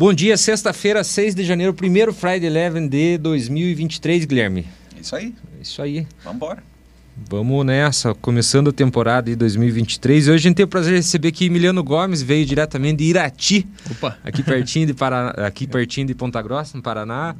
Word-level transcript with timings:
Bom 0.00 0.14
dia, 0.14 0.34
sexta-feira, 0.34 1.04
6 1.04 1.34
de 1.34 1.44
janeiro, 1.44 1.74
primeiro 1.74 2.10
Friday 2.10 2.46
Eleven 2.46 2.88
de 2.88 3.18
2023, 3.18 4.24
Guilherme. 4.24 4.66
Isso 4.98 5.14
aí. 5.14 5.34
Isso 5.60 5.82
aí. 5.82 6.06
Vamos 6.24 6.36
embora. 6.36 6.62
Vamos 7.28 7.66
nessa, 7.66 8.14
começando 8.14 8.70
a 8.70 8.72
temporada 8.72 9.30
de 9.30 9.36
2023. 9.36 10.26
E 10.26 10.30
hoje 10.30 10.36
a 10.36 10.48
gente 10.48 10.56
tem 10.56 10.64
o 10.64 10.68
prazer 10.68 10.92
de 10.92 11.00
receber 11.00 11.28
aqui 11.28 11.44
Emiliano 11.44 11.84
Gomes, 11.84 12.22
veio 12.22 12.46
diretamente 12.46 12.96
de 12.96 13.04
Irati, 13.10 13.68
Opa. 13.90 14.16
aqui 14.24 14.42
pertinho 14.42 14.86
de, 14.86 14.94
Paraná, 14.94 15.32
aqui 15.46 15.66
pertinho 15.66 16.06
de 16.06 16.14
Ponta 16.14 16.40
Grossa, 16.40 16.78
no 16.78 16.82
Paraná. 16.82 17.36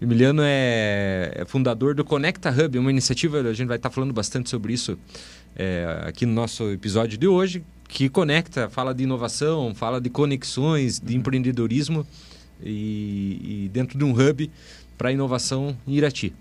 O 0.00 0.04
Emiliano 0.04 0.42
é, 0.44 1.32
é 1.34 1.44
fundador 1.44 1.96
do 1.96 2.04
Conecta 2.04 2.48
Hub, 2.48 2.78
uma 2.78 2.92
iniciativa, 2.92 3.40
a 3.40 3.52
gente 3.52 3.66
vai 3.66 3.76
estar 3.76 3.90
falando 3.90 4.12
bastante 4.12 4.48
sobre 4.48 4.72
isso 4.72 4.96
é, 5.56 6.04
aqui 6.06 6.24
no 6.24 6.32
nosso 6.32 6.70
episódio 6.70 7.18
de 7.18 7.26
hoje, 7.26 7.64
que 7.94 8.08
conecta, 8.08 8.68
fala 8.68 8.92
de 8.92 9.04
inovação, 9.04 9.72
fala 9.72 10.00
de 10.00 10.10
conexões, 10.10 10.98
de 10.98 11.16
empreendedorismo 11.16 12.04
e, 12.60 13.64
e 13.66 13.70
dentro 13.72 13.96
de 13.96 14.02
um 14.04 14.10
hub 14.10 14.50
para 14.98 15.12
inovação 15.12 15.76
em 15.86 15.94
Irati. 15.94 16.34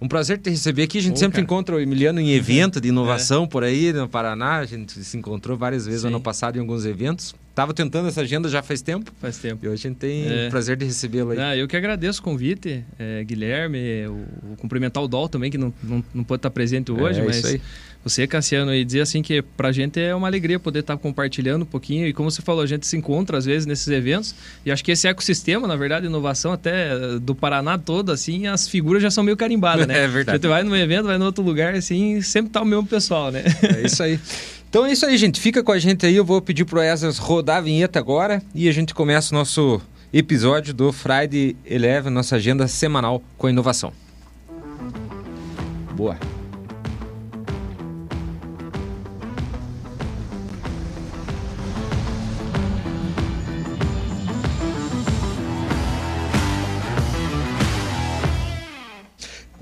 Um 0.00 0.08
prazer 0.08 0.36
te 0.38 0.50
receber 0.50 0.82
aqui. 0.82 0.98
A 0.98 1.02
gente 1.02 1.14
Ô, 1.14 1.18
sempre 1.18 1.36
cara. 1.36 1.44
encontra 1.44 1.76
o 1.76 1.80
Emiliano 1.80 2.20
em 2.20 2.32
evento 2.32 2.80
de 2.80 2.88
inovação 2.90 3.46
por 3.46 3.62
aí 3.62 3.92
no 3.92 4.08
Paraná. 4.08 4.56
A 4.56 4.66
gente 4.66 4.92
se 5.04 5.16
encontrou 5.16 5.56
várias 5.56 5.86
vezes 5.86 6.02
Sim. 6.02 6.08
ano 6.08 6.20
passado 6.20 6.56
em 6.56 6.60
alguns 6.60 6.84
eventos. 6.84 7.34
Tava 7.54 7.72
tentando 7.72 8.08
essa 8.08 8.20
agenda 8.20 8.48
já 8.48 8.60
faz 8.62 8.82
tempo. 8.82 9.10
Faz 9.20 9.38
tempo. 9.38 9.64
E 9.64 9.68
hoje 9.68 9.86
a 9.86 9.88
gente 9.88 9.98
tem 9.98 10.26
É. 10.28 10.48
o 10.48 10.50
prazer 10.50 10.76
de 10.76 10.84
recebê-lo 10.84 11.30
aí. 11.30 11.38
Ah, 11.38 11.56
eu 11.56 11.66
que 11.66 11.76
agradeço 11.76 12.20
o 12.20 12.22
convite, 12.22 12.84
é, 12.98 13.24
Guilherme, 13.24 14.06
o, 14.08 14.56
cumprimentar 14.58 15.02
o 15.02 15.08
Dol 15.08 15.28
também, 15.28 15.50
que 15.50 15.56
não, 15.56 15.72
não, 15.82 16.04
não 16.12 16.24
pode 16.24 16.40
estar 16.40 16.50
presente 16.50 16.92
hoje, 16.92 17.20
É, 17.20 17.24
mas 17.24 17.36
isso 17.38 17.46
aí. 17.46 17.60
Você, 18.08 18.24
Cassiano, 18.24 18.72
e 18.72 18.84
dizer 18.84 19.00
assim 19.00 19.20
que 19.20 19.42
pra 19.42 19.72
gente 19.72 19.98
é 19.98 20.14
uma 20.14 20.28
alegria 20.28 20.60
poder 20.60 20.78
estar 20.78 20.96
compartilhando 20.96 21.62
um 21.62 21.66
pouquinho, 21.66 22.06
e 22.06 22.12
como 22.12 22.30
você 22.30 22.40
falou, 22.40 22.62
a 22.62 22.66
gente 22.66 22.86
se 22.86 22.96
encontra 22.96 23.36
às 23.36 23.44
vezes 23.44 23.66
nesses 23.66 23.88
eventos, 23.88 24.32
e 24.64 24.70
acho 24.70 24.84
que 24.84 24.92
esse 24.92 25.08
ecossistema, 25.08 25.66
na 25.66 25.74
verdade, 25.74 26.06
inovação 26.06 26.52
até 26.52 26.92
eh, 26.92 27.18
do 27.20 27.34
Paraná 27.34 27.76
todo, 27.76 28.12
assim, 28.12 28.46
as 28.46 28.68
figuras 28.68 29.02
já 29.02 29.10
são 29.10 29.24
meio 29.24 29.36
carimbadas, 29.36 29.86
né? 29.86 29.96
É 30.06 30.06
verdade. 30.06 30.36
A 30.36 30.38
gente 30.38 30.48
vai 30.48 30.62
num 30.62 30.76
evento, 30.76 31.06
vai 31.06 31.18
no 31.18 31.24
outro 31.24 31.42
lugar, 31.42 31.74
assim, 31.74 32.20
sempre 32.20 32.52
tá 32.52 32.62
o 32.62 32.64
mesmo 32.64 32.86
pessoal, 32.86 33.32
né? 33.32 33.42
É 33.62 33.86
isso 33.86 34.02
aí. 34.02 34.20
Então 34.68 34.84
é 34.86 34.92
isso 34.92 35.04
aí, 35.06 35.16
gente. 35.16 35.40
Fica 35.40 35.62
com 35.62 35.72
a 35.72 35.78
gente 35.78 36.04
aí. 36.04 36.14
Eu 36.14 36.24
vou 36.24 36.40
pedir 36.40 36.64
pro 36.64 36.80
Esdras 36.80 37.18
rodar 37.18 37.56
a 37.56 37.60
vinheta 37.60 37.98
agora 37.98 38.42
e 38.54 38.68
a 38.68 38.72
gente 38.72 38.94
começa 38.94 39.34
o 39.34 39.38
nosso 39.38 39.80
episódio 40.12 40.74
do 40.74 40.92
Friday 40.92 41.56
Eleven, 41.64 42.12
nossa 42.12 42.36
agenda 42.36 42.68
semanal 42.68 43.22
com 43.38 43.46
a 43.46 43.50
inovação. 43.50 43.92
Boa. 45.94 46.35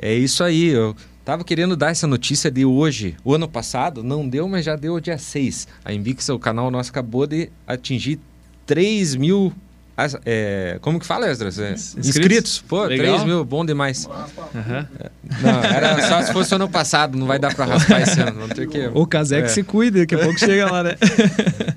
É 0.04 0.12
isso 0.14 0.44
aí. 0.44 0.66
Eu 0.68 0.94
tava 1.24 1.42
querendo 1.44 1.74
dar 1.76 1.90
essa 1.90 2.06
notícia 2.06 2.50
de 2.50 2.64
hoje. 2.64 3.16
O 3.24 3.34
ano 3.34 3.48
passado 3.48 4.02
não 4.02 4.28
deu, 4.28 4.46
mas 4.46 4.64
já 4.64 4.76
deu 4.76 5.00
dia 5.00 5.16
6. 5.16 5.66
A 5.82 5.92
Invix, 5.94 6.28
o 6.28 6.38
canal 6.38 6.70
nosso, 6.70 6.90
acabou 6.90 7.26
de 7.26 7.48
atingir 7.66 8.20
3 8.66 9.14
mil. 9.16 9.50
é, 10.26 10.76
como 10.82 11.00
que 11.00 11.06
fala, 11.06 11.26
Esdras? 11.30 11.58
É, 11.58 11.72
Inscritos. 11.72 12.08
inscritos. 12.08 12.64
Pô, 12.68 12.84
Legal. 12.84 13.14
3 13.14 13.24
mil, 13.24 13.44
bom 13.46 13.64
demais. 13.64 14.06
Aham. 14.54 14.88
Não, 15.40 15.64
era 15.64 16.06
só 16.08 16.22
se 16.22 16.32
fosse 16.34 16.54
ano 16.54 16.68
passado, 16.68 17.16
não 17.16 17.26
vai 17.26 17.38
dar 17.38 17.54
pra 17.54 17.64
raspar 17.64 18.02
esse 18.02 18.20
ano. 18.20 18.40
Vamos 18.40 18.54
ter 18.56 18.68
que. 18.68 18.86
O 18.92 19.06
que 19.06 19.16
É. 19.16 19.48
se 19.48 19.62
cuida, 19.62 20.00
daqui 20.00 20.16
a 20.16 20.18
pouco 20.18 20.38
chega 20.38 20.70
lá, 20.70 20.82
né? 20.82 20.96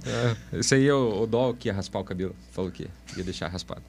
É, 0.54 0.60
esse 0.60 0.74
aí 0.74 0.88
é 0.88 0.94
o, 0.94 1.22
o 1.24 1.28
Dol 1.28 1.54
que 1.54 1.68
ia 1.68 1.74
raspar 1.74 2.00
o 2.00 2.04
cabelo. 2.04 2.34
Falou 2.52 2.72
que 2.72 2.88
ia 3.18 3.24
deixar 3.24 3.48
raspado. 3.50 3.82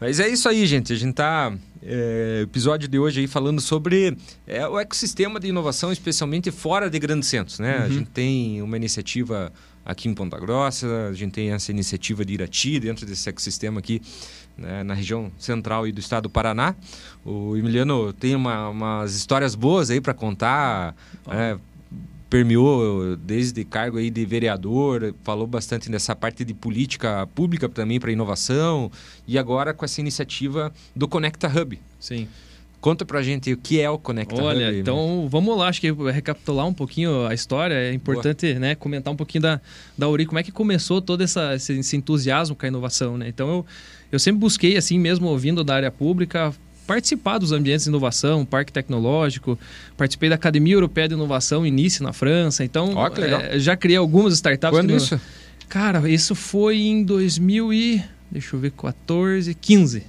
Mas 0.00 0.20
é 0.20 0.28
isso 0.28 0.48
aí, 0.48 0.66
gente. 0.66 0.92
A 0.92 0.96
gente 0.96 1.14
tá. 1.14 1.52
É, 1.88 2.40
episódio 2.42 2.88
de 2.88 2.98
hoje 2.98 3.20
aí 3.20 3.26
falando 3.28 3.60
sobre 3.60 4.16
é, 4.44 4.66
o 4.66 4.76
ecossistema 4.78 5.38
de 5.38 5.46
inovação, 5.46 5.92
especialmente 5.92 6.50
fora 6.50 6.90
de 6.90 6.98
grandes 6.98 7.28
centros. 7.28 7.60
Né? 7.60 7.78
A 7.78 7.82
Uhum. 7.84 7.92
gente 7.92 8.10
tem 8.10 8.60
uma 8.60 8.76
iniciativa 8.76 9.52
aqui 9.84 10.08
em 10.08 10.14
Ponta 10.14 10.36
Grossa, 10.40 11.06
a 11.08 11.12
gente 11.12 11.32
tem 11.32 11.52
essa 11.52 11.70
iniciativa 11.70 12.24
de 12.24 12.34
Irati 12.34 12.80
dentro 12.80 13.06
desse 13.06 13.28
ecossistema 13.28 13.78
aqui 13.78 14.02
né, 14.58 14.82
na 14.82 14.94
região 14.94 15.30
central 15.38 15.86
e 15.86 15.92
do 15.92 16.00
estado 16.00 16.24
do 16.24 16.30
Paraná. 16.30 16.74
O 17.24 17.56
Emiliano 17.56 18.12
tem 18.12 18.34
uma- 18.34 18.68
umas 18.68 19.14
histórias 19.14 19.54
boas 19.54 19.88
aí 19.88 20.00
para 20.00 20.12
contar. 20.12 20.96
né? 21.24 21.56
Permeou 22.28 23.16
desde 23.16 23.64
cargo 23.64 23.98
aí 23.98 24.10
de 24.10 24.24
vereador, 24.24 25.14
falou 25.22 25.46
bastante 25.46 25.90
dessa 25.90 26.14
parte 26.14 26.44
de 26.44 26.52
política 26.52 27.26
pública 27.34 27.68
também 27.68 28.00
para 28.00 28.10
inovação 28.10 28.90
e 29.26 29.38
agora 29.38 29.72
com 29.72 29.84
essa 29.84 30.00
iniciativa 30.00 30.72
do 30.94 31.06
Conecta 31.06 31.48
Hub. 31.48 31.78
Sim. 32.00 32.28
Conta 32.80 33.04
pra 33.04 33.22
gente 33.22 33.52
o 33.52 33.56
que 33.56 33.80
é 33.80 33.88
o 33.90 33.98
Conecta 33.98 34.40
Olha, 34.40 34.68
Hub. 34.68 34.78
então 34.78 35.26
vamos 35.28 35.56
lá, 35.56 35.68
acho 35.68 35.80
que 35.80 35.90
recapitular 35.90 36.66
um 36.66 36.74
pouquinho 36.74 37.26
a 37.26 37.34
história. 37.34 37.74
É 37.74 37.92
importante 37.92 38.54
né, 38.54 38.74
comentar 38.74 39.12
um 39.12 39.16
pouquinho 39.16 39.42
da, 39.42 39.60
da 39.96 40.08
Uri, 40.08 40.26
como 40.26 40.38
é 40.38 40.42
que 40.42 40.52
começou 40.52 41.00
todo 41.00 41.22
essa, 41.22 41.54
esse, 41.54 41.72
esse 41.78 41.96
entusiasmo 41.96 42.54
com 42.54 42.66
a 42.66 42.68
inovação. 42.68 43.16
Né? 43.16 43.28
Então 43.28 43.48
eu, 43.48 43.66
eu 44.12 44.18
sempre 44.18 44.40
busquei, 44.40 44.76
assim 44.76 44.98
mesmo 44.98 45.26
ouvindo 45.28 45.64
da 45.64 45.74
área 45.74 45.90
pública, 45.90 46.54
participar 46.86 47.38
dos 47.38 47.52
ambientes 47.52 47.84
de 47.84 47.90
inovação, 47.90 48.44
parque 48.44 48.72
tecnológico, 48.72 49.58
participei 49.96 50.28
da 50.28 50.34
Academia 50.36 50.74
Europeia 50.74 51.08
de 51.08 51.14
Inovação, 51.14 51.66
Inice 51.66 52.02
na 52.02 52.12
França. 52.12 52.64
Então 52.64 52.94
legal. 53.20 53.40
eh, 53.40 53.58
já 53.58 53.76
criei 53.76 53.96
algumas 53.98 54.32
startups. 54.34 54.78
Quando 54.78 54.94
isso? 54.96 55.20
Cara, 55.68 56.08
isso 56.08 56.34
foi 56.34 56.78
em 56.78 57.02
2000 57.02 57.72
e... 57.72 58.02
Deixa 58.30 58.54
eu 58.56 58.60
ver, 58.60 58.70
14, 58.72 59.54
15. 59.54 60.02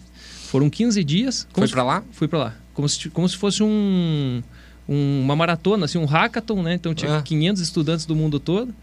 Foram 0.49 0.69
15 0.69 1.03
dias. 1.03 1.47
Foi 1.53 1.67
se- 1.67 1.73
pra 1.73 1.83
lá? 1.83 2.03
Fui 2.11 2.27
pra 2.27 2.39
lá. 2.39 2.55
Como 2.73 2.87
se, 2.87 3.09
como 3.09 3.27
se 3.27 3.35
fosse 3.37 3.61
um, 3.63 4.41
um- 4.87 5.21
uma 5.23 5.35
maratona, 5.35 5.85
assim, 5.85 5.97
um 5.97 6.05
hackathon, 6.05 6.61
né? 6.63 6.73
Então 6.75 6.93
tinha 6.93 7.17
Ah. 7.17 7.21
500 7.21 7.61
estudantes 7.61 8.05
do 8.05 8.15
mundo 8.15 8.39
todo. 8.39 8.73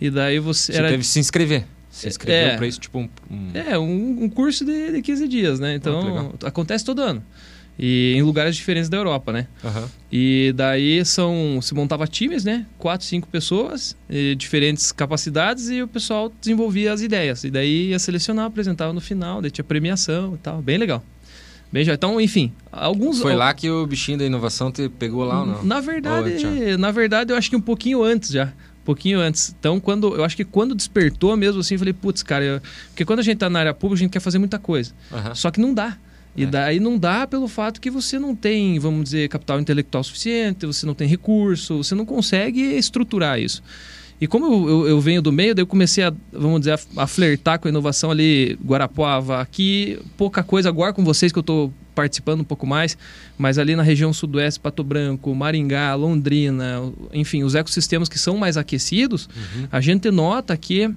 E 0.00 0.10
daí 0.10 0.38
você... 0.38 0.72
Você 0.72 0.78
era, 0.78 0.88
teve 0.88 1.02
que 1.02 1.08
se 1.08 1.18
inscrever. 1.18 1.64
Se 1.90 2.06
É, 2.06 2.08
inscreveu 2.10 2.48
é. 2.50 2.56
pra 2.56 2.66
isso, 2.66 2.78
tipo 2.80 2.98
um... 2.98 3.08
um- 3.30 3.50
É, 3.54 3.78
um, 3.78 4.24
um 4.24 4.28
curso 4.28 4.64
de, 4.64 4.92
de 4.92 5.02
15 5.02 5.26
dias, 5.28 5.58
né? 5.60 5.72
Ah, 5.72 5.74
Então, 5.74 6.02
legal. 6.04 6.34
acontece 6.44 6.84
todo 6.84 7.00
ano. 7.02 7.22
E 7.80 8.14
em 8.16 8.22
lugares 8.22 8.56
diferentes 8.56 8.88
da 8.88 8.96
Europa, 8.96 9.32
né? 9.32 9.46
Aham. 9.64 9.88
E 10.10 10.52
daí 10.56 11.04
são 11.04 11.60
se 11.62 11.72
montava 11.74 12.08
times, 12.08 12.44
né? 12.44 12.66
Quatro, 12.76 13.06
cinco 13.06 13.28
pessoas, 13.28 13.96
e 14.10 14.34
diferentes 14.34 14.90
capacidades 14.90 15.70
e 15.70 15.80
o 15.80 15.86
pessoal 15.86 16.32
desenvolvia 16.40 16.92
as 16.92 17.02
ideias. 17.02 17.44
E 17.44 17.50
daí 17.50 17.90
ia 17.90 17.98
selecionar, 18.00 18.46
apresentava 18.46 18.92
no 18.92 19.00
final, 19.00 19.40
daí 19.40 19.50
tinha 19.52 19.64
premiação 19.64 20.34
e 20.34 20.38
tal, 20.38 20.60
bem 20.60 20.76
legal. 20.76 21.04
Bem 21.70 21.84
já. 21.84 21.94
Então, 21.94 22.20
enfim, 22.20 22.50
alguns 22.72 23.20
Foi 23.20 23.36
lá 23.36 23.52
que 23.54 23.70
o 23.70 23.86
bichinho 23.86 24.18
da 24.18 24.24
inovação 24.24 24.72
te 24.72 24.88
pegou 24.88 25.22
lá 25.22 25.40
ou 25.40 25.46
não? 25.46 25.62
Na 25.64 25.80
verdade, 25.80 26.32
antes 26.32 26.78
na 26.78 26.90
verdade, 26.90 27.32
eu 27.32 27.36
acho 27.36 27.48
que 27.50 27.54
um 27.56 27.60
pouquinho 27.60 28.02
antes 28.02 28.30
já. 28.30 28.52
Pouquinho 28.88 29.20
antes. 29.20 29.54
Então, 29.60 29.78
quando 29.78 30.16
eu 30.16 30.24
acho 30.24 30.34
que 30.34 30.46
quando 30.46 30.74
despertou 30.74 31.36
mesmo 31.36 31.60
assim, 31.60 31.74
eu 31.74 31.78
falei, 31.78 31.92
putz, 31.92 32.22
cara, 32.22 32.42
eu- 32.42 32.60
porque 32.88 33.04
quando 33.04 33.18
a 33.18 33.22
gente 33.22 33.36
tá 33.36 33.50
na 33.50 33.58
área 33.58 33.74
pública, 33.74 34.00
a 34.00 34.02
gente 34.04 34.12
quer 34.12 34.20
fazer 34.20 34.38
muita 34.38 34.58
coisa. 34.58 34.94
Aham. 35.12 35.34
Só 35.34 35.50
que 35.50 35.60
não 35.60 35.74
dá. 35.74 35.98
E 36.34 36.44
É. 36.44 36.46
daí 36.46 36.80
não 36.80 36.96
dá 36.96 37.26
pelo 37.26 37.48
fato 37.48 37.82
que 37.82 37.90
você 37.90 38.18
não 38.18 38.34
tem, 38.34 38.78
vamos 38.78 39.04
dizer, 39.04 39.28
capital 39.28 39.60
intelectual 39.60 40.02
suficiente, 40.02 40.64
você 40.64 40.86
não 40.86 40.94
tem 40.94 41.06
recurso, 41.06 41.76
você 41.84 41.94
não 41.94 42.06
consegue 42.06 42.62
estruturar 42.78 43.38
isso. 43.38 43.62
E 44.18 44.26
como 44.26 44.46
eu, 44.46 44.68
eu- 44.70 44.88
eu 44.88 45.00
venho 45.02 45.20
do 45.20 45.30
meio, 45.30 45.54
daí 45.54 45.62
eu 45.62 45.66
comecei 45.66 46.02
a, 46.04 46.12
vamos 46.32 46.60
dizer, 46.60 46.72
a, 46.96 47.02
a 47.02 47.06
flertar 47.06 47.58
com 47.58 47.68
a 47.68 47.70
inovação 47.70 48.10
ali, 48.10 48.58
Guarapuava, 48.64 49.38
aqui, 49.42 49.98
pouca 50.16 50.42
coisa 50.42 50.70
agora 50.70 50.94
com 50.94 51.04
vocês 51.04 51.30
que 51.30 51.38
eu 51.38 51.42
estou 51.42 51.70
participando 51.98 52.42
um 52.42 52.44
pouco 52.44 52.64
mais, 52.64 52.96
mas 53.36 53.58
ali 53.58 53.74
na 53.74 53.82
região 53.82 54.12
sudoeste, 54.12 54.60
Pato 54.60 54.84
Branco, 54.84 55.34
Maringá, 55.34 55.96
Londrina, 55.96 56.80
enfim, 57.12 57.42
os 57.42 57.56
ecossistemas 57.56 58.08
que 58.08 58.16
são 58.20 58.36
mais 58.36 58.56
aquecidos, 58.56 59.28
Uhum. 59.28 59.66
a 59.72 59.80
gente 59.80 60.08
nota 60.08 60.56
que, 60.56 60.88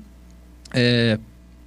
é, 0.72 1.18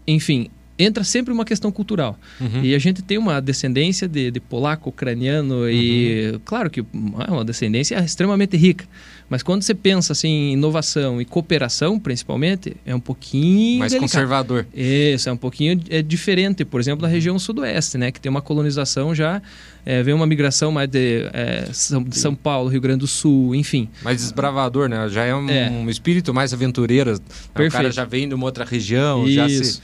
enfim, 0.06 0.48
entra 0.78 1.02
sempre 1.02 1.32
uma 1.32 1.44
questão 1.44 1.72
cultural. 1.72 2.16
Uhum. 2.40 2.62
E 2.62 2.76
a 2.76 2.78
gente 2.78 3.02
tem 3.02 3.18
uma 3.18 3.40
descendência 3.40 4.06
de, 4.06 4.30
de 4.30 4.38
polaco, 4.38 4.90
ucraniano 4.90 5.68
e, 5.68 6.38
claro 6.44 6.70
que 6.70 6.78
é 6.80 6.84
uma 7.32 7.44
descendência 7.44 7.98
extremamente 8.04 8.56
rica. 8.56 8.84
Mas 9.28 9.42
quando 9.42 9.62
você 9.62 9.74
pensa 9.74 10.12
assim, 10.12 10.28
em 10.28 10.52
inovação 10.52 11.20
e 11.20 11.24
cooperação, 11.24 11.98
principalmente, 11.98 12.76
é 12.84 12.94
um 12.94 13.00
pouquinho 13.00 13.78
Mais 13.80 13.90
delicado. 13.92 14.10
conservador. 14.10 14.66
Isso, 14.74 15.28
é 15.28 15.32
um 15.32 15.36
pouquinho 15.36 15.80
é 15.88 16.02
diferente, 16.02 16.64
por 16.64 16.80
exemplo, 16.80 17.02
da 17.02 17.08
região 17.08 17.38
sudoeste, 17.38 17.96
né? 17.96 18.12
Que 18.12 18.20
tem 18.20 18.28
uma 18.30 18.42
colonização 18.42 19.14
já, 19.14 19.40
é, 19.84 20.02
vem 20.02 20.12
uma 20.14 20.26
migração 20.26 20.70
mais 20.70 20.88
de 20.88 21.28
é, 21.32 21.68
São, 21.72 22.04
São 22.10 22.34
Paulo, 22.34 22.68
Rio 22.68 22.80
Grande 22.80 23.00
do 23.00 23.06
Sul, 23.06 23.54
enfim. 23.54 23.88
Mais 24.02 24.18
desbravador, 24.20 24.88
né? 24.88 25.08
Já 25.08 25.24
é 25.24 25.34
um, 25.34 25.48
É. 25.48 25.70
um 25.70 25.88
espírito 25.88 26.32
mais 26.34 26.52
aventureiro. 26.52 27.14
O 27.14 27.70
cara 27.70 27.90
já 27.90 28.04
vem 28.04 28.28
de 28.28 28.34
uma 28.34 28.44
outra 28.44 28.64
região, 28.64 29.26
já 29.28 29.48
se 29.48 29.54
Isso. 29.60 29.82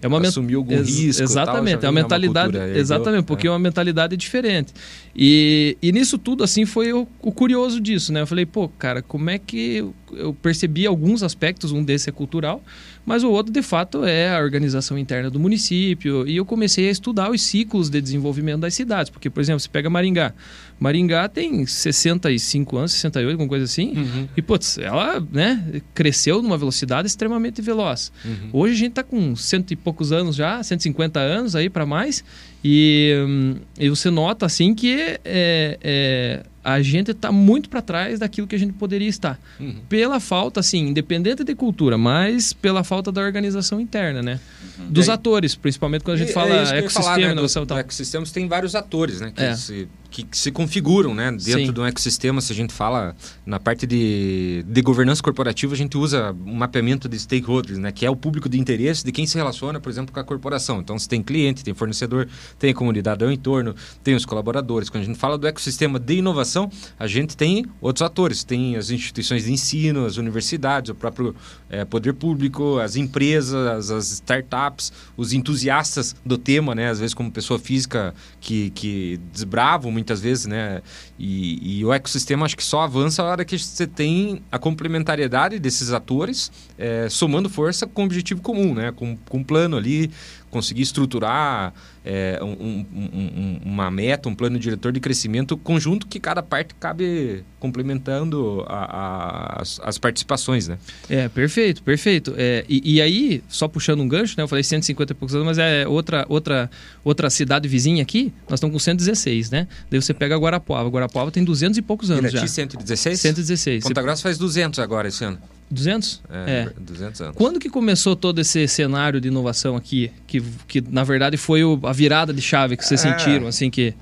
É 0.00 0.06
uma 0.08 0.20
assumiu 0.20 0.58
algum 0.58 0.74
Ex- 0.74 0.88
risco. 0.88 1.22
tal, 1.22 1.24
Exatamente, 1.24 1.82
já 1.82 1.86
é 1.86 1.90
uma 1.90 2.00
mentalidade. 2.00 2.56
exatamente, 2.78 3.24
porque 3.24 3.46
é. 3.46 3.48
é 3.48 3.52
uma 3.52 3.58
mentalidade 3.58 4.16
diferente. 4.16 4.72
E, 5.14 5.76
e 5.82 5.92
nisso 5.92 6.18
tudo, 6.18 6.44
assim, 6.44 6.64
foi 6.66 6.92
o, 6.92 7.06
o 7.22 7.32
curioso 7.32 7.80
disso, 7.80 8.12
né? 8.12 8.20
Eu 8.20 8.26
falei, 8.26 8.44
pô, 8.44 8.68
cara, 8.68 9.02
como 9.02 9.30
é 9.30 9.38
que 9.38 9.84
eu 10.12 10.32
percebi 10.34 10.86
alguns 10.86 11.22
aspectos, 11.22 11.72
um 11.72 11.82
desses 11.82 12.08
é 12.08 12.12
cultural, 12.12 12.62
mas 13.06 13.22
o 13.22 13.30
outro, 13.30 13.52
de 13.52 13.62
fato, 13.62 14.04
é 14.04 14.34
a 14.34 14.40
organização 14.40 14.98
interna 14.98 15.30
do 15.30 15.38
município. 15.38 16.26
E 16.26 16.36
eu 16.36 16.44
comecei 16.44 16.88
a 16.88 16.90
estudar 16.90 17.30
os 17.30 17.40
ciclos 17.40 17.88
de 17.88 18.00
desenvolvimento 18.00 18.60
das 18.62 18.74
cidades. 18.74 19.10
Porque, 19.10 19.30
por 19.30 19.40
exemplo, 19.40 19.60
você 19.60 19.68
pega 19.68 19.88
Maringá. 19.88 20.34
Maringá 20.78 21.28
tem 21.28 21.64
65 21.64 22.76
anos, 22.76 22.92
68, 22.92 23.30
alguma 23.30 23.48
coisa 23.48 23.64
assim. 23.64 23.96
Uhum. 23.96 24.28
E, 24.36 24.42
putz, 24.42 24.78
ela 24.78 25.24
né, 25.32 25.80
cresceu 25.94 26.42
numa 26.42 26.58
velocidade 26.58 27.06
extremamente 27.06 27.62
veloz. 27.62 28.10
Uhum. 28.24 28.50
Hoje 28.52 28.74
a 28.74 28.76
gente 28.76 28.90
está 28.90 29.04
com 29.04 29.36
cento 29.36 29.70
e 29.70 29.76
poucos 29.76 30.10
anos 30.10 30.34
já, 30.34 30.60
150 30.60 31.20
anos 31.20 31.54
aí 31.54 31.70
para 31.70 31.86
mais. 31.86 32.24
E, 32.64 33.14
hum, 33.24 33.54
e 33.78 33.88
você 33.88 34.10
nota, 34.10 34.44
assim, 34.44 34.74
que 34.74 34.96
é, 35.24 35.78
é 35.80 36.42
a 36.66 36.82
gente 36.82 37.12
está 37.12 37.30
muito 37.30 37.68
para 37.68 37.80
trás 37.80 38.18
daquilo 38.18 38.44
que 38.44 38.56
a 38.56 38.58
gente 38.58 38.72
poderia 38.72 39.08
estar. 39.08 39.38
Uhum. 39.60 39.76
Pela 39.88 40.18
falta, 40.18 40.58
assim, 40.58 40.88
independente 40.88 41.44
de 41.44 41.54
cultura, 41.54 41.96
mas 41.96 42.52
pela 42.52 42.82
falta 42.82 43.12
da 43.12 43.20
organização 43.20 43.80
interna, 43.80 44.20
né? 44.20 44.40
Uhum. 44.76 44.90
Dos 44.90 45.08
atores, 45.08 45.54
principalmente 45.54 46.02
quando 46.02 46.16
a 46.16 46.18
gente 46.18 46.32
fala 46.32 46.50
é 46.74 46.78
ecossistema, 46.78 47.04
falar, 47.04 47.18
né? 47.18 47.30
inovação 47.30 47.64
do, 47.64 47.78
ecossistemas 47.78 48.32
tem 48.32 48.48
vários 48.48 48.74
atores, 48.74 49.20
né? 49.20 49.32
Que 49.32 49.44
é. 49.44 49.54
se 49.54 49.86
que, 50.10 50.22
que, 50.22 50.36
se 50.36 50.50
configuram 50.50 51.14
né, 51.14 51.30
dentro 51.30 51.66
Sim. 51.66 51.72
de 51.72 51.80
um 51.80 51.86
ecossistema. 51.86 52.40
Se 52.40 52.52
a 52.52 52.56
gente 52.56 52.72
fala 52.72 53.14
na 53.44 53.58
parte 53.58 53.86
de, 53.86 54.64
de 54.66 54.82
governança 54.82 55.22
corporativa, 55.22 55.74
a 55.74 55.76
gente 55.76 55.96
usa 55.96 56.34
um 56.44 56.54
mapeamento 56.54 57.08
de 57.08 57.18
stakeholders, 57.18 57.78
né, 57.78 57.92
que 57.92 58.04
é 58.06 58.10
o 58.10 58.16
público 58.16 58.48
de 58.48 58.58
interesse 58.58 59.04
de 59.04 59.12
quem 59.12 59.26
se 59.26 59.36
relaciona, 59.36 59.80
por 59.80 59.90
exemplo, 59.90 60.12
com 60.12 60.20
a 60.20 60.24
corporação. 60.24 60.80
Então, 60.80 60.98
se 60.98 61.08
tem 61.08 61.22
cliente, 61.22 61.64
tem 61.64 61.74
fornecedor, 61.74 62.28
tem 62.58 62.70
a 62.70 62.74
comunidade 62.74 63.24
ao 63.24 63.30
entorno, 63.30 63.74
tem 64.02 64.14
os 64.14 64.24
colaboradores. 64.24 64.88
Quando 64.88 65.02
a 65.02 65.06
gente 65.06 65.18
fala 65.18 65.36
do 65.38 65.46
ecossistema 65.46 65.98
de 65.98 66.14
inovação, 66.14 66.70
a 66.98 67.06
gente 67.06 67.36
tem 67.36 67.64
outros 67.80 68.02
atores. 68.02 68.44
Tem 68.44 68.76
as 68.76 68.90
instituições 68.90 69.44
de 69.44 69.52
ensino, 69.52 70.06
as 70.06 70.16
universidades, 70.16 70.90
o 70.90 70.94
próprio 70.94 71.34
é, 71.68 71.84
poder 71.84 72.12
público, 72.14 72.78
as 72.78 72.96
empresas, 72.96 73.90
as 73.90 74.10
startups, 74.12 74.92
os 75.16 75.32
entusiastas 75.32 76.14
do 76.24 76.38
tema, 76.38 76.74
né, 76.74 76.88
às 76.88 77.00
vezes 77.00 77.14
como 77.14 77.30
pessoa 77.30 77.58
física 77.58 78.14
que, 78.40 78.70
que 78.70 79.20
desbravam 79.32 79.90
muitas 79.96 80.20
vezes, 80.20 80.44
né? 80.44 80.82
E, 81.18 81.78
e, 81.78 81.84
o 81.84 81.92
ecossistema 81.92 82.44
acho 82.44 82.56
que 82.56 82.62
só 82.62 82.82
avança 82.82 83.22
a 83.22 83.24
hora 83.24 83.44
que 83.44 83.58
você 83.58 83.86
tem 83.86 84.42
a 84.52 84.58
complementariedade 84.58 85.58
desses 85.58 85.90
atores 85.90 86.52
é, 86.76 87.08
somando 87.08 87.48
força 87.48 87.86
com 87.86 88.02
um 88.02 88.04
objetivo 88.04 88.42
comum, 88.42 88.74
né? 88.74 88.92
Com, 88.92 89.16
com 89.16 89.38
um 89.38 89.44
plano 89.44 89.76
ali, 89.76 90.10
conseguir 90.50 90.82
estruturar 90.82 91.72
é, 92.06 92.38
um, 92.40 92.84
um, 92.94 93.60
uma 93.64 93.90
meta, 93.90 94.28
um 94.28 94.34
plano 94.34 94.58
diretor 94.58 94.92
de 94.92 95.00
crescimento 95.00 95.56
conjunto 95.56 96.06
que 96.06 96.20
cada 96.20 96.42
parte 96.42 96.74
cabe 96.78 97.44
complementando 97.58 98.64
a, 98.68 99.56
a, 99.56 99.62
as, 99.62 99.80
as, 99.82 99.98
participações, 99.98 100.68
né? 100.68 100.78
É, 101.10 101.28
perfeito, 101.28 101.82
perfeito. 101.82 102.32
É, 102.36 102.64
e, 102.68 102.94
e, 102.94 103.02
aí, 103.02 103.42
só 103.48 103.66
puxando 103.66 104.00
um 104.00 104.08
gancho, 104.08 104.34
né? 104.36 104.44
Eu 104.44 104.48
falei 104.48 104.62
150 104.62 105.12
e 105.12 105.16
poucos 105.16 105.34
anos, 105.34 105.46
mas 105.46 105.58
é 105.58 105.86
outra, 105.86 106.24
outra, 106.28 106.70
outra 107.02 107.28
cidade 107.28 107.66
vizinha 107.66 108.02
aqui, 108.02 108.32
nós 108.48 108.58
estamos 108.58 108.72
com 108.72 108.78
116, 108.78 109.50
né? 109.50 109.66
Daí 109.90 110.00
você 110.00 110.14
pega 110.14 110.36
Guarapuava. 110.36 110.88
Guarapuava 110.88 111.30
tem 111.32 111.42
200 111.42 111.76
e 111.76 111.82
poucos 111.82 112.10
anos 112.10 112.32
Irati, 112.32 112.46
já. 112.46 112.46
116? 112.46 113.20
116. 113.20 113.84
Ponta 113.84 114.02
Grossa 114.02 114.22
faz 114.22 114.38
200 114.38 114.78
agora 114.78 115.08
esse 115.08 115.24
ano. 115.24 115.38
200? 115.70 116.22
É, 116.30 116.50
é, 116.50 116.72
200 116.80 117.20
anos. 117.20 117.36
Quando 117.36 117.58
que 117.58 117.68
começou 117.68 118.14
todo 118.14 118.40
esse 118.40 118.68
cenário 118.68 119.20
de 119.20 119.28
inovação 119.28 119.76
aqui? 119.76 120.12
Que, 120.26 120.40
que 120.68 120.80
na 120.80 121.02
verdade 121.02 121.36
foi 121.36 121.64
o, 121.64 121.78
a 121.82 121.92
virada 121.96 122.32
de 122.32 122.42
chave 122.42 122.76
que 122.76 122.84
vocês 122.84 123.04
é... 123.04 123.10
sentiram, 123.10 123.46
assim 123.46 123.70
que... 123.70 123.94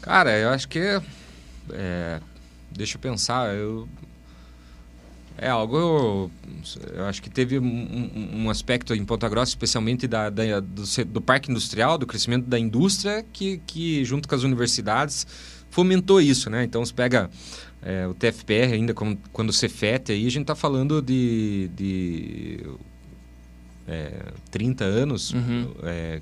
Cara, 0.00 0.36
eu 0.38 0.50
acho 0.50 0.68
que... 0.68 1.00
É, 1.70 2.20
deixa 2.70 2.96
eu 2.96 3.00
pensar, 3.00 3.54
eu... 3.54 3.88
É 5.38 5.48
algo... 5.50 5.76
Eu, 5.76 6.30
eu 6.94 7.04
acho 7.04 7.22
que 7.22 7.28
teve 7.28 7.58
um, 7.58 8.42
um, 8.44 8.50
aspecto 8.50 8.94
em 8.94 9.04
Ponta 9.04 9.28
Grossa, 9.28 9.50
especialmente 9.50 10.08
da, 10.08 10.30
da 10.30 10.60
do, 10.60 10.82
do, 11.04 11.20
parque 11.20 11.50
industrial, 11.50 11.98
do 11.98 12.06
crescimento 12.06 12.46
da 12.46 12.58
indústria, 12.58 13.24
que, 13.32 13.60
que 13.66 14.02
junto 14.04 14.26
com 14.26 14.34
as 14.34 14.42
universidades 14.42 15.26
fomentou 15.70 16.22
isso, 16.22 16.48
né? 16.48 16.64
Então, 16.64 16.82
você 16.82 16.94
pega 16.94 17.28
é, 17.82 18.06
o 18.06 18.14
TFPR 18.14 18.72
ainda 18.72 18.94
quando 18.94 19.50
o 19.50 19.52
Cefet 19.52 20.10
aí 20.10 20.26
a 20.26 20.30
gente 20.30 20.42
está 20.42 20.54
falando 20.54 21.02
de, 21.02 21.70
de 21.76 22.66
é, 23.86 24.32
30 24.50 24.84
anos 24.84 25.32
uhum. 25.32 25.70
é, 25.84 26.20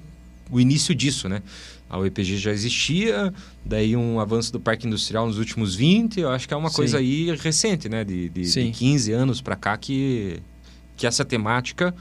o 0.51 0.61
início 0.61 0.95
disso 0.95 1.29
né 1.29 1.43
a 1.89 1.99
UEPG 1.99 2.37
já 2.39 2.51
existia 2.51 3.33
daí 3.65 3.97
um 3.97 4.19
avanço 4.19 4.53
do 4.53 4.61
parque 4.61 4.87
industrial 4.87 5.27
nos 5.27 5.39
últimos 5.39 5.75
20 5.75 6.21
eu 6.21 6.31
acho 6.31 6.47
que 6.49 6.55
é 6.55 6.57
uma 6.57 6.71
Sim. 6.71 6.77
coisa 6.77 6.99
aí 6.99 7.35
recente 7.37 7.89
né 7.89 8.05
de, 8.05 8.29
de, 8.29 8.43
de 8.43 8.71
15 8.71 9.13
anos 9.13 9.41
para 9.41 9.57
cá 9.57 9.77
que 9.77 10.41
que 10.97 11.07
essa 11.07 11.25
temática 11.25 11.95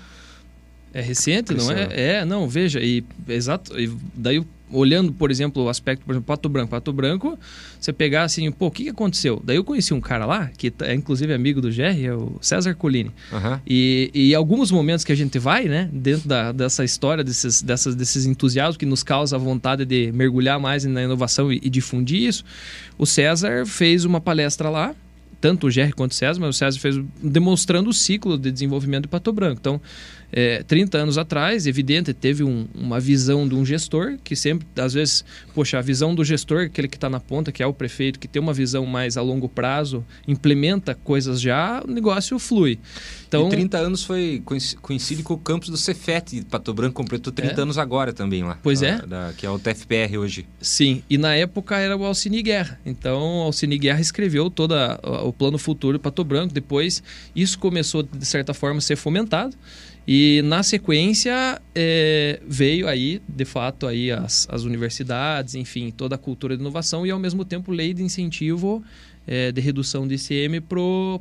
é 0.94 1.02
recente, 1.02 1.56
não 1.56 1.72
é? 1.72 1.88
É, 1.90 2.26
não, 2.26 2.48
veja, 2.48 2.80
e 2.80 3.04
exato, 3.28 3.78
e 3.80 3.92
daí 4.14 4.46
olhando, 4.74 5.14
por 5.14 5.32
exemplo, 5.32 5.64
o 5.64 5.70
aspecto, 5.70 6.06
por 6.06 6.12
exemplo, 6.12 6.28
Pato 6.28 6.50
Branco. 6.50 6.72
Pato 6.72 6.92
Branco, 6.92 7.40
você 7.80 7.94
pegar 7.94 8.24
assim, 8.24 8.52
pô, 8.52 8.68
o 8.68 8.72
que, 8.72 8.84
que 8.84 8.90
aconteceu? 8.90 9.42
Daí 9.44 9.56
eu 9.56 9.64
conheci 9.64 9.94
um 9.94 10.02
cara 10.02 10.26
lá, 10.26 10.50
que 10.58 10.74
é 10.82 10.94
inclusive 10.94 11.34
amigo 11.34 11.62
do 11.62 11.72
Jerry, 11.72 12.06
é 12.06 12.14
o 12.14 12.38
César 12.42 12.74
Colini. 12.74 13.12
Uhum. 13.32 13.60
E, 13.66 14.12
e 14.14 14.36
alguns 14.36 14.72
momentos 14.72 15.06
que 15.06 15.12
a 15.12 15.16
gente 15.16 15.40
vai, 15.40 15.66
né, 15.66 15.90
dentro 15.94 16.28
da, 16.28 16.52
dessa 16.52 16.84
história, 16.84 17.24
desses, 17.24 17.62
dessas, 17.62 17.96
desses 17.96 18.26
entusiasmos 18.26 18.78
que 18.78 18.86
nos 18.86 19.04
causa 19.04 19.36
a 19.36 19.40
vontade 19.40 19.86
de 19.86 20.12
mergulhar 20.12 20.60
mais 20.60 20.84
na 20.86 21.04
inovação 21.04 21.52
e, 21.52 21.60
e 21.64 21.70
difundir 21.70 22.22
isso, 22.22 22.44
o 22.98 23.06
César 23.06 23.66
fez 23.66 24.06
uma 24.06 24.20
palestra 24.20 24.70
lá, 24.70 24.96
tanto 25.44 25.68
o 25.68 25.72
Jerry 25.72 25.92
quanto 25.92 26.12
o 26.12 26.16
César, 26.16 26.40
mas 26.40 26.56
o 26.56 26.58
César 26.58 26.80
fez 26.80 27.00
demonstrando 27.22 27.90
o 27.90 27.94
ciclo 27.94 28.38
de 28.38 28.50
desenvolvimento 28.50 29.04
de 29.04 29.08
Pato 29.10 29.34
Branco. 29.34 29.58
Então, 29.60 29.82
é, 30.36 30.64
30 30.64 30.98
anos 30.98 31.18
atrás, 31.20 31.68
evidente, 31.68 32.12
teve 32.12 32.44
um, 32.44 32.68
uma 32.74 33.00
visão 33.00 33.48
de 33.48 33.54
um 33.54 33.64
gestor 33.64 34.18
que 34.24 34.36
sempre, 34.36 34.68
às 34.78 34.92
vezes, 34.92 35.24
poxa, 35.54 35.78
a 35.78 35.82
visão 35.82 36.16
do 36.16 36.26
gestor, 36.26 36.64
aquele 36.64 36.88
que 36.88 36.98
está 36.98 37.08
na 37.08 37.20
ponta, 37.20 37.52
que 37.52 37.62
é 37.62 37.68
o 37.68 37.74
prefeito, 37.74 38.18
que 38.18 38.28
tem 38.28 38.42
uma 38.42 38.54
visão 38.54 38.84
mais 38.84 39.16
a 39.16 39.22
longo 39.22 39.48
prazo, 39.48 40.04
implementa 40.28 40.96
coisas 40.96 41.40
já, 41.40 41.84
o 41.88 41.92
negócio 41.92 42.40
flui. 42.40 42.80
Então, 43.28 43.48
e 43.48 43.52
30 43.52 43.78
anos 43.78 44.04
foi 44.04 44.42
coincide 44.82 45.22
com 45.22 45.36
o 45.36 45.38
campus 45.38 45.70
do 45.70 45.78
Cefet, 45.78 46.44
Pato 46.50 46.74
Branco 46.74 46.96
completou 46.96 47.32
30 47.32 47.54
é. 47.54 47.62
anos 47.62 47.78
agora 47.78 48.12
também 48.12 48.44
lá. 48.44 48.58
Pois 48.64 48.82
é. 48.82 49.06
Da, 49.06 49.34
que 49.38 49.46
é 49.46 49.50
o 49.50 49.60
TFPR 49.60 50.18
hoje. 50.18 50.48
Sim, 50.60 51.04
e 51.08 51.18
na 51.18 51.36
época 51.36 51.78
era 51.78 51.96
o 51.96 52.04
Alcine 52.04 52.42
Guerra. 52.42 52.80
Então, 52.84 53.40
o 53.40 53.44
Alcine 53.44 53.78
Guerra 53.78 54.02
escreveu 54.02 54.50
todo 54.50 54.74
o 55.24 55.32
plano 55.32 55.60
futuro 55.60 56.00
Pato 56.00 56.24
Branco. 56.24 56.54
Depois, 56.54 57.04
isso 57.36 57.60
começou, 57.60 58.02
de 58.02 58.26
certa 58.26 58.54
forma, 58.54 58.80
a 58.80 58.82
ser 58.82 58.96
fomentado. 58.96 59.56
E 60.08 60.42
na 60.44 60.62
sequência 60.64 61.62
é, 61.74 62.40
veio 62.46 62.88
aí, 62.88 63.22
de 63.28 63.46
fato, 63.46 63.88
aí 63.88 64.12
as, 64.12 64.48
as 64.52 64.64
universidades, 64.64 65.56
enfim, 65.56 65.92
toda 65.92 66.16
a 66.16 66.18
cultura 66.18 66.56
de 66.58 66.62
inovação 66.62 67.06
e 67.06 67.12
ao 67.12 67.20
mesmo 67.20 67.46
tempo 67.46 67.72
lei 67.72 67.94
de 67.94 68.04
incentivo 68.04 68.84
é, 69.26 69.52
de 69.52 69.62
redução 69.62 70.08
de 70.08 70.16
ICM 70.16 70.62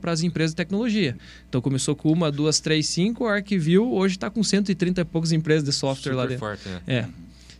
para 0.01 0.13
as 0.13 0.23
empresas 0.23 0.51
de 0.51 0.57
tecnologia. 0.57 1.17
Então 1.49 1.61
começou 1.61 1.95
com 1.95 2.11
uma, 2.11 2.31
duas, 2.31 2.61
três, 2.61 2.87
cinco, 2.89 3.27
a 3.27 3.35
Arquivio 3.35 3.93
hoje 3.93 4.17
está 4.17 4.29
com 4.29 4.43
130 4.43 5.01
e 5.01 5.05
poucas 5.05 5.33
empresas 5.33 5.65
de 5.65 5.73
software 5.73 6.13
Super 6.13 6.17
lá 6.17 6.27
dentro. 6.27 6.41
Forte, 6.41 6.69
é. 6.87 6.95
é. 6.95 7.09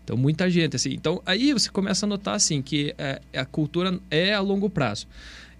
Então 0.05 0.17
muita 0.17 0.51
gente 0.51 0.75
assim. 0.75 0.91
Então 0.91 1.23
aí 1.25 1.53
você 1.53 1.71
começa 1.71 2.05
a 2.05 2.09
notar 2.09 2.35
assim 2.35 2.61
que 2.61 2.95
é, 2.99 3.21
a 3.35 3.45
cultura 3.45 3.99
é 4.11 4.35
a 4.35 4.41
longo 4.41 4.69
prazo. 4.69 5.07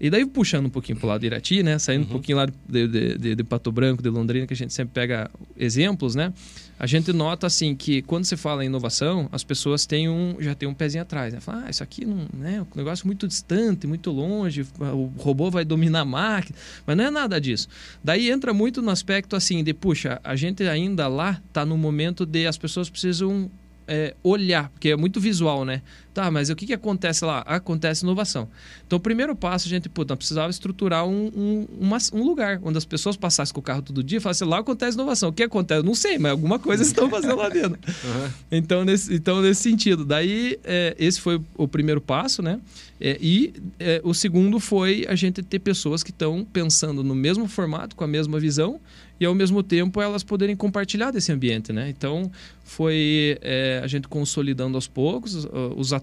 E 0.03 0.09
daí, 0.09 0.25
puxando 0.25 0.65
um 0.65 0.69
pouquinho 0.69 0.97
para 0.97 1.05
o 1.05 1.09
lado 1.11 1.21
de 1.21 1.27
Irati, 1.27 1.63
né? 1.63 1.79
Saindo 1.79 2.01
uhum. 2.01 2.07
um 2.07 2.11
pouquinho 2.11 2.37
lá 2.37 2.45
de, 2.45 2.87
de, 2.89 3.17
de, 3.17 3.35
de, 3.35 3.43
Pato 3.45 3.71
Branco, 3.71 4.03
de 4.03 4.09
Londrina, 4.09 4.45
que 4.45 4.53
a 4.53 4.55
gente 4.57 4.73
sempre 4.73 4.93
pega 4.93 5.31
exemplos, 5.57 6.13
né? 6.13 6.33
A 6.77 6.85
gente 6.85 7.13
nota, 7.13 7.47
assim, 7.47 7.73
que 7.73 8.01
quando 8.01 8.25
você 8.25 8.35
fala 8.35 8.65
em 8.65 8.67
inovação, 8.67 9.29
as 9.31 9.45
pessoas 9.45 9.85
têm 9.85 10.09
um, 10.09 10.35
já 10.41 10.53
têm 10.53 10.67
um 10.67 10.73
pezinho 10.73 11.03
atrás, 11.03 11.33
né? 11.33 11.39
Fala, 11.39 11.63
ah, 11.67 11.69
isso 11.69 11.81
aqui 11.81 12.03
não, 12.03 12.27
né? 12.33 12.61
Um 12.61 12.77
negócio 12.77 13.07
muito 13.07 13.25
distante, 13.29 13.87
muito 13.87 14.11
longe, 14.11 14.67
o 14.77 15.09
robô 15.19 15.49
vai 15.49 15.63
dominar 15.63 16.01
a 16.01 16.05
máquina. 16.05 16.59
Mas 16.85 16.97
não 16.97 17.05
é 17.05 17.09
nada 17.09 17.39
disso. 17.39 17.69
Daí 18.03 18.29
entra 18.29 18.53
muito 18.53 18.81
no 18.81 18.89
aspecto, 18.89 19.37
assim, 19.37 19.63
de, 19.63 19.73
puxa, 19.73 20.19
a 20.21 20.35
gente 20.35 20.63
ainda 20.63 21.07
lá 21.07 21.41
está 21.47 21.65
no 21.65 21.77
momento 21.77 22.25
de 22.25 22.45
as 22.45 22.57
pessoas 22.57 22.89
precisam 22.89 23.49
é, 23.87 24.15
olhar, 24.23 24.69
porque 24.69 24.89
é 24.89 24.95
muito 24.95 25.19
visual, 25.19 25.63
né? 25.65 25.81
Tá, 26.13 26.29
mas 26.29 26.49
o 26.49 26.55
que, 26.55 26.67
que 26.67 26.73
acontece 26.73 27.25
lá? 27.25 27.39
Acontece 27.39 28.03
inovação. 28.03 28.47
Então, 28.85 28.97
o 28.97 28.99
primeiro 28.99 29.35
passo, 29.35 29.67
a 29.67 29.69
gente 29.69 29.89
puta, 29.89 30.15
precisava 30.15 30.51
estruturar 30.51 31.05
um, 31.07 31.31
um, 31.35 31.67
uma, 31.79 31.97
um 32.13 32.23
lugar 32.23 32.59
onde 32.61 32.77
as 32.77 32.85
pessoas 32.85 33.17
passassem 33.17 33.51
com 33.51 33.59
o 33.59 33.63
carro 33.63 33.81
todo 33.81 34.03
dia 34.03 34.19
e 34.19 34.21
falassem, 34.21 34.47
lá 34.47 34.59
acontece 34.59 34.95
inovação. 34.95 35.29
O 35.29 35.33
que 35.33 35.41
acontece? 35.41 35.83
Não 35.83 35.95
sei, 35.95 36.19
mas 36.19 36.31
alguma 36.31 36.59
coisa 36.59 36.83
estão 36.83 37.09
fazendo 37.09 37.35
lá 37.35 37.49
dentro. 37.49 37.79
Uhum. 37.87 38.29
Então, 38.51 38.85
nesse, 38.85 39.13
então, 39.13 39.41
nesse 39.41 39.63
sentido. 39.63 40.05
Daí, 40.05 40.59
é, 40.63 40.95
esse 40.99 41.19
foi 41.19 41.41
o 41.57 41.67
primeiro 41.67 41.99
passo, 41.99 42.43
né? 42.43 42.59
É, 43.05 43.17
e 43.19 43.53
é, 43.79 43.99
o 44.03 44.13
segundo 44.13 44.61
foi 44.61 45.05
a 45.09 45.15
gente 45.15 45.43
ter 45.43 45.59
pessoas 45.59 46.03
que 46.03 46.11
estão 46.11 46.45
pensando 46.45 47.03
no 47.03 47.13
mesmo 47.13 47.47
formato, 47.49 47.97
com 47.97 48.03
a 48.05 48.07
mesma 48.07 48.39
visão, 48.39 48.79
e 49.19 49.25
ao 49.25 49.35
mesmo 49.35 49.61
tempo 49.61 50.01
elas 50.01 50.23
poderem 50.23 50.55
compartilhar 50.55 51.11
desse 51.11 51.31
ambiente, 51.31 51.73
né? 51.73 51.89
Então 51.89 52.31
foi 52.63 53.37
é, 53.41 53.81
a 53.83 53.87
gente 53.87 54.07
consolidando 54.07 54.75
aos 54.77 54.87
poucos. 54.87 55.47
Os 55.75 55.93
atores 55.93 56.02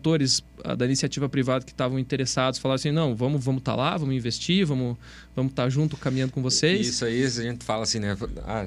da 0.77 0.85
iniciativa 0.85 1.29
privada 1.29 1.65
que 1.65 1.73
estavam 1.73 1.99
interessados 1.99 2.59
falaram 2.59 2.77
assim: 2.77 2.91
não, 2.91 3.15
vamos 3.15 3.43
vamos 3.45 3.61
estar 3.61 3.73
tá 3.73 3.77
lá, 3.77 3.97
vamos 3.97 4.15
investir, 4.15 4.67
vamos 4.67 4.97
vamos 5.35 5.53
estar 5.53 5.65
tá 5.65 5.69
junto 5.69 5.97
caminhando 5.97 6.33
com 6.33 6.43
vocês. 6.43 6.87
Isso 6.87 7.05
aí 7.05 7.25
a 7.25 7.29
gente 7.29 7.65
fala 7.65 7.83
assim, 7.83 7.99
né? 7.99 8.17
Ah, 8.45 8.67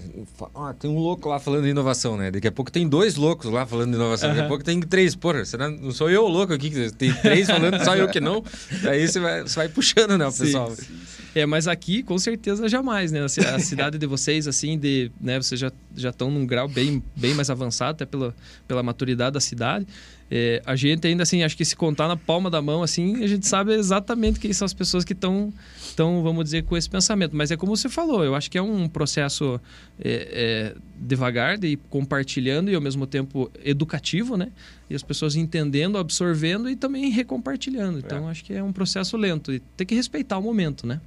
ah, 0.55 0.73
tem 0.73 0.89
um 0.89 0.97
louco 0.97 1.29
lá 1.29 1.39
falando 1.39 1.63
de 1.63 1.69
inovação, 1.69 2.17
né? 2.17 2.31
Daqui 2.31 2.47
a 2.47 2.51
pouco 2.51 2.71
tem 2.71 2.87
dois 2.87 3.15
loucos 3.15 3.51
lá 3.51 3.65
falando 3.65 3.91
de 3.91 3.95
inovação, 3.95 4.29
uhum. 4.29 4.35
daqui 4.35 4.45
a 4.45 4.49
pouco 4.49 4.63
tem 4.63 4.79
três. 4.81 5.15
Porra, 5.15 5.45
será, 5.45 5.69
não 5.69 5.91
sou 5.91 6.09
eu 6.09 6.23
o 6.23 6.27
louco 6.27 6.53
aqui, 6.53 6.91
tem 6.91 7.13
três 7.13 7.47
falando, 7.47 7.83
só 7.83 7.95
eu 7.95 8.07
que 8.07 8.19
não. 8.19 8.43
Aí 8.87 9.07
você 9.07 9.19
vai, 9.19 9.41
você 9.41 9.55
vai 9.55 9.69
puxando, 9.69 10.17
né, 10.17 10.27
o 10.27 10.33
pessoal. 10.33 10.71
Sim, 10.71 10.83
sim. 10.83 11.23
É, 11.35 11.47
mas 11.47 11.67
aqui, 11.67 12.03
com 12.03 12.17
certeza, 12.19 12.69
jamais, 12.69 13.11
né? 13.11 13.23
A 13.23 13.59
cidade 13.59 13.97
de 13.97 14.05
vocês, 14.05 14.47
assim, 14.47 14.77
de, 14.77 15.11
né? 15.19 15.41
Vocês 15.41 15.59
já 15.59 15.71
já 15.95 16.09
estão 16.09 16.29
num 16.29 16.45
grau 16.45 16.67
bem, 16.67 17.03
bem 17.15 17.33
mais 17.33 17.49
avançado, 17.49 17.91
até 17.91 18.05
pela, 18.05 18.35
pela 18.67 18.83
maturidade 18.83 19.33
da 19.33 19.39
cidade. 19.39 19.87
É, 20.31 20.61
a 20.65 20.75
gente 20.75 21.05
ainda, 21.05 21.23
assim, 21.23 21.43
acho 21.43 21.55
que 21.55 21.63
se 21.63 21.75
contar 21.75 22.07
na 22.07 22.17
palma 22.17 22.49
da 22.49 22.61
mão, 22.61 22.81
assim, 22.81 23.23
a 23.23 23.27
gente 23.27 23.45
sabe 23.47 23.73
exatamente 23.73 24.39
quem 24.39 24.51
são 24.51 24.65
as 24.65 24.73
pessoas 24.73 25.03
que 25.03 25.13
estão, 25.13 25.53
estão 25.79 26.23
vamos 26.23 26.45
dizer, 26.45 26.63
com 26.63 26.75
esse 26.75 26.89
pensamento. 26.89 27.35
Mas 27.35 27.51
é 27.51 27.57
como 27.57 27.75
você 27.75 27.89
falou, 27.89 28.23
eu 28.23 28.33
acho 28.33 28.49
que 28.49 28.57
é 28.57 28.61
um 28.61 28.87
processo 28.87 29.59
é, 29.99 30.73
é, 30.73 30.75
devagar, 30.95 31.57
de 31.57 31.67
ir 31.67 31.79
compartilhando 31.89 32.71
e, 32.71 32.75
ao 32.75 32.81
mesmo 32.81 33.05
tempo, 33.05 33.51
educativo, 33.63 34.35
né? 34.35 34.51
E 34.89 34.95
as 34.95 35.03
pessoas 35.03 35.35
entendendo, 35.35 35.97
absorvendo 35.97 36.69
e 36.69 36.75
também 36.75 37.09
recompartilhando. 37.09 37.99
Então, 37.99 38.27
é. 38.27 38.31
acho 38.31 38.43
que 38.43 38.53
é 38.53 38.63
um 38.63 38.73
processo 38.73 39.15
lento 39.17 39.53
e 39.53 39.59
tem 39.59 39.85
que 39.85 39.95
respeitar 39.95 40.37
o 40.37 40.41
momento, 40.41 40.87
né? 40.87 40.99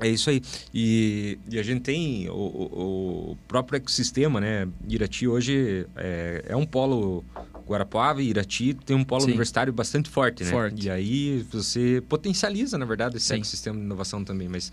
É 0.00 0.08
isso 0.08 0.30
aí. 0.30 0.42
E, 0.74 1.38
e 1.50 1.58
a 1.58 1.62
gente 1.62 1.82
tem 1.82 2.28
o, 2.28 2.32
o, 2.32 3.38
próprio 3.46 3.76
ecossistema, 3.76 4.40
né? 4.40 4.68
Irati 4.88 5.28
hoje 5.28 5.86
é, 5.96 6.44
é 6.48 6.56
um 6.56 6.66
polo 6.66 7.24
Guarapuava 7.66 8.22
e 8.22 8.28
Irati 8.28 8.74
tem 8.74 8.96
um 8.96 9.04
polo 9.04 9.22
Sim. 9.22 9.28
universitário 9.28 9.72
bastante 9.72 10.08
forte, 10.08 10.44
né? 10.44 10.50
Forte. 10.50 10.86
E 10.86 10.90
aí 10.90 11.46
você 11.50 12.02
potencializa, 12.08 12.76
na 12.76 12.84
verdade, 12.84 13.16
esse 13.16 13.26
Sim. 13.26 13.34
ecossistema 13.34 13.76
de 13.76 13.84
inovação 13.84 14.24
também, 14.24 14.48
mas 14.48 14.72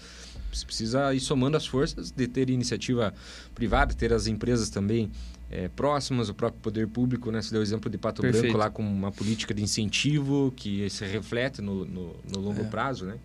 você 0.52 0.66
precisa 0.66 1.14
ir 1.14 1.20
somando 1.20 1.58
as 1.58 1.66
forças 1.66 2.12
de 2.12 2.28
ter 2.28 2.50
iniciativa 2.50 3.14
privada, 3.54 3.94
ter 3.94 4.12
as 4.12 4.28
empresas 4.28 4.70
também 4.70 5.12
é, 5.52 5.68
próximas, 5.68 6.30
o 6.30 6.34
próprio 6.34 6.62
poder 6.62 6.88
público, 6.88 7.32
né? 7.32 7.42
Você 7.42 7.52
deu 7.52 7.60
o 7.60 7.64
exemplo 7.64 7.90
de 7.90 7.98
Pato 7.98 8.22
Perfeito. 8.22 8.44
Branco 8.44 8.58
lá 8.58 8.70
com 8.70 8.84
uma 8.84 9.12
política 9.12 9.54
de 9.54 9.64
incentivo 9.64 10.54
que 10.56 10.90
se 10.90 11.06
reflete 11.06 11.62
no, 11.62 11.86
no, 11.86 12.16
no 12.32 12.40
longo 12.40 12.62
é. 12.62 12.66
prazo, 12.66 13.06
né? 13.06 13.18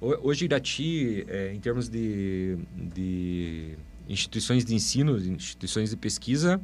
Hoje, 0.00 0.44
Irati, 0.44 1.24
é, 1.28 1.54
em 1.54 1.60
termos 1.60 1.88
de, 1.88 2.58
de 2.76 3.74
instituições 4.08 4.64
de 4.64 4.74
ensino, 4.74 5.16
instituições 5.16 5.90
de 5.90 5.96
pesquisa, 5.96 6.60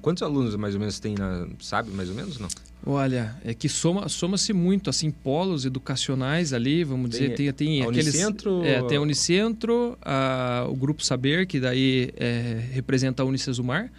quantos 0.00 0.22
alunos 0.22 0.54
mais 0.56 0.74
ou 0.74 0.80
menos 0.80 0.98
tem, 0.98 1.14
na, 1.14 1.46
sabe 1.60 1.90
mais 1.90 2.08
ou 2.08 2.14
menos 2.14 2.38
não? 2.38 2.48
Olha, 2.86 3.34
é 3.44 3.54
que 3.54 3.68
soma 3.68 4.08
soma-se 4.08 4.52
muito 4.52 4.90
assim 4.90 5.10
polos 5.10 5.64
educacionais 5.64 6.52
ali, 6.52 6.84
vamos 6.84 7.10
tem, 7.10 7.30
dizer, 7.30 7.34
tem 7.34 7.52
tem 7.52 7.82
a 7.82 7.88
aqueles 7.88 8.06
Unicentro, 8.08 8.64
é, 8.64 8.82
tem 8.82 8.98
a 8.98 9.00
Unicentro, 9.00 9.98
a, 10.02 10.66
o 10.68 10.76
grupo 10.76 11.02
Saber 11.02 11.46
que 11.46 11.58
daí 11.58 12.10
é, 12.16 12.62
representa 12.72 13.22
a 13.22 13.26
Unicesumar, 13.26 13.90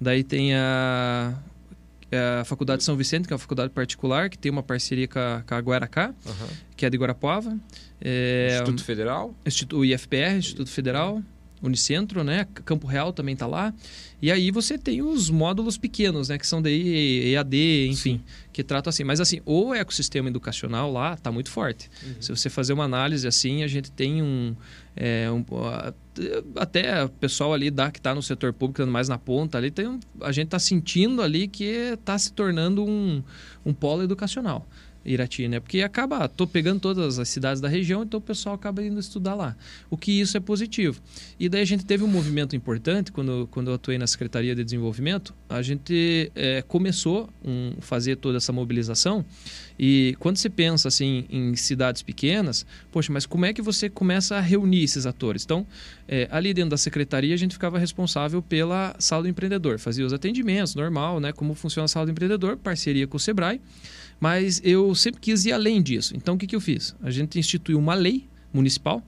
daí 0.00 0.22
tem 0.22 0.54
a 0.54 1.34
é 2.10 2.40
a 2.40 2.44
Faculdade 2.44 2.82
São 2.82 2.96
Vicente, 2.96 3.26
que 3.26 3.34
é 3.34 3.36
uma 3.36 3.38
faculdade 3.38 3.70
particular, 3.70 4.30
que 4.30 4.38
tem 4.38 4.50
uma 4.50 4.62
parceria 4.62 5.06
com 5.06 5.18
a, 5.18 5.42
com 5.46 5.54
a 5.54 5.58
Guaracá, 5.58 6.14
uhum. 6.24 6.46
que 6.74 6.86
é 6.86 6.90
de 6.90 6.96
Guarapuava. 6.96 7.54
É, 8.00 8.48
Instituto 8.52 8.84
Federal? 8.84 9.34
Instituto, 9.44 9.80
o 9.80 9.84
IFPR, 9.84 10.38
Instituto 10.38 10.70
Federal. 10.70 11.22
Unicentro, 11.62 12.22
né? 12.22 12.46
Campo 12.64 12.86
Real 12.86 13.12
também 13.12 13.32
está 13.32 13.46
lá. 13.46 13.74
E 14.20 14.32
aí 14.32 14.50
você 14.50 14.76
tem 14.76 15.02
os 15.02 15.30
módulos 15.30 15.78
pequenos, 15.78 16.28
né? 16.28 16.38
Que 16.38 16.46
são 16.46 16.60
de 16.60 17.32
EAD, 17.32 17.88
enfim, 17.88 17.94
Sim. 17.94 18.20
que 18.52 18.64
tratam 18.64 18.90
assim. 18.90 19.04
Mas 19.04 19.20
assim, 19.20 19.40
o 19.44 19.74
ecossistema 19.74 20.28
educacional 20.28 20.92
lá 20.92 21.14
está 21.14 21.30
muito 21.30 21.50
forte. 21.50 21.90
Uhum. 22.04 22.14
Se 22.20 22.30
você 22.30 22.50
fazer 22.50 22.72
uma 22.72 22.84
análise 22.84 23.26
assim, 23.26 23.62
a 23.62 23.68
gente 23.68 23.90
tem 23.90 24.22
um... 24.22 24.54
É, 24.96 25.30
um 25.30 25.44
até 26.56 27.04
o 27.04 27.08
pessoal 27.08 27.54
ali 27.54 27.70
da, 27.70 27.90
que 27.90 28.00
está 28.00 28.12
no 28.12 28.22
setor 28.22 28.52
público, 28.52 28.84
mais 28.90 29.08
na 29.08 29.16
ponta 29.16 29.56
ali, 29.56 29.70
tem 29.70 29.86
um, 29.86 30.00
a 30.20 30.32
gente 30.32 30.46
está 30.46 30.58
sentindo 30.58 31.22
ali 31.22 31.46
que 31.46 31.64
está 31.64 32.18
se 32.18 32.32
tornando 32.32 32.84
um, 32.84 33.22
um 33.64 33.72
polo 33.72 34.02
educacional. 34.02 34.66
Irati, 35.04 35.48
né? 35.48 35.60
Porque 35.60 35.80
acaba, 35.82 36.28
tô 36.28 36.46
pegando 36.46 36.80
todas 36.80 37.18
as 37.18 37.28
cidades 37.28 37.60
da 37.60 37.68
região, 37.68 38.02
então 38.02 38.18
o 38.18 38.22
pessoal 38.22 38.54
acaba 38.54 38.82
indo 38.82 38.98
estudar 38.98 39.34
lá. 39.34 39.56
O 39.90 39.96
que 39.96 40.12
isso 40.12 40.36
é 40.36 40.40
positivo. 40.40 41.00
E 41.38 41.48
daí 41.48 41.62
a 41.62 41.64
gente 41.64 41.84
teve 41.84 42.04
um 42.04 42.08
movimento 42.08 42.54
importante 42.54 43.10
quando, 43.10 43.48
quando 43.50 43.68
eu 43.68 43.74
atuei 43.74 43.98
na 43.98 44.06
Secretaria 44.06 44.54
de 44.54 44.64
Desenvolvimento, 44.64 45.34
a 45.48 45.62
gente 45.62 46.30
é, 46.34 46.62
começou 46.62 47.28
um, 47.44 47.72
fazer 47.80 48.16
toda 48.16 48.36
essa 48.36 48.52
mobilização. 48.52 49.24
E 49.78 50.16
quando 50.18 50.36
se 50.36 50.50
pensa 50.50 50.88
assim 50.88 51.24
em 51.30 51.54
cidades 51.54 52.02
pequenas, 52.02 52.66
poxa, 52.90 53.12
mas 53.12 53.24
como 53.24 53.46
é 53.46 53.52
que 53.52 53.62
você 53.62 53.88
começa 53.88 54.36
a 54.36 54.40
reunir 54.40 54.82
esses 54.82 55.06
atores? 55.06 55.44
Então, 55.44 55.66
é, 56.08 56.28
ali 56.30 56.52
dentro 56.52 56.70
da 56.70 56.76
secretaria 56.76 57.34
a 57.34 57.38
gente 57.38 57.52
ficava 57.52 57.78
responsável 57.78 58.42
pela 58.42 58.94
sala 58.98 59.22
do 59.22 59.28
empreendedor, 59.28 59.78
fazia 59.78 60.04
os 60.04 60.12
atendimentos, 60.12 60.74
normal, 60.74 61.20
né? 61.20 61.32
Como 61.32 61.54
funciona 61.54 61.84
a 61.84 61.88
sala 61.88 62.06
do 62.06 62.12
empreendedor, 62.12 62.56
parceria 62.56 63.06
com 63.06 63.16
o 63.16 63.20
Sebrae. 63.20 63.60
Mas 64.20 64.60
eu 64.64 64.94
sempre 64.94 65.20
quis 65.20 65.44
ir 65.44 65.52
além 65.52 65.82
disso. 65.82 66.16
Então, 66.16 66.34
o 66.34 66.38
que, 66.38 66.46
que 66.46 66.56
eu 66.56 66.60
fiz? 66.60 66.94
A 67.00 67.10
gente 67.10 67.38
instituiu 67.38 67.78
uma 67.78 67.94
lei 67.94 68.28
municipal 68.52 69.02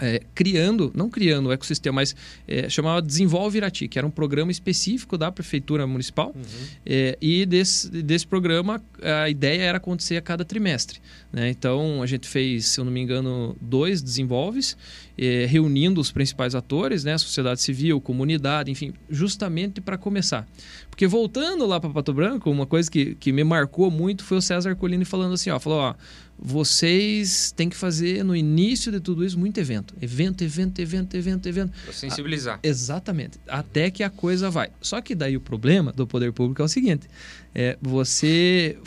é, 0.00 0.22
criando, 0.34 0.90
não 0.94 1.10
criando 1.10 1.50
o 1.50 1.52
ecossistema, 1.52 1.96
mas 1.96 2.16
é, 2.48 2.68
chamava 2.68 3.02
Desenvolve 3.02 3.58
Irati, 3.58 3.86
que 3.86 3.98
era 3.98 4.06
um 4.06 4.10
programa 4.10 4.50
específico 4.50 5.18
da 5.18 5.30
Prefeitura 5.30 5.86
Municipal. 5.86 6.32
Uhum. 6.34 6.66
É, 6.86 7.18
e 7.20 7.44
desse, 7.44 7.90
desse 7.90 8.26
programa, 8.26 8.82
a 9.02 9.28
ideia 9.28 9.62
era 9.62 9.78
acontecer 9.78 10.16
a 10.16 10.22
cada 10.22 10.44
trimestre. 10.44 11.00
Né? 11.32 11.50
Então, 11.50 12.02
a 12.02 12.06
gente 12.06 12.26
fez, 12.26 12.66
se 12.66 12.80
eu 12.80 12.84
não 12.84 12.90
me 12.92 13.00
engano, 13.00 13.56
dois 13.60 14.02
desenvolves, 14.02 14.76
é, 15.18 15.44
reunindo 15.46 16.00
os 16.00 16.10
principais 16.10 16.54
atores, 16.54 17.04
né? 17.04 17.16
sociedade 17.18 17.60
civil, 17.60 18.00
comunidade, 18.00 18.70
enfim, 18.70 18.94
justamente 19.10 19.80
para 19.80 19.98
começar. 19.98 20.48
Porque 20.88 21.06
voltando 21.06 21.66
lá 21.66 21.78
para 21.78 21.90
Pato 21.90 22.12
Branco, 22.12 22.50
uma 22.50 22.66
coisa 22.66 22.90
que, 22.90 23.14
que 23.14 23.32
me 23.32 23.44
marcou 23.44 23.90
muito 23.90 24.24
foi 24.24 24.38
o 24.38 24.42
César 24.42 24.74
Colini 24.74 25.04
falando 25.04 25.34
assim, 25.34 25.50
ó, 25.50 25.58
falou, 25.58 25.78
ó, 25.78 25.94
vocês 26.42 27.52
têm 27.52 27.68
que 27.68 27.76
fazer 27.76 28.24
no 28.24 28.34
início 28.34 28.90
de 28.90 28.98
tudo 28.98 29.24
isso 29.24 29.38
muito 29.38 29.58
evento. 29.58 29.94
Evento, 30.00 30.42
evento, 30.42 30.80
evento, 30.80 31.14
evento, 31.14 31.46
evento. 31.46 31.72
Pra 31.84 31.92
sensibilizar. 31.92 32.58
A, 32.62 32.66
exatamente. 32.66 33.38
Até 33.46 33.90
que 33.90 34.02
a 34.02 34.08
coisa 34.08 34.48
vai. 34.48 34.70
Só 34.80 35.02
que 35.02 35.14
daí 35.14 35.36
o 35.36 35.40
problema 35.40 35.92
do 35.92 36.06
poder 36.06 36.32
público 36.32 36.62
é 36.62 36.64
o 36.64 36.68
seguinte: 36.68 37.06
é, 37.54 37.76
você 37.80 38.78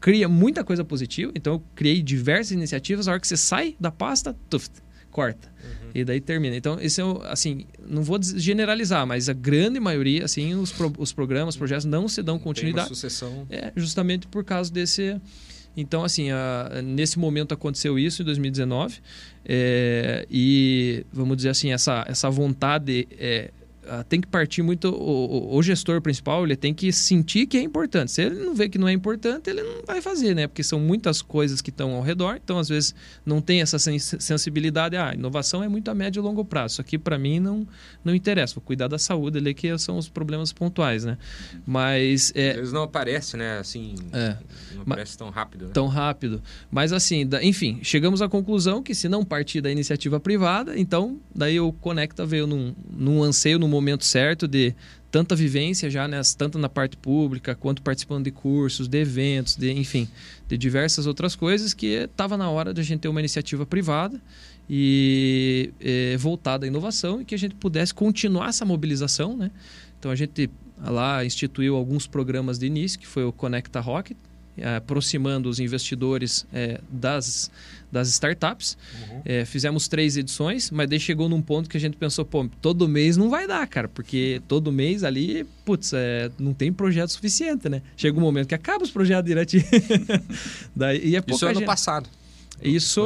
cria 0.00 0.28
muita 0.28 0.62
coisa 0.62 0.84
positiva, 0.84 1.32
então 1.34 1.54
eu 1.54 1.62
criei 1.74 2.00
diversas 2.00 2.52
iniciativas, 2.52 3.08
a 3.08 3.12
hora 3.12 3.20
que 3.20 3.26
você 3.26 3.36
sai 3.36 3.74
da 3.80 3.90
pasta, 3.90 4.36
tuf, 4.48 4.68
corta. 5.10 5.48
Uhum. 5.62 5.90
E 5.94 6.04
daí 6.04 6.20
termina. 6.20 6.54
Então, 6.54 6.78
esse 6.80 7.00
é 7.00 7.04
assim, 7.24 7.66
não 7.84 8.02
vou 8.02 8.20
generalizar, 8.22 9.04
mas 9.04 9.28
a 9.28 9.32
grande 9.32 9.80
maioria, 9.80 10.24
assim, 10.24 10.54
os, 10.54 10.70
pro, 10.70 10.92
os 10.96 11.12
programas, 11.12 11.54
os 11.54 11.58
projetos 11.58 11.84
não 11.84 12.08
se 12.08 12.22
dão 12.22 12.38
continuidade. 12.38 12.86
Tem 12.86 12.92
uma 12.92 12.94
sucessão. 12.94 13.46
É, 13.50 13.72
justamente 13.74 14.28
por 14.28 14.44
causa 14.44 14.72
desse 14.72 15.20
então, 15.76 16.04
assim, 16.04 16.30
a, 16.30 16.80
nesse 16.82 17.18
momento 17.18 17.54
aconteceu 17.54 17.98
isso 17.98 18.22
em 18.22 18.24
2019 18.24 18.98
é, 19.44 20.26
e, 20.30 21.04
vamos 21.12 21.36
dizer 21.36 21.50
assim, 21.50 21.72
essa, 21.72 22.04
essa 22.08 22.28
vontade 22.30 23.08
é, 23.18 23.50
ah, 23.88 24.04
tem 24.04 24.20
que 24.20 24.28
partir 24.28 24.62
muito 24.62 24.90
o, 24.90 25.56
o, 25.56 25.62
gestor 25.62 26.02
principal 26.02 26.44
ele 26.44 26.54
tem 26.54 26.74
que 26.74 26.92
sentir 26.92 27.46
que 27.46 27.56
é 27.56 27.62
importante. 27.62 28.12
Se 28.12 28.22
ele 28.22 28.34
não 28.44 28.54
vê 28.54 28.68
que 28.68 28.76
não 28.76 28.86
é 28.86 28.92
importante 28.92 29.48
ele 29.48 29.62
não 29.62 29.82
vai 29.86 30.02
fazer 30.02 30.34
né? 30.34 30.46
Porque 30.46 30.62
são 30.62 30.78
muitas 30.78 31.22
coisas 31.22 31.62
que 31.62 31.70
estão 31.70 31.94
ao 31.94 32.02
redor 32.02 32.38
então 32.42 32.58
às 32.58 32.68
vezes 32.68 32.94
não 33.24 33.40
tem 33.40 33.62
essa 33.62 33.78
sensibilidade 33.78 34.96
ah 34.96 35.14
inovação 35.14 35.64
é 35.64 35.68
muito 35.68 35.90
a 35.90 35.94
médio 35.94 36.20
e 36.20 36.22
longo 36.22 36.44
prazo. 36.44 36.74
Isso 36.74 36.80
aqui 36.80 36.98
para 36.98 37.18
mim 37.18 37.40
não 37.40 37.66
não 38.04 38.14
interessa. 38.14 38.54
Vou 38.54 38.62
cuidar 38.62 38.86
da 38.86 38.98
saúde 38.98 39.38
ali 39.38 39.54
que 39.54 39.76
são 39.78 39.96
os 39.96 40.08
problemas 40.08 40.52
pontuais 40.52 41.04
né? 41.04 41.16
Mas 41.66 42.32
é, 42.34 42.50
eles 42.50 42.72
não 42.72 42.82
aparece 42.82 43.36
né? 43.38 43.58
Assim 43.58 43.94
é, 44.12 44.36
não 44.74 44.82
aparece 44.82 45.16
tão 45.16 45.30
rápido 45.30 45.66
né? 45.66 45.70
tão 45.72 45.86
rápido. 45.86 46.42
Mas 46.70 46.92
assim 46.92 47.26
da, 47.26 47.42
enfim 47.42 47.80
chegamos 47.82 48.20
à 48.20 48.28
conclusão 48.28 48.82
que 48.82 48.94
se 48.94 49.08
não 49.08 49.24
partir 49.24 49.62
da 49.62 49.70
iniciativa 49.70 50.20
privada 50.20 50.78
então 50.78 51.18
daí 51.34 51.58
o 51.58 51.72
Conecta 51.72 52.26
veio 52.26 52.46
num, 52.46 52.74
num 52.90 53.22
anseio 53.22 53.58
num 53.58 53.69
momento 53.70 54.04
certo 54.04 54.46
de 54.46 54.74
tanta 55.10 55.34
vivência 55.34 55.90
já, 55.90 56.06
né, 56.06 56.20
tanto 56.36 56.58
na 56.58 56.68
parte 56.68 56.96
pública, 56.96 57.54
quanto 57.54 57.82
participando 57.82 58.24
de 58.24 58.30
cursos, 58.30 58.86
de 58.86 58.98
eventos, 58.98 59.56
de, 59.56 59.72
enfim, 59.72 60.08
de 60.48 60.56
diversas 60.56 61.06
outras 61.06 61.34
coisas, 61.34 61.74
que 61.74 61.86
estava 61.86 62.36
na 62.36 62.48
hora 62.48 62.72
de 62.72 62.80
a 62.80 62.84
gente 62.84 63.00
ter 63.00 63.08
uma 63.08 63.20
iniciativa 63.20 63.66
privada 63.66 64.20
e 64.68 65.72
é, 65.80 66.16
voltada 66.16 66.64
à 66.64 66.68
inovação 66.68 67.20
e 67.20 67.24
que 67.24 67.34
a 67.34 67.38
gente 67.38 67.56
pudesse 67.56 67.92
continuar 67.92 68.50
essa 68.50 68.64
mobilização. 68.64 69.36
Né? 69.36 69.50
Então 69.98 70.10
a 70.10 70.14
gente 70.14 70.48
lá 70.80 71.24
instituiu 71.24 71.74
alguns 71.74 72.06
programas 72.06 72.58
de 72.58 72.66
início, 72.66 72.98
que 72.98 73.06
foi 73.06 73.24
o 73.24 73.32
Conecta 73.32 73.80
Rocket, 73.80 74.16
aproximando 74.76 75.48
os 75.48 75.58
investidores 75.60 76.46
é, 76.52 76.80
das, 76.90 77.50
das 77.90 78.08
startups. 78.08 78.76
Uhum. 78.94 79.22
É, 79.24 79.44
fizemos 79.44 79.88
três 79.88 80.16
edições, 80.16 80.70
mas 80.70 80.88
daí 80.88 81.00
chegou 81.00 81.28
num 81.28 81.42
ponto 81.42 81.68
que 81.68 81.76
a 81.76 81.80
gente 81.80 81.96
pensou, 81.96 82.24
pô, 82.24 82.48
todo 82.60 82.88
mês 82.88 83.16
não 83.16 83.30
vai 83.30 83.46
dar, 83.46 83.66
cara, 83.66 83.88
porque 83.88 84.40
todo 84.46 84.70
mês 84.72 85.04
ali, 85.04 85.44
putz, 85.64 85.92
é, 85.92 86.30
não 86.38 86.52
tem 86.52 86.72
projeto 86.72 87.10
suficiente, 87.10 87.68
né? 87.68 87.82
Chega 87.96 88.16
um 88.18 88.22
momento 88.22 88.48
que 88.48 88.54
acaba 88.54 88.84
os 88.84 88.90
projetos 88.90 89.26
direto. 89.26 89.52
daí, 90.74 91.00
e 91.04 91.16
é 91.16 91.22
Isso 91.26 91.44
é 91.44 91.50
ano 91.50 91.60
gente. 91.60 91.66
passado. 91.66 92.08
Isso, 92.62 93.02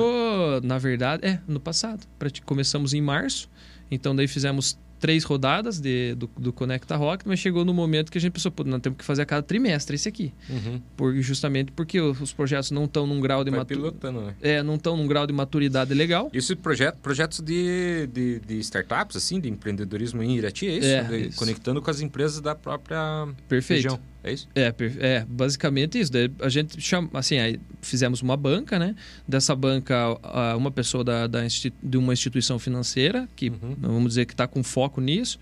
na 0.64 0.78
verdade, 0.78 1.26
é, 1.26 1.40
no 1.46 1.60
passado. 1.60 2.06
Começamos 2.44 2.92
em 2.92 3.00
março, 3.00 3.48
então 3.90 4.14
daí 4.14 4.26
fizemos 4.26 4.76
três 4.98 5.24
rodadas 5.24 5.80
de, 5.80 6.14
do, 6.14 6.30
do 6.36 6.52
Conecta 6.52 6.96
Rock, 6.96 7.26
mas 7.26 7.38
chegou 7.38 7.64
no 7.64 7.74
momento 7.74 8.10
que 8.10 8.18
a 8.18 8.20
gente 8.20 8.32
pensou, 8.32 8.50
pô, 8.50 8.64
nós 8.64 8.80
temos 8.80 8.98
que 8.98 9.04
fazer 9.04 9.22
a 9.22 9.26
cada 9.26 9.42
trimestre 9.42 9.96
esse 9.96 10.08
aqui. 10.08 10.32
Uhum. 10.48 10.80
Por, 10.96 11.14
justamente 11.20 11.72
porque 11.72 12.00
os 12.00 12.32
projetos 12.32 12.70
não 12.70 12.84
estão 12.84 13.06
num 13.06 13.20
grau 13.20 13.44
de 13.44 13.50
maturidade. 13.50 13.96
Né? 14.02 14.34
É, 14.40 14.62
não 14.62 14.76
estão 14.76 14.96
num 14.96 15.06
grau 15.06 15.26
de 15.26 15.32
maturidade 15.32 15.92
legal. 15.94 16.30
Isso 16.32 16.56
projeto, 16.56 16.96
projetos 16.98 17.40
de, 17.40 18.08
de, 18.12 18.40
de, 18.40 18.58
startups, 18.60 19.16
assim, 19.16 19.40
de 19.40 19.48
empreendedorismo 19.48 20.22
em 20.22 20.36
Irati, 20.36 20.66
é 20.66 20.78
isso? 20.78 20.88
É, 20.88 21.02
de, 21.04 21.28
isso. 21.28 21.38
Conectando 21.38 21.82
com 21.82 21.90
as 21.90 22.00
empresas 22.00 22.40
da 22.40 22.54
própria 22.54 23.28
Perfeito. 23.48 23.82
região. 23.82 24.13
É 24.24 24.32
isso? 24.32 24.48
É, 24.54 24.74
é 25.00 25.26
basicamente 25.28 26.00
isso. 26.00 26.10
a 26.40 26.48
gente 26.48 26.80
chama, 26.80 27.10
assim, 27.12 27.38
aí 27.38 27.60
fizemos 27.82 28.22
uma 28.22 28.36
banca, 28.36 28.78
né? 28.78 28.96
Dessa 29.28 29.54
banca, 29.54 30.18
uma 30.56 30.70
pessoa 30.70 31.04
da, 31.04 31.26
da 31.26 31.40
de 31.82 31.98
uma 31.98 32.14
instituição 32.14 32.58
financeira, 32.58 33.28
que 33.36 33.50
uhum. 33.50 33.76
vamos 33.78 34.08
dizer 34.08 34.24
que 34.24 34.32
está 34.32 34.46
com 34.46 34.62
foco 34.62 34.98
nisso, 34.98 35.38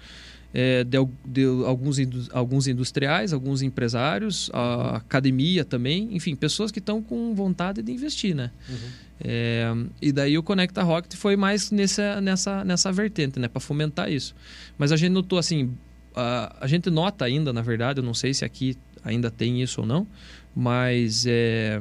é, 0.53 0.83
de, 0.83 0.99
de, 1.25 1.45
alguns, 1.65 1.97
alguns 2.33 2.67
industriais, 2.67 3.33
alguns 3.33 3.63
empresários, 3.63 4.51
a 4.53 4.97
academia 4.97 5.65
também, 5.65 6.09
enfim, 6.15 6.35
pessoas 6.35 6.73
que 6.73 6.81
estão 6.81 7.01
com 7.01 7.35
vontade 7.35 7.83
de 7.83 7.93
investir, 7.93 8.35
né? 8.35 8.51
Uhum. 8.69 8.77
É, 9.25 9.73
e 10.01 10.11
daí 10.11 10.37
o 10.37 10.43
Conecta 10.43 10.83
Rocket 10.83 11.15
foi 11.15 11.37
mais 11.37 11.71
nessa, 11.71 12.21
nessa, 12.21 12.65
nessa 12.65 12.91
vertente, 12.91 13.39
né? 13.39 13.47
Para 13.47 13.61
fomentar 13.61 14.11
isso. 14.11 14.35
Mas 14.77 14.91
a 14.91 14.97
gente 14.97 15.13
notou 15.13 15.39
assim 15.39 15.73
a, 16.15 16.57
a 16.61 16.67
gente 16.67 16.91
nota 16.91 17.25
ainda, 17.25 17.53
na 17.53 17.63
verdade, 17.63 18.01
eu 18.01 18.05
não 18.05 18.15
sei 18.15 18.35
se 18.35 18.45
aqui 18.45 18.77
ainda 19.05 19.31
tem 19.31 19.63
isso 19.63 19.81
ou 19.81 19.87
não, 19.87 20.07
mas 20.55 21.25
é, 21.27 21.81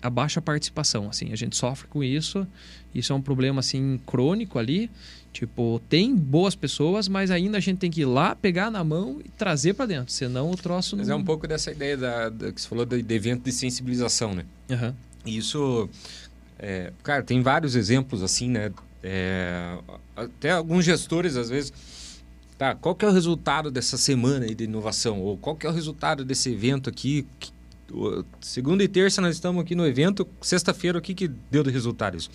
a 0.00 0.08
baixa 0.08 0.40
participação, 0.40 1.08
assim, 1.08 1.32
a 1.32 1.36
gente 1.36 1.56
sofre 1.56 1.88
com 1.88 2.02
isso, 2.02 2.46
isso 2.94 3.12
é 3.12 3.16
um 3.16 3.20
problema, 3.20 3.60
assim, 3.60 4.00
crônico 4.06 4.58
ali, 4.58 4.90
tipo, 5.32 5.80
tem 5.88 6.14
boas 6.14 6.54
pessoas, 6.54 7.08
mas 7.08 7.30
ainda 7.30 7.58
a 7.58 7.60
gente 7.60 7.78
tem 7.78 7.90
que 7.90 8.02
ir 8.02 8.06
lá, 8.06 8.34
pegar 8.34 8.70
na 8.70 8.84
mão 8.84 9.20
e 9.24 9.28
trazer 9.30 9.74
para 9.74 9.86
dentro, 9.86 10.12
senão 10.12 10.50
o 10.50 10.56
troço 10.56 10.96
não... 10.96 11.02
Mas 11.02 11.10
é 11.10 11.14
um 11.14 11.24
pouco 11.24 11.46
dessa 11.46 11.72
ideia 11.72 11.96
da, 11.96 12.28
da 12.28 12.52
que 12.52 12.60
você 12.60 12.68
falou 12.68 12.84
de, 12.84 13.02
de 13.02 13.14
evento 13.14 13.42
de 13.44 13.52
sensibilização, 13.52 14.34
né? 14.34 14.44
Uhum. 14.70 14.94
Isso, 15.26 15.88
é, 16.58 16.92
cara, 17.02 17.22
tem 17.22 17.42
vários 17.42 17.74
exemplos, 17.74 18.22
assim, 18.22 18.48
né? 18.48 18.70
É, 19.02 19.76
até 20.16 20.52
alguns 20.52 20.84
gestores, 20.84 21.36
às 21.36 21.50
vezes 21.50 21.72
Tá, 22.56 22.74
qual 22.74 22.94
que 22.94 23.04
é 23.04 23.08
o 23.08 23.10
resultado 23.10 23.70
dessa 23.70 23.96
semana 23.96 24.46
de 24.46 24.64
inovação? 24.64 25.20
Ou 25.20 25.36
qual 25.36 25.56
que 25.56 25.66
é 25.66 25.70
o 25.70 25.72
resultado 25.72 26.24
desse 26.24 26.52
evento 26.52 26.88
aqui? 26.88 27.26
Segunda 28.40 28.84
e 28.84 28.88
terça 28.88 29.20
nós 29.20 29.34
estamos 29.34 29.62
aqui 29.62 29.74
no 29.74 29.86
evento, 29.86 30.26
sexta-feira 30.40 30.98
o 30.98 31.02
que, 31.02 31.14
que 31.14 31.28
deu 31.28 31.62
de 31.62 31.70
resultado 31.70 32.16
isso? 32.16 32.30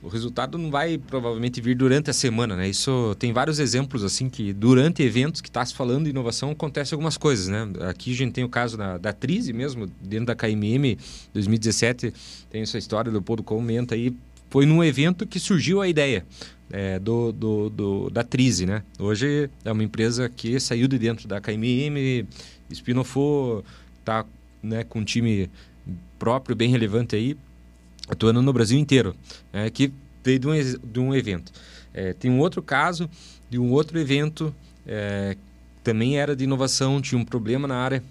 O 0.00 0.06
resultado 0.06 0.56
não 0.56 0.70
vai 0.70 0.96
provavelmente 0.96 1.60
vir 1.60 1.74
durante 1.74 2.08
a 2.08 2.12
semana, 2.12 2.54
né? 2.54 2.68
Isso 2.68 3.16
tem 3.18 3.32
vários 3.32 3.58
exemplos 3.58 4.04
assim 4.04 4.28
que 4.30 4.52
durante 4.52 5.02
eventos 5.02 5.40
que 5.40 5.48
está 5.48 5.66
se 5.66 5.74
falando 5.74 6.04
de 6.04 6.10
inovação 6.10 6.52
acontece 6.52 6.94
algumas 6.94 7.16
coisas, 7.16 7.48
né? 7.48 7.68
Aqui 7.88 8.12
a 8.12 8.16
gente 8.16 8.32
tem 8.32 8.44
o 8.44 8.48
caso 8.48 8.76
da, 8.76 8.96
da 8.96 9.12
Trise 9.12 9.52
mesmo, 9.52 9.88
dentro 10.00 10.26
da 10.26 10.36
KMM 10.36 10.96
2017, 11.34 12.14
tem 12.48 12.62
essa 12.62 12.78
história 12.78 13.10
do 13.10 13.14
Leopoldo 13.14 13.42
comenta 13.42 13.96
aí, 13.96 14.14
foi 14.48 14.64
num 14.64 14.82
evento 14.84 15.26
que 15.26 15.40
surgiu 15.40 15.80
a 15.80 15.88
ideia 15.88 16.24
é, 16.70 16.98
do, 16.98 17.32
do, 17.32 17.70
do, 17.70 18.10
da 18.10 18.22
Trise, 18.22 18.66
né? 18.66 18.82
Hoje 18.98 19.50
é 19.64 19.72
uma 19.72 19.82
empresa 19.82 20.28
que 20.28 20.58
saiu 20.60 20.86
de 20.88 20.98
dentro 20.98 21.26
da 21.26 21.40
KMM, 21.40 22.26
espinofou, 22.70 23.64
está 24.00 24.24
né, 24.62 24.84
com 24.84 25.00
um 25.00 25.04
time 25.04 25.50
próprio, 26.18 26.54
bem 26.56 26.70
relevante 26.70 27.16
aí, 27.16 27.36
atuando 28.08 28.42
no 28.42 28.52
Brasil 28.52 28.78
inteiro, 28.78 29.14
né, 29.52 29.70
que 29.70 29.92
veio 30.22 30.38
de 30.38 30.48
um, 30.48 30.52
de 30.92 31.00
um 31.00 31.14
evento. 31.14 31.52
É, 31.94 32.12
tem 32.12 32.30
um 32.30 32.38
outro 32.38 32.62
caso 32.62 33.08
de 33.48 33.58
um 33.58 33.70
outro 33.70 33.98
evento, 33.98 34.54
é, 34.86 35.36
também 35.82 36.18
era 36.18 36.36
de 36.36 36.44
inovação, 36.44 37.00
tinha 37.00 37.18
um 37.18 37.24
problema 37.24 37.66
na 37.66 37.76
área 37.76 38.02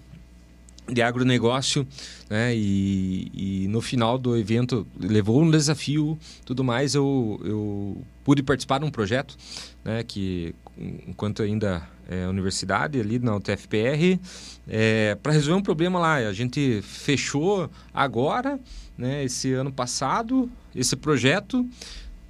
de 0.88 1.02
agronegócio, 1.02 1.86
né? 2.28 2.54
E, 2.54 3.30
e, 3.34 3.68
no 3.68 3.80
final 3.80 4.18
do 4.18 4.36
evento 4.36 4.86
levou 4.98 5.42
um 5.42 5.50
desafio, 5.50 6.18
tudo 6.44 6.64
mais. 6.64 6.94
Eu, 6.94 7.40
eu 7.44 8.02
pude 8.24 8.42
participar 8.42 8.78
de 8.78 8.86
um 8.86 8.90
projeto, 8.90 9.36
né? 9.84 10.02
Que 10.02 10.54
enquanto 10.78 11.42
ainda 11.42 11.86
é 12.08 12.26
universidade 12.26 12.98
ali 12.98 13.18
na 13.18 13.36
UTFPR, 13.36 14.18
é, 14.66 15.16
para 15.22 15.32
resolver 15.32 15.60
um 15.60 15.62
problema 15.62 15.98
lá. 15.98 16.16
A 16.16 16.32
gente 16.32 16.80
fechou 16.82 17.70
agora, 17.92 18.58
né? 18.96 19.24
Esse 19.24 19.52
ano 19.52 19.72
passado, 19.72 20.50
esse 20.74 20.96
projeto 20.96 21.68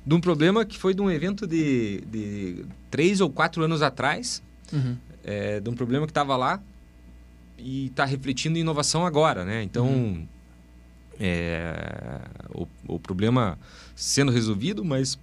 de 0.04 0.14
um 0.14 0.20
problema 0.20 0.64
que 0.64 0.78
foi 0.78 0.94
de 0.94 1.02
um 1.02 1.10
evento 1.10 1.46
de, 1.46 2.00
de 2.10 2.64
três 2.90 3.20
ou 3.20 3.30
quatro 3.30 3.62
anos 3.62 3.82
atrás, 3.82 4.42
uhum. 4.72 4.96
é, 5.22 5.60
de 5.60 5.68
um 5.68 5.74
problema 5.74 6.06
que 6.06 6.10
estava 6.10 6.36
lá 6.36 6.62
e 7.58 7.86
está 7.86 8.04
refletindo 8.04 8.58
em 8.58 8.60
inovação 8.60 9.04
agora, 9.04 9.44
né? 9.44 9.62
Então, 9.62 9.86
uhum. 9.86 10.26
é, 11.18 12.20
o, 12.50 12.66
o 12.86 12.98
problema 12.98 13.58
sendo 13.94 14.30
resolvido, 14.30 14.84
mas 14.84 15.18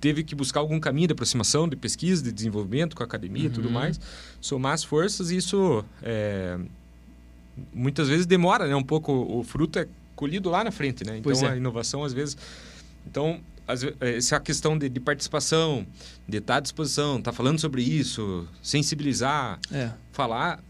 teve 0.00 0.24
que 0.24 0.34
buscar 0.34 0.60
algum 0.60 0.80
caminho 0.80 1.06
de 1.06 1.12
aproximação, 1.12 1.68
de 1.68 1.76
pesquisa, 1.76 2.22
de 2.22 2.32
desenvolvimento 2.32 2.96
com 2.96 3.02
a 3.02 3.06
academia 3.06 3.44
e 3.44 3.46
uhum. 3.46 3.52
tudo 3.52 3.70
mais, 3.70 4.00
somar 4.40 4.72
as 4.72 4.82
forças 4.82 5.30
e 5.30 5.36
isso 5.36 5.84
é, 6.02 6.58
muitas 7.72 8.08
vezes 8.08 8.26
demora, 8.26 8.66
né? 8.66 8.74
Um 8.74 8.82
pouco, 8.82 9.12
o 9.12 9.44
fruto 9.44 9.78
é 9.78 9.86
colhido 10.16 10.50
lá 10.50 10.64
na 10.64 10.72
frente, 10.72 11.04
né? 11.04 11.18
Então, 11.18 11.32
é. 11.32 11.50
a 11.52 11.56
inovação 11.56 12.04
às 12.04 12.12
vezes... 12.12 12.36
Então, 13.04 13.40
essa 14.00 14.38
questão 14.40 14.76
de, 14.76 14.88
de, 14.88 15.00
participação, 15.00 15.86
de 16.28 16.38
estar 16.38 16.56
à 16.56 16.60
disposição, 16.60 17.18
estar 17.18 17.30
tá 17.30 17.36
falando 17.36 17.58
sobre 17.58 17.82
isso, 17.82 18.46
sensibilizar, 18.62 19.58
é. 19.72 19.90
falar, 20.12 20.62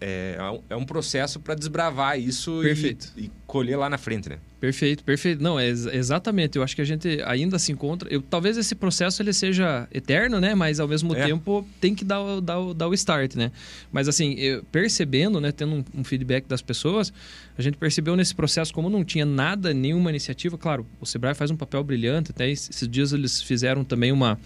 é, 0.00 0.36
é 0.68 0.76
um 0.76 0.84
processo 0.84 1.40
para 1.40 1.54
desbravar 1.54 2.18
isso 2.18 2.62
e, 2.64 2.96
e, 3.16 3.30
colher 3.46 3.76
lá 3.76 3.88
na 3.88 3.98
frente, 3.98 4.28
né? 4.28 4.38
Perfeito, 4.58 5.04
perfeito. 5.04 5.42
Não, 5.42 5.60
é 5.60 5.68
exatamente. 5.68 6.56
Eu 6.56 6.62
acho 6.62 6.74
que 6.74 6.80
a 6.80 6.84
gente 6.84 7.22
ainda 7.26 7.58
se 7.58 7.72
encontra. 7.72 8.08
Eu, 8.10 8.22
talvez 8.22 8.56
esse 8.56 8.74
processo 8.74 9.20
ele 9.20 9.32
seja 9.32 9.86
eterno, 9.92 10.40
né? 10.40 10.54
Mas 10.54 10.80
ao 10.80 10.88
mesmo 10.88 11.14
é. 11.14 11.26
tempo 11.26 11.66
tem 11.78 11.94
que 11.94 12.04
dar, 12.04 12.22
o, 12.22 12.40
dar, 12.40 12.72
dar 12.72 12.88
o 12.88 12.94
start, 12.94 13.34
né? 13.34 13.52
Mas 13.92 14.08
assim, 14.08 14.32
eu, 14.34 14.64
percebendo, 14.64 15.42
né? 15.42 15.52
Tendo 15.52 15.74
um, 15.74 15.84
um, 16.00 16.02
feedback 16.02 16.46
das 16.46 16.62
pessoas, 16.62 17.12
a 17.58 17.60
gente 17.60 17.76
percebeu 17.76 18.16
nesse 18.16 18.34
processo 18.34 18.72
como 18.72 18.88
não 18.88 19.04
tinha 19.04 19.26
nada, 19.26 19.74
nenhuma 19.74 20.08
iniciativa. 20.08 20.56
Claro, 20.56 20.86
o 20.98 21.04
Sebrae 21.04 21.34
faz 21.34 21.50
um 21.50 21.56
papel 21.56 21.84
brilhante. 21.84 22.30
Até 22.30 22.48
esses 22.48 22.88
dias 22.88 23.12
eles 23.12 23.42
fizeram 23.42 23.84
também 23.84 24.10
uma, 24.10 24.38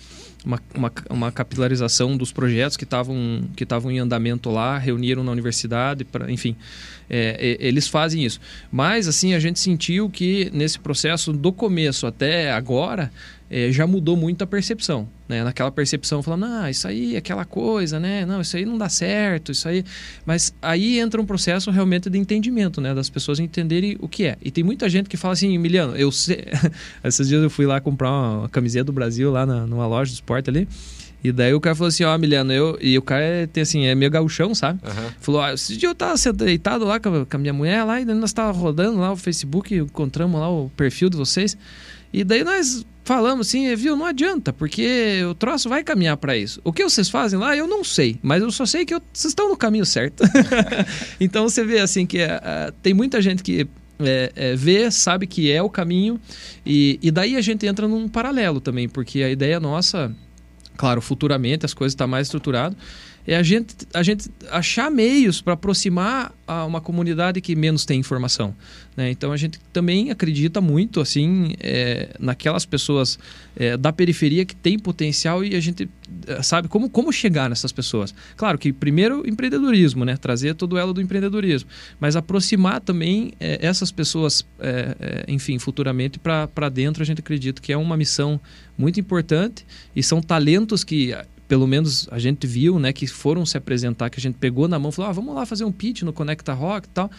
uma, 0.45 0.61
uma, 0.75 0.93
uma 1.09 1.33
capilarização 1.33 2.17
dos 2.17 2.33
projetos 2.33 2.77
que 2.77 2.85
estavam 2.85 3.49
que 3.55 3.63
estavam 3.63 3.93
em 3.93 4.01
andamento 4.01 4.51
lá, 4.51 4.77
reuniram 4.77 5.23
na 5.23 5.31
universidade, 5.31 6.05
para, 6.05 6.33
enfim 6.33 6.57
é, 7.11 7.57
eles 7.59 7.89
fazem 7.89 8.25
isso. 8.25 8.41
Mas, 8.71 9.09
assim, 9.09 9.35
a 9.35 9.41
gente 9.41 9.59
sentiu 9.59 10.09
que 10.09 10.49
nesse 10.55 10.79
processo, 10.79 11.33
do 11.33 11.53
começo 11.53 12.07
até 12.07 12.53
agora, 12.53 13.11
é, 13.51 13.73
já 13.73 13.85
mudou 13.85 14.17
muito 14.17 14.43
a 14.45 14.47
percepção. 14.47 15.09
Né? 15.29 15.43
Naquela 15.43 15.73
percepção, 15.73 16.23
falando, 16.23 16.45
ah, 16.47 16.71
isso 16.71 16.87
aí 16.87 17.17
aquela 17.17 17.45
coisa, 17.45 17.99
né? 17.99 18.25
Não, 18.25 18.41
isso 18.41 18.57
aí 18.57 18.65
não 18.65 18.79
dá 18.79 18.89
certo, 18.89 19.51
isso 19.51 19.69
aí... 19.69 19.85
Mas 20.25 20.55
aí 20.63 21.01
entra 21.01 21.21
um 21.21 21.27
processo 21.27 21.71
realmente 21.71 22.09
de 22.09 22.17
entendimento, 22.17 22.81
né? 22.81 22.95
Das 22.95 23.11
pessoas 23.11 23.41
entenderem 23.41 23.97
o 24.01 24.09
que 24.09 24.25
é. 24.27 24.37
E 24.41 24.53
tem 24.53 24.63
muita 24.63 24.89
gente 24.89 25.09
que 25.09 25.17
fala 25.17 25.33
assim, 25.33 25.53
Emiliano, 25.53 25.97
eu 25.97 26.13
sei... 26.13 26.45
Esses 27.03 27.27
dias 27.27 27.43
eu 27.43 27.51
fui 27.51 27.67
lá 27.67 27.81
comprar 27.81 28.11
uma 28.11 28.49
camiseta 28.49 28.85
do 28.85 28.93
Brasil 28.93 29.33
lá 29.33 29.45
na, 29.45 29.67
numa 29.67 29.87
loja 29.87 30.11
de 30.11 30.15
esporte 30.15 30.49
ali. 30.49 30.69
E 31.23 31.31
daí 31.33 31.53
o 31.53 31.61
cara 31.61 31.77
falou 31.77 31.89
assim, 31.89 32.05
ó, 32.05 32.15
oh, 32.15 32.19
Miliano, 32.19 32.53
eu... 32.53 32.79
E 32.81 32.97
o 32.97 33.03
cara 33.03 33.23
é, 33.23 33.47
tem 33.47 33.63
assim, 33.63 33.85
é 33.87 33.95
meio 33.95 34.11
gauchão, 34.11 34.55
sabe? 34.55 34.81
Uhum. 34.85 35.11
Falou, 35.21 35.43
ah, 35.43 35.53
esse 35.53 35.77
dia 35.77 35.89
eu 35.89 35.95
tava 35.95 36.15
deitado 36.33 36.85
lá 36.85 36.99
com 36.99 37.23
a, 37.23 37.27
com 37.27 37.37
a 37.37 37.39
minha 37.39 37.53
mulher 37.53 37.85
lá, 37.85 38.01
e 38.01 38.05
daí 38.05 38.15
nós 38.15 38.33
tava 38.33 38.57
rodando 38.57 38.99
lá 38.99 39.13
o 39.13 39.17
Facebook, 39.17 39.75
encontramos 39.75 40.41
lá 40.41 40.51
o 40.51 40.71
perfil 40.77 41.11
de 41.11 41.17
vocês. 41.17 41.57
E 42.13 42.25
daí 42.25 42.43
nós 42.43 42.85
falamos 43.05 43.49
assim, 43.49 43.75
viu, 43.75 43.97
não 43.97 44.07
adianta, 44.07 44.53
porque 44.53 45.23
o 45.29 45.35
troço 45.35 45.69
vai 45.69 45.83
caminhar 45.83 46.17
para 46.17 46.37
isso. 46.37 46.61
O 46.65 46.73
que 46.73 46.83
vocês 46.83 47.09
fazem 47.09 47.39
lá, 47.39 47.57
eu 47.57 47.67
não 47.67 47.85
sei, 47.85 48.19
mas 48.23 48.43
eu 48.43 48.51
só 48.51 48.65
sei 48.65 48.85
que 48.85 48.95
eu, 48.95 49.03
vocês 49.13 49.33
estão 49.33 49.49
no 49.49 49.57
caminho 49.57 49.85
certo. 49.85 50.25
então 51.21 51.49
você 51.49 51.65
vê 51.65 51.81
assim 51.81 52.07
que 52.07 52.23
uh, 52.23 52.73
tem 52.83 52.95
muita 52.95 53.21
gente 53.21 53.43
que 53.43 53.69
é, 54.01 54.33
é, 54.35 54.57
vê, 54.57 54.91
sabe 54.91 55.27
que 55.27 55.51
é 55.51 55.63
o 55.63 55.69
caminho, 55.69 56.21
e, 56.65 56.99
e 57.03 57.11
daí 57.11 57.37
a 57.37 57.41
gente 57.41 57.67
entra 57.67 57.87
num 57.87 58.09
paralelo 58.09 58.61
também, 58.61 58.89
porque 58.89 59.23
a 59.23 59.31
ideia 59.31 59.61
nossa 59.61 60.15
claro, 60.81 61.03
futuramente 61.03 61.67
as 61.67 61.75
coisas 61.75 61.93
estão 61.93 62.07
tá 62.07 62.11
mais 62.11 62.29
estruturadas, 62.29 62.75
é 63.27 63.37
a 63.37 63.43
gente, 63.43 63.75
a 63.93 64.03
gente 64.03 64.31
achar 64.51 64.91
meios 64.91 65.41
para 65.41 65.53
aproximar 65.53 66.33
a 66.47 66.65
uma 66.65 66.81
comunidade 66.81 67.41
que 67.41 67.55
menos 67.55 67.85
tem 67.85 68.01
informação. 68.01 68.55
Né? 68.97 69.11
Então 69.11 69.31
a 69.31 69.37
gente 69.37 69.61
também 69.73 70.11
acredita 70.11 70.61
muito 70.61 71.01
assim 71.01 71.55
é, 71.61 72.09
naquelas 72.19 72.65
pessoas 72.67 73.19
é, 73.55 73.77
da 73.77 73.93
periferia 73.93 74.45
que 74.45 74.57
tem 74.57 74.79
potencial 74.79 75.45
e 75.45 75.55
a 75.55 75.61
gente 75.61 75.89
é, 76.27 76.43
sabe 76.43 76.67
como, 76.67 76.91
como 76.91 77.13
chegar 77.13 77.49
nessas 77.49 77.73
pessoas. 77.73 78.15
Claro 78.37 78.59
que 78.59 78.73
primeiro 78.73 79.29
empreendedorismo, 79.29 80.05
né? 80.05 80.17
trazer 80.17 80.55
todo 80.55 80.77
elo 80.77 80.93
do 80.93 81.01
empreendedorismo, 81.01 81.69
mas 82.01 82.17
aproximar 82.17 82.81
também 82.81 83.33
é, 83.39 83.65
essas 83.65 83.93
pessoas, 83.93 84.45
é, 84.59 84.97
é, 84.99 85.25
enfim, 85.29 85.59
futuramente 85.59 86.19
para 86.19 86.69
dentro 86.69 87.03
a 87.03 87.07
gente 87.07 87.21
acredita 87.21 87.61
que 87.63 87.73
é 87.73 87.77
uma 87.77 87.97
missão 87.97 88.41
muito 88.77 88.99
importante 88.99 89.65
e 89.95 90.03
são 90.03 90.21
talentos 90.21 90.83
que 90.83 91.15
pelo 91.51 91.67
menos 91.67 92.07
a 92.13 92.19
gente 92.21 92.47
viu, 92.47 92.79
né, 92.79 92.93
que 92.93 93.09
foram 93.09 93.45
se 93.45 93.59
apresentar, 93.59 94.09
que 94.09 94.21
a 94.21 94.23
gente 94.23 94.37
pegou 94.37 94.69
na 94.69 94.79
mão, 94.79 94.93
falou, 94.93 95.11
ah, 95.11 95.13
vamos 95.13 95.35
lá 95.35 95.45
fazer 95.45 95.65
um 95.65 95.73
pitch 95.73 96.03
no 96.03 96.13
Conecta 96.13 96.53
Rock 96.53 96.87
e 96.87 96.91
tal, 96.93 97.11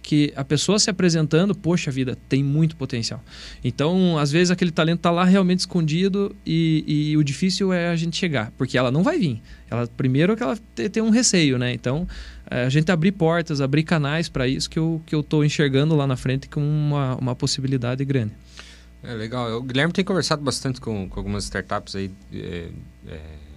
que 0.00 0.32
a 0.36 0.44
pessoa 0.44 0.78
se 0.78 0.88
apresentando, 0.88 1.56
poxa 1.56 1.90
vida, 1.90 2.16
tem 2.28 2.40
muito 2.40 2.76
potencial. 2.76 3.20
Então, 3.64 4.16
às 4.16 4.30
vezes 4.30 4.52
aquele 4.52 4.70
talento 4.70 4.98
está 4.98 5.10
lá 5.10 5.24
realmente 5.24 5.58
escondido 5.58 6.36
e, 6.46 6.84
e, 6.86 7.16
o 7.16 7.24
difícil 7.24 7.72
é 7.72 7.88
a 7.88 7.96
gente 7.96 8.16
chegar, 8.16 8.52
porque 8.56 8.78
ela 8.78 8.92
não 8.92 9.02
vai 9.02 9.18
vir. 9.18 9.42
Ela 9.68 9.88
primeiro 9.88 10.36
que 10.36 10.42
ela 10.44 10.56
tem 10.92 11.02
um 11.02 11.10
receio, 11.10 11.58
né? 11.58 11.72
Então, 11.74 12.06
é, 12.48 12.66
a 12.66 12.68
gente 12.68 12.92
abrir 12.92 13.10
portas, 13.10 13.60
abrir 13.60 13.82
canais 13.82 14.28
para 14.28 14.46
isso 14.46 14.70
que 14.70 14.78
eu 14.78 15.02
que 15.04 15.16
eu 15.16 15.20
estou 15.20 15.44
enxergando 15.44 15.96
lá 15.96 16.06
na 16.06 16.16
frente 16.16 16.48
com 16.48 16.60
uma, 16.60 17.16
uma 17.16 17.34
possibilidade 17.34 18.04
grande. 18.04 18.34
É 19.02 19.14
legal. 19.14 19.50
O 19.58 19.62
Guilherme 19.64 19.92
tem 19.92 20.04
conversado 20.04 20.42
bastante 20.42 20.80
com, 20.80 21.08
com 21.08 21.18
algumas 21.18 21.42
startups 21.42 21.96
aí. 21.96 22.08
É, 22.32 22.68
é 23.08 23.49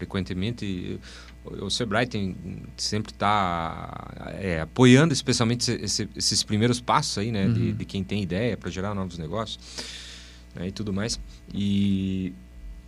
frequentemente. 0.00 0.98
O 1.44 1.70
Sebrae 1.70 2.06
tem, 2.06 2.36
sempre 2.76 3.12
está 3.12 4.08
é, 4.38 4.60
apoiando 4.60 5.12
especialmente 5.12 5.70
esse, 5.72 6.08
esses 6.16 6.42
primeiros 6.42 6.80
passos 6.80 7.18
aí, 7.18 7.30
né? 7.30 7.46
Uhum. 7.46 7.52
De, 7.52 7.72
de, 7.72 7.84
quem 7.84 8.02
tem 8.02 8.22
ideia 8.22 8.56
para 8.56 8.70
gerar 8.70 8.94
novos 8.94 9.18
negócios 9.18 9.58
né, 10.54 10.68
e 10.68 10.72
tudo 10.72 10.92
mais. 10.92 11.20
E, 11.52 12.32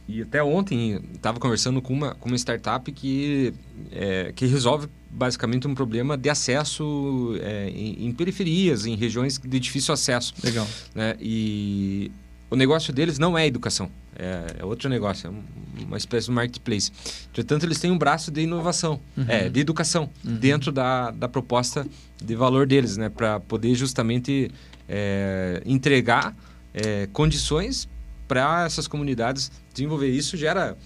e 0.08 0.22
até 0.22 0.42
ontem 0.42 1.00
estava 1.14 1.38
conversando 1.38 1.80
com 1.80 1.92
uma, 1.92 2.14
com 2.14 2.28
uma 2.28 2.36
startup 2.36 2.90
que, 2.92 3.54
é, 3.90 4.32
que 4.34 4.46
resolve 4.46 4.88
basicamente 5.10 5.66
um 5.66 5.74
problema 5.74 6.16
de 6.16 6.28
acesso 6.28 7.36
é, 7.40 7.68
em, 7.70 8.06
em, 8.06 8.12
periferias, 8.12 8.86
em 8.86 8.96
regiões 8.96 9.38
de 9.38 9.60
difícil 9.60 9.92
acesso. 9.94 10.34
Legal. 10.42 10.66
Né? 10.94 11.16
E 11.20 12.10
o 12.52 12.56
negócio 12.56 12.92
deles 12.92 13.18
não 13.18 13.36
é 13.36 13.46
educação, 13.46 13.90
é, 14.14 14.56
é 14.58 14.64
outro 14.64 14.86
negócio, 14.90 15.26
é 15.26 15.82
uma 15.82 15.96
espécie 15.96 16.26
de 16.26 16.32
marketplace. 16.32 16.92
Entretanto, 17.30 17.64
eles 17.64 17.80
têm 17.80 17.90
um 17.90 17.96
braço 17.96 18.30
de 18.30 18.42
inovação, 18.42 19.00
uhum. 19.16 19.24
é, 19.26 19.48
de 19.48 19.58
educação, 19.58 20.10
uhum. 20.22 20.36
dentro 20.36 20.70
da, 20.70 21.10
da 21.12 21.26
proposta 21.26 21.86
de 22.22 22.34
valor 22.36 22.66
deles, 22.66 22.98
né? 22.98 23.08
para 23.08 23.40
poder 23.40 23.74
justamente 23.74 24.50
é, 24.86 25.62
entregar 25.64 26.36
é, 26.74 27.08
condições 27.10 27.88
para 28.28 28.66
essas 28.66 28.86
comunidades 28.86 29.50
desenvolver. 29.72 30.10
Isso 30.10 30.36
gera, 30.36 30.76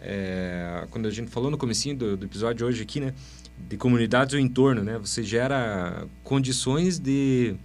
é, 0.00 0.86
quando 0.92 1.06
a 1.08 1.10
gente 1.10 1.28
falou 1.28 1.50
no 1.50 1.58
comecinho 1.58 1.96
do, 1.96 2.16
do 2.16 2.26
episódio 2.26 2.64
hoje 2.64 2.84
aqui, 2.84 3.00
né? 3.00 3.12
de 3.68 3.76
comunidades 3.76 4.32
ou 4.32 4.38
entorno, 4.38 4.84
né? 4.84 4.96
você 4.96 5.24
gera 5.24 6.06
condições 6.22 7.00
de 7.00 7.56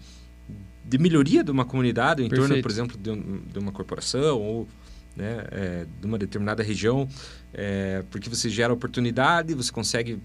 de 0.83 0.97
melhoria 0.97 1.43
de 1.43 1.51
uma 1.51 1.65
comunidade, 1.65 2.23
em 2.23 2.29
Perfeito. 2.29 2.47
torno, 2.47 2.61
por 2.61 2.71
exemplo, 2.71 2.97
de, 2.97 3.09
um, 3.09 3.41
de, 3.51 3.59
uma 3.59 3.71
corporação 3.71 4.39
ou 4.39 4.67
né, 5.15 5.45
é, 5.51 5.85
de 5.99 6.07
uma 6.07 6.17
determinada 6.17 6.63
região, 6.63 7.07
é, 7.53 8.03
porque 8.09 8.29
você 8.29 8.49
gera 8.49 8.73
oportunidade, 8.73 9.53
você 9.53 9.71
consegue 9.71 10.19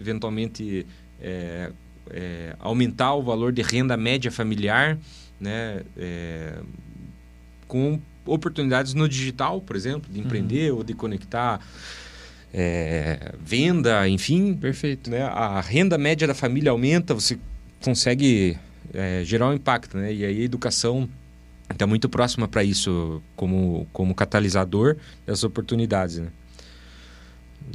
eventualmente 0.00 0.86
é, 1.20 1.70
é 2.10 2.56
aumentar 2.58 3.14
o 3.14 3.22
valor 3.22 3.52
de 3.52 3.62
renda 3.62 3.96
média 3.96 4.30
familiar, 4.30 4.98
né, 5.38 5.82
é, 5.96 6.58
com 7.68 8.00
oportunidades 8.26 8.94
no 8.94 9.08
digital, 9.08 9.60
por 9.60 9.76
exemplo, 9.76 10.10
de 10.12 10.20
empreender 10.20 10.70
uhum. 10.70 10.78
ou 10.78 10.84
de 10.84 10.94
conectar 10.94 11.60
é, 12.52 13.32
venda, 13.40 14.08
enfim. 14.08 14.54
Perfeito. 14.54 15.10
Né, 15.10 15.22
a 15.22 15.60
renda 15.60 15.96
média 15.96 16.26
da 16.26 16.34
família 16.34 16.70
aumenta, 16.70 17.14
você 17.14 17.38
consegue 17.80 18.58
é, 18.92 19.22
gerar 19.24 19.48
um 19.48 19.54
impacto, 19.54 19.96
né? 19.96 20.12
E 20.12 20.24
aí 20.24 20.40
a 20.40 20.44
educação 20.44 21.08
está 21.70 21.86
muito 21.86 22.08
próxima 22.08 22.48
para 22.48 22.64
isso 22.64 23.22
como, 23.36 23.86
como 23.92 24.14
catalisador 24.14 24.96
das 25.26 25.44
oportunidades, 25.44 26.18
né? 26.18 26.28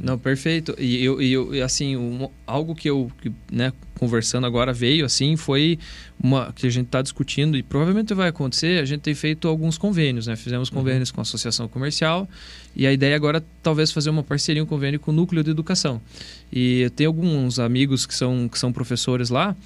Não, 0.02 0.18
perfeito. 0.18 0.74
E 0.78 1.02
eu, 1.02 1.22
e 1.22 1.32
eu 1.32 1.64
assim, 1.64 1.96
um, 1.96 2.28
algo 2.46 2.74
que 2.74 2.88
eu, 2.88 3.10
que, 3.20 3.32
né, 3.50 3.72
conversando 3.98 4.46
agora 4.46 4.72
veio 4.72 5.06
assim, 5.06 5.36
foi 5.36 5.78
uma 6.22 6.52
que 6.52 6.66
a 6.66 6.70
gente 6.70 6.86
está 6.86 7.00
discutindo 7.00 7.56
e 7.56 7.62
provavelmente 7.62 8.12
vai 8.12 8.28
acontecer. 8.28 8.80
A 8.80 8.84
gente 8.84 9.00
tem 9.00 9.14
feito 9.14 9.48
alguns 9.48 9.78
convênios, 9.78 10.26
né? 10.26 10.36
Fizemos 10.36 10.68
uhum. 10.68 10.76
convênios 10.76 11.08
uhum. 11.08 11.14
com 11.14 11.20
a 11.20 11.22
associação 11.22 11.68
comercial 11.68 12.28
e 12.74 12.86
a 12.86 12.92
ideia 12.92 13.16
agora 13.16 13.42
talvez 13.62 13.90
fazer 13.90 14.10
uma 14.10 14.22
parceria, 14.22 14.62
um 14.62 14.66
convênio 14.66 15.00
com 15.00 15.10
o 15.10 15.14
núcleo 15.14 15.42
de 15.42 15.50
educação. 15.50 16.00
E 16.52 16.80
eu 16.80 16.90
tenho 16.90 17.08
alguns 17.08 17.58
amigos 17.58 18.04
que 18.04 18.14
são, 18.14 18.48
que 18.48 18.58
são 18.58 18.72
professores 18.72 19.30
lá 19.30 19.56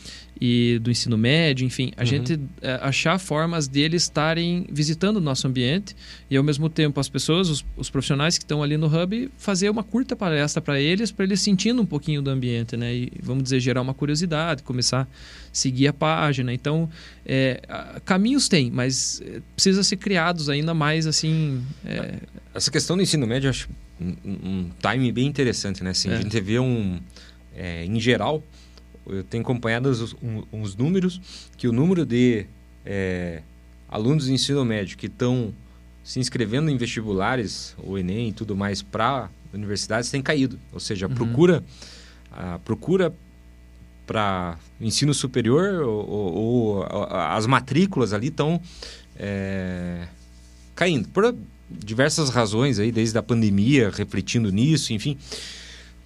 e 0.41 0.79
do 0.79 0.91
ensino 0.91 1.19
médio, 1.19 1.67
enfim, 1.67 1.93
a 1.97 2.01
uhum. 2.01 2.07
gente 2.07 2.41
é, 2.63 2.79
achar 2.81 3.19
formas 3.19 3.69
deles 3.69 4.05
estarem 4.05 4.67
visitando 4.71 5.19
o 5.19 5.21
nosso 5.21 5.47
ambiente 5.47 5.95
e 6.31 6.37
ao 6.37 6.43
mesmo 6.43 6.71
tempo 6.71 6.99
as 6.99 7.11
pessoas, 7.11 7.51
os, 7.51 7.65
os 7.77 7.91
profissionais 7.91 8.39
que 8.39 8.45
estão 8.45 8.63
ali 8.63 8.79
no 8.79 8.87
hub, 8.87 9.31
fazer 9.37 9.69
uma 9.69 9.85
curta 9.85 10.17
palestra 10.17 10.63
para 10.63 10.81
eles, 10.81 11.13
para 11.13 11.27
eles 11.27 11.43
sentindo 11.43 11.83
um 11.83 11.87
pouquinho 11.87 12.23
do 12.23 12.31
ambiente, 12.31 12.75
né? 12.75 12.95
E 12.95 13.13
vamos 13.23 13.43
dizer 13.43 13.61
gerar 13.61 13.83
uma 13.83 13.93
curiosidade, 13.93 14.63
começar 14.63 15.03
a 15.03 15.07
seguir 15.53 15.89
a 15.89 15.93
página. 15.93 16.55
Então, 16.55 16.89
é, 17.27 17.61
caminhos 18.07 18.49
tem, 18.49 18.71
mas 18.71 19.21
é, 19.21 19.43
precisa 19.55 19.83
ser 19.83 19.99
criados 19.99 20.49
ainda 20.49 20.73
mais 20.73 21.07
assim. 21.07 21.63
É... 21.85 22.15
Essa 22.55 22.71
questão 22.71 22.97
do 22.97 23.03
ensino 23.03 23.27
médio, 23.27 23.49
eu 23.49 23.51
acho 23.51 23.69
um, 24.01 24.15
um 24.25 24.71
time 24.81 25.13
bem 25.13 25.27
interessante, 25.27 25.85
né? 25.85 25.91
Assim, 25.91 26.09
A 26.09 26.15
é. 26.15 26.23
gente 26.23 26.41
vê 26.41 26.59
um, 26.59 26.99
em 27.85 28.01
geral 28.01 28.43
eu 29.13 29.25
tenho 29.25 29.43
acompanhado 29.43 29.89
os, 29.89 30.15
um, 30.15 30.43
uns 30.53 30.75
números 30.77 31.21
que 31.57 31.69
o 31.69 31.73
número 31.73 32.05
de 32.05 32.47
é, 32.85 33.43
alunos 33.89 34.27
de 34.27 34.33
ensino 34.33 34.65
médio 34.65 34.97
que 34.97 35.07
estão 35.07 35.53
se 36.03 36.19
inscrevendo 36.19 36.71
em 36.71 36.77
vestibulares, 36.77 37.75
o 37.79 37.99
Enem 37.99 38.29
e 38.29 38.33
tudo 38.33 38.57
mais, 38.57 38.83
para 38.83 39.29
universidades 39.53 40.11
tem 40.11 40.23
caído. 40.23 40.59
Ou 40.73 40.81
seja, 40.81 41.07
a 41.07 41.09
uhum. 41.09 41.15
procura, 41.15 41.65
a 42.33 42.59
procura 42.61 43.15
para 44.07 44.59
ensino 44.81 45.15
superior 45.15 45.83
ou, 45.83 46.09
ou, 46.09 46.35
ou, 46.35 46.83
as 46.85 47.47
matrículas 47.47 48.13
ali 48.13 48.29
estão 48.29 48.61
é, 49.17 50.09
caindo. 50.75 51.09
Por 51.09 51.35
diversas 51.71 52.31
razões 52.31 52.79
aí, 52.79 52.91
desde 52.91 53.17
a 53.17 53.23
pandemia, 53.23 53.91
refletindo 53.91 54.51
nisso, 54.51 54.93
enfim. 54.93 55.17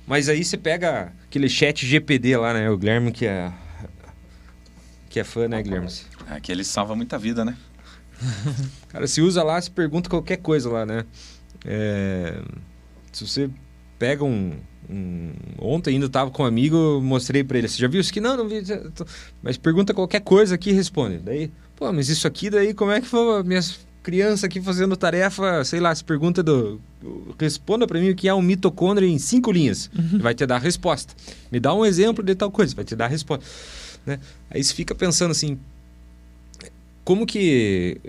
Mas 0.06 0.28
aí 0.28 0.44
você 0.44 0.56
pega 0.56 1.12
aquele 1.24 1.48
chat 1.48 1.86
GPD 1.86 2.36
lá, 2.36 2.52
né? 2.52 2.70
O 2.70 2.76
Guilherme 2.76 3.10
que 3.10 3.26
é 3.26 3.52
que 5.08 5.20
é 5.20 5.24
fã, 5.24 5.46
né, 5.46 5.62
Guilherme? 5.62 5.88
É 6.28 6.40
que 6.40 6.50
ele 6.50 6.64
salva 6.64 6.96
muita 6.96 7.16
vida, 7.16 7.44
né? 7.44 7.56
Cara, 8.88 9.06
se 9.06 9.20
usa 9.20 9.42
lá, 9.42 9.60
se 9.60 9.70
pergunta 9.70 10.10
qualquer 10.10 10.38
coisa 10.38 10.68
lá, 10.68 10.84
né? 10.84 11.04
É... 11.64 12.42
Se 13.12 13.26
você 13.26 13.48
pega 13.96 14.24
um, 14.24 14.54
um... 14.90 15.32
Ontem 15.58 15.94
ainda 15.94 16.06
estava 16.06 16.30
com 16.30 16.42
um 16.42 16.46
amigo, 16.46 17.00
mostrei 17.00 17.44
para 17.44 17.58
ele. 17.58 17.68
Você 17.68 17.78
já 17.78 17.86
viu 17.86 18.00
isso 18.00 18.10
aqui? 18.10 18.20
Não, 18.20 18.36
não 18.36 18.48
vi. 18.48 18.62
Mas 19.40 19.56
pergunta 19.56 19.94
qualquer 19.94 20.20
coisa 20.20 20.56
aqui 20.56 20.70
e 20.70 20.72
responde. 20.72 21.18
Daí, 21.18 21.52
pô, 21.76 21.92
mas 21.92 22.08
isso 22.08 22.26
aqui 22.26 22.50
daí, 22.50 22.74
como 22.74 22.90
é 22.90 23.00
que 23.00 23.06
foi 23.06 23.42
minhas 23.44 23.86
criança 24.04 24.46
aqui 24.46 24.60
fazendo 24.60 24.94
tarefa, 24.96 25.64
sei 25.64 25.80
lá, 25.80 25.92
se 25.92 26.04
pergunta 26.04 26.42
do. 26.42 26.78
Responda 27.40 27.86
para 27.86 27.98
mim 27.98 28.10
o 28.10 28.14
que 28.14 28.28
é 28.28 28.34
um 28.34 28.42
mitocôndrio 28.42 29.08
em 29.08 29.18
cinco 29.18 29.50
linhas. 29.50 29.90
Uhum. 29.96 30.18
Vai 30.18 30.34
te 30.34 30.46
dar 30.46 30.56
a 30.56 30.58
resposta. 30.58 31.14
Me 31.50 31.58
dá 31.58 31.74
um 31.74 31.84
exemplo 31.84 32.22
de 32.22 32.34
tal 32.34 32.50
coisa, 32.50 32.74
vai 32.76 32.84
te 32.84 32.94
dar 32.94 33.06
a 33.06 33.08
resposta. 33.08 33.44
Né? 34.04 34.20
Aí 34.50 34.62
você 34.62 34.74
fica 34.74 34.94
pensando 34.94 35.32
assim. 35.32 35.58
Como 37.02 37.26
que 37.26 38.00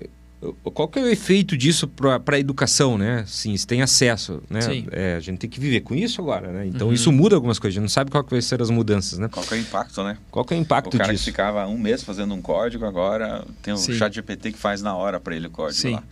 qual 0.53 0.88
que 0.88 0.99
é 0.99 1.01
o 1.01 1.08
efeito 1.08 1.58
disso 1.58 1.88
para 1.88 2.36
a 2.36 2.39
educação, 2.39 2.97
né? 2.97 3.23
Sim, 3.27 3.55
se 3.55 3.65
tem 3.65 3.81
acesso, 3.81 4.41
né? 4.49 4.60
É, 4.91 5.15
a 5.15 5.19
gente 5.19 5.39
tem 5.39 5.49
que 5.49 5.60
viver 5.60 5.81
com 5.81 5.95
isso 5.95 6.21
agora, 6.21 6.51
né? 6.51 6.67
Então 6.67 6.88
uhum. 6.88 6.93
isso 6.93 7.12
muda 7.12 7.36
algumas 7.36 7.60
coisas, 7.60 7.75
a 7.75 7.79
gente 7.79 7.84
não 7.84 7.89
sabe 7.89 8.12
qual 8.12 8.23
que 8.23 8.31
vai 8.31 8.41
ser 8.41 8.62
as 8.62 8.69
mudanças, 8.69 9.19
né? 9.19 9.27
Qual 9.27 9.45
que 9.45 9.53
é 9.53 9.58
o 9.58 9.60
impacto, 9.60 10.03
né? 10.03 10.17
Qual 10.29 10.45
que 10.45 10.53
é 10.53 10.58
o 10.58 10.60
impacto 10.60 10.89
disso? 10.89 10.97
O 10.97 10.99
cara 10.99 11.13
disso? 11.13 11.25
que 11.25 11.31
ficava 11.31 11.65
um 11.67 11.77
mês 11.77 12.03
fazendo 12.03 12.34
um 12.34 12.41
código, 12.41 12.86
agora 12.86 13.45
tem 13.62 13.73
o 13.73 13.77
Sim. 13.77 13.93
chat 13.93 14.13
GPT 14.13 14.51
que 14.51 14.58
faz 14.58 14.81
na 14.81 14.95
hora 14.95 15.19
para 15.19 15.36
ele 15.36 15.47
o 15.47 15.51
código 15.51 15.81
Sim. 15.81 15.93
lá. 15.93 16.03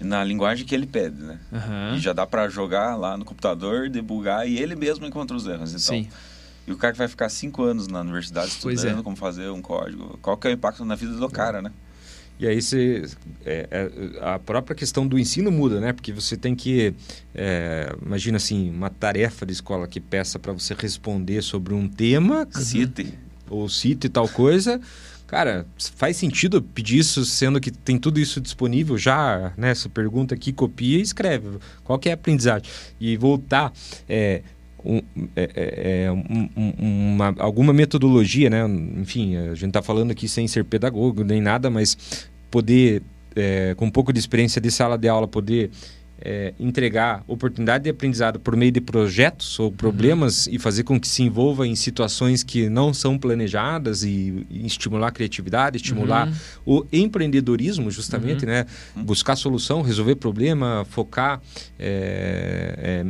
Na 0.00 0.24
linguagem 0.24 0.66
que 0.66 0.74
ele 0.74 0.86
pede, 0.86 1.22
né? 1.22 1.38
Uhum. 1.52 1.96
E 1.96 2.00
já 2.00 2.12
dá 2.12 2.26
para 2.26 2.48
jogar 2.48 2.96
lá 2.96 3.16
no 3.16 3.24
computador, 3.24 3.88
debugar 3.88 4.48
e 4.48 4.58
ele 4.58 4.74
mesmo 4.74 5.06
encontra 5.06 5.36
os 5.36 5.46
erros. 5.46 5.70
Então, 5.70 5.96
Sim. 5.96 6.08
E 6.66 6.72
o 6.72 6.76
cara 6.76 6.92
que 6.92 6.98
vai 6.98 7.08
ficar 7.08 7.28
cinco 7.28 7.62
anos 7.62 7.88
na 7.88 8.00
universidade 8.00 8.48
estudando 8.48 9.00
é. 9.00 9.02
como 9.02 9.16
fazer 9.16 9.50
um 9.50 9.60
código, 9.60 10.18
qual 10.22 10.36
que 10.36 10.46
é 10.46 10.50
o 10.50 10.54
impacto 10.54 10.84
na 10.84 10.94
vida 10.94 11.12
do 11.12 11.28
cara, 11.28 11.60
né? 11.60 11.72
E 12.38 12.46
aí 12.46 12.60
você, 12.60 13.04
é, 13.46 13.68
é, 13.70 13.90
a 14.20 14.38
própria 14.38 14.74
questão 14.74 15.06
do 15.06 15.18
ensino 15.18 15.50
muda, 15.50 15.80
né? 15.80 15.92
Porque 15.92 16.12
você 16.12 16.36
tem 16.36 16.54
que, 16.54 16.92
é, 17.34 17.94
imagina 18.04 18.36
assim, 18.36 18.70
uma 18.70 18.90
tarefa 18.90 19.46
de 19.46 19.52
escola 19.52 19.86
que 19.86 20.00
peça 20.00 20.38
para 20.38 20.52
você 20.52 20.74
responder 20.74 21.42
sobre 21.42 21.72
um 21.72 21.88
tema, 21.88 22.48
cite 22.50 23.16
ou 23.48 23.68
cite 23.68 24.08
tal 24.08 24.28
coisa. 24.28 24.80
Cara, 25.32 25.64
faz 25.96 26.18
sentido 26.18 26.60
pedir 26.60 26.98
isso, 26.98 27.24
sendo 27.24 27.58
que 27.58 27.70
tem 27.70 27.96
tudo 27.98 28.20
isso 28.20 28.38
disponível 28.38 28.98
já, 28.98 29.52
né? 29.56 29.74
Você 29.74 29.88
pergunta 29.88 30.34
aqui, 30.34 30.52
copia 30.52 30.98
e 30.98 31.00
escreve. 31.00 31.58
Qual 31.82 31.98
que 31.98 32.08
é 32.08 32.12
a 32.12 32.14
aprendizagem? 32.16 32.68
E 33.00 33.16
voltar, 33.16 33.72
é, 34.06 34.42
um, 34.84 35.00
é, 35.36 35.50
é, 35.54 36.04
é 36.04 36.12
um, 36.12 36.50
uma, 36.78 37.34
alguma 37.38 37.72
metodologia, 37.72 38.50
né? 38.50 38.64
Enfim, 39.00 39.36
a 39.36 39.54
gente 39.54 39.68
está 39.68 39.82
falando 39.82 40.10
aqui 40.10 40.28
sem 40.28 40.46
ser 40.48 40.64
pedagogo 40.64 41.24
nem 41.24 41.40
nada, 41.40 41.70
mas 41.70 42.28
poder, 42.50 43.02
é, 43.34 43.74
com 43.76 43.86
um 43.86 43.90
pouco 43.90 44.12
de 44.12 44.18
experiência 44.18 44.60
de 44.60 44.70
sala 44.70 44.98
de 44.98 45.08
aula, 45.08 45.28
poder 45.28 45.70
é, 46.24 46.54
entregar 46.58 47.24
oportunidade 47.26 47.84
de 47.84 47.90
aprendizado 47.90 48.38
por 48.38 48.56
meio 48.56 48.70
de 48.70 48.80
projetos 48.80 49.58
ou 49.58 49.72
problemas 49.72 50.46
uhum. 50.46 50.54
e 50.54 50.58
fazer 50.58 50.84
com 50.84 50.98
que 50.98 51.08
se 51.08 51.22
envolva 51.22 51.66
em 51.66 51.74
situações 51.74 52.42
que 52.42 52.68
não 52.68 52.94
são 52.94 53.18
planejadas 53.18 54.04
e, 54.04 54.46
e 54.48 54.66
estimular 54.66 55.08
a 55.08 55.10
criatividade, 55.10 55.76
estimular 55.76 56.28
uhum. 56.28 56.34
o 56.64 56.86
empreendedorismo, 56.92 57.90
justamente, 57.90 58.44
uhum. 58.44 58.50
né? 58.50 58.66
Buscar 58.94 59.34
solução, 59.36 59.82
resolver 59.82 60.14
problema, 60.16 60.86
focar. 60.88 61.40
É, 61.78 62.74
é, 62.78 63.06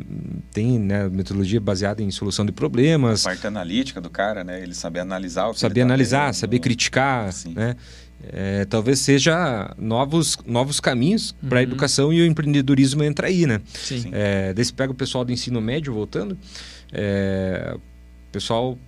tem 0.52 0.78
né, 0.78 1.08
metodologia 1.08 1.60
baseada 1.60 2.02
em 2.02 2.10
solução 2.10 2.46
de 2.46 2.52
problemas. 2.52 3.26
A 3.26 3.30
parte 3.30 3.46
analítica 3.46 4.00
do 4.00 4.08
cara, 4.08 4.42
né? 4.42 4.62
Ele 4.62 4.74
saber 4.74 5.00
analisar 5.00 5.48
o 5.48 5.54
que 5.54 5.60
Saber 5.60 5.80
tá 5.80 5.86
analisar, 5.86 6.34
saber 6.34 6.58
criticar, 6.58 7.32
Sim. 7.32 7.52
né? 7.54 7.76
É, 8.30 8.64
talvez 8.64 9.00
seja 9.00 9.74
novos, 9.78 10.38
novos 10.46 10.78
caminhos 10.80 11.34
uhum. 11.42 11.48
para 11.48 11.60
a 11.60 11.62
educação 11.62 12.12
e 12.12 12.20
o 12.20 12.26
empreendedorismo 12.26 13.02
entra 13.02 13.26
aí, 13.26 13.46
né? 13.46 13.60
Sim. 13.72 14.10
É, 14.12 14.52
daí 14.52 14.64
você 14.64 14.72
pega 14.72 14.92
o 14.92 14.94
pessoal 14.94 15.24
do 15.24 15.32
ensino 15.32 15.60
médio 15.60 15.92
voltando, 15.92 16.36
é, 16.92 17.74
o 17.74 18.32
pessoal 18.32 18.78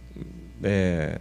é, 0.62 1.18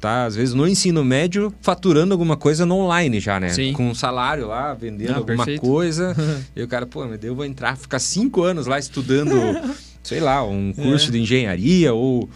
tá 0.00 0.24
às 0.24 0.36
vezes 0.36 0.54
no 0.54 0.66
ensino 0.66 1.04
médio 1.04 1.52
faturando 1.60 2.12
alguma 2.12 2.36
coisa 2.36 2.66
no 2.66 2.76
online 2.76 3.20
já, 3.20 3.38
né? 3.38 3.50
Sim. 3.50 3.72
Com 3.72 3.88
um 3.90 3.94
salário 3.94 4.46
lá, 4.48 4.74
vendendo 4.74 5.10
Não, 5.10 5.18
alguma 5.18 5.36
perfeito. 5.44 5.60
coisa. 5.60 6.14
e 6.54 6.62
o 6.62 6.68
cara, 6.68 6.86
pô, 6.86 7.06
mas 7.06 7.22
eu 7.22 7.34
vou 7.34 7.44
entrar, 7.44 7.76
ficar 7.76 7.98
cinco 7.98 8.42
anos 8.42 8.66
lá 8.66 8.78
estudando, 8.78 9.34
sei 10.02 10.20
lá, 10.20 10.44
um 10.44 10.72
curso 10.72 11.08
é. 11.08 11.12
de 11.12 11.20
engenharia 11.20 11.94
ou... 11.94 12.28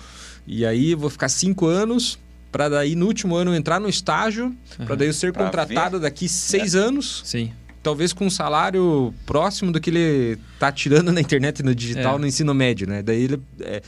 E 0.47 0.67
aí 0.67 0.95
vou 0.95 1.11
ficar 1.11 1.29
cinco 1.29 1.67
anos 1.67 2.19
para 2.51 2.69
daí 2.69 2.95
no 2.95 3.07
último 3.07 3.37
ano 3.37 3.55
entrar 3.55 3.81
no 3.81 3.89
estágio, 3.89 4.47
uhum. 4.79 4.87
para 4.87 4.95
daí 4.97 5.09
eu 5.09 5.13
ser 5.13 5.33
pra 5.33 5.45
contratado 5.45 5.99
ver. 5.99 6.03
daqui 6.03 6.29
seis 6.29 6.75
é. 6.75 6.79
anos. 6.79 7.23
Sim. 7.25 7.53
Talvez 7.83 8.13
com 8.13 8.27
um 8.27 8.31
salário 8.31 9.15
próximo 9.25 9.73
do 9.73 9.81
que 9.81 9.89
ele 9.89 10.39
está 10.55 10.71
tirando 10.71 11.11
na 11.13 11.21
internet 11.21 11.61
e 11.61 11.63
no 11.63 11.75
digital 11.75 12.17
é. 12.17 12.19
no 12.19 12.27
ensino 12.27 12.53
médio, 12.53 12.87
né? 12.87 13.03
Daí 13.03 13.23
ele 13.23 13.43
é, 13.61 13.81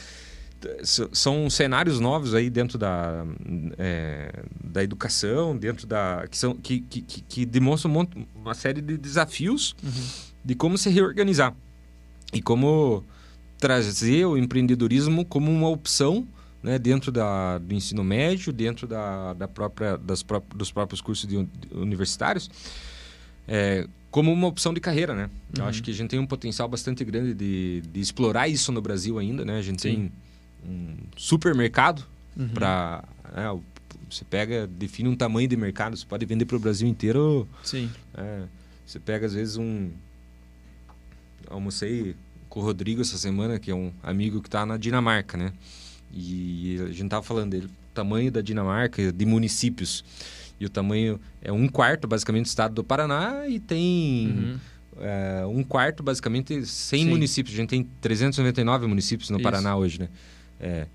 são 1.12 1.50
cenários 1.50 2.00
novos 2.00 2.34
aí 2.34 2.48
dentro 2.48 2.78
da, 2.78 3.24
é, 3.78 4.32
da 4.62 4.82
educação, 4.82 5.56
dentro 5.56 5.86
da 5.86 6.24
que 6.30 6.38
são 6.38 6.54
que, 6.54 6.80
que, 6.80 7.02
que 7.02 7.44
demonstram 7.44 8.08
uma 8.34 8.54
série 8.54 8.80
de 8.80 8.96
desafios 8.96 9.74
uhum. 9.82 9.90
de 10.44 10.54
como 10.54 10.78
se 10.78 10.88
reorganizar 10.88 11.54
e 12.32 12.40
como 12.40 13.04
trazer 13.58 14.24
o 14.24 14.36
empreendedorismo 14.36 15.24
como 15.24 15.50
uma 15.50 15.68
opção 15.68 16.26
né, 16.62 16.78
dentro 16.78 17.10
da, 17.10 17.58
do 17.58 17.74
ensino 17.74 18.04
médio, 18.04 18.52
dentro 18.52 18.86
da, 18.86 19.34
da 19.34 19.48
própria, 19.48 19.96
das 19.96 20.22
pró 20.22 20.42
dos 20.54 20.70
próprios 20.70 21.00
cursos 21.00 21.28
de, 21.28 21.44
de 21.44 21.74
universitários, 21.74 22.50
é, 23.48 23.86
como 24.10 24.32
uma 24.32 24.46
opção 24.46 24.72
de 24.72 24.80
carreira, 24.80 25.14
né? 25.14 25.24
Uhum. 25.24 25.64
Eu 25.64 25.68
acho 25.68 25.82
que 25.82 25.90
a 25.90 25.94
gente 25.94 26.10
tem 26.10 26.18
um 26.18 26.26
potencial 26.26 26.68
bastante 26.68 27.04
grande 27.04 27.34
de, 27.34 27.80
de 27.80 28.00
explorar 28.00 28.46
isso 28.46 28.70
no 28.70 28.80
Brasil 28.80 29.18
ainda, 29.18 29.44
né? 29.44 29.58
A 29.58 29.62
gente 29.62 29.82
Sim. 29.82 29.88
tem 29.88 30.12
um 30.68 30.96
supermercado 31.16 32.04
uhum. 32.36 32.48
para... 32.48 33.04
Né, 33.34 33.60
você 34.08 34.24
pega, 34.26 34.66
define 34.66 35.08
um 35.08 35.16
tamanho 35.16 35.48
de 35.48 35.56
mercado, 35.56 35.96
você 35.96 36.04
pode 36.04 36.26
vender 36.26 36.44
para 36.44 36.56
o 36.56 36.60
Brasil 36.60 36.86
inteiro. 36.86 37.48
Sim. 37.64 37.90
É, 38.14 38.42
você 38.86 39.00
pega, 39.00 39.26
às 39.26 39.32
vezes, 39.32 39.56
um... 39.56 39.90
Almocei 41.48 42.14
com 42.50 42.60
o 42.60 42.62
Rodrigo 42.62 43.00
essa 43.00 43.16
semana, 43.16 43.58
que 43.58 43.70
é 43.70 43.74
um 43.74 43.90
amigo 44.02 44.42
que 44.42 44.48
está 44.48 44.66
na 44.66 44.76
Dinamarca, 44.76 45.38
né? 45.38 45.52
E 46.12 46.78
a 46.82 46.86
gente 46.88 47.04
estava 47.04 47.22
falando 47.22 47.50
dele, 47.50 47.66
o 47.66 47.94
tamanho 47.94 48.30
da 48.30 48.40
Dinamarca, 48.40 49.12
de 49.12 49.26
municípios. 49.26 50.04
E 50.60 50.66
o 50.66 50.68
tamanho 50.70 51.18
é 51.40 51.50
um 51.50 51.66
quarto, 51.66 52.06
basicamente, 52.06 52.44
do 52.44 52.48
estado 52.48 52.74
do 52.74 52.84
Paraná 52.84 53.48
e 53.48 53.58
tem 53.58 54.28
uhum. 54.28 54.58
é, 55.00 55.46
um 55.46 55.64
quarto, 55.64 56.02
basicamente, 56.02 56.64
100 56.64 57.04
Sim. 57.04 57.08
municípios. 57.08 57.54
A 57.54 57.56
gente 57.56 57.70
tem 57.70 57.88
399 58.00 58.86
municípios 58.86 59.30
no 59.30 59.38
Isso. 59.38 59.42
Paraná 59.42 59.76
hoje, 59.76 60.00
né? 60.00 60.08
É, 60.60 60.86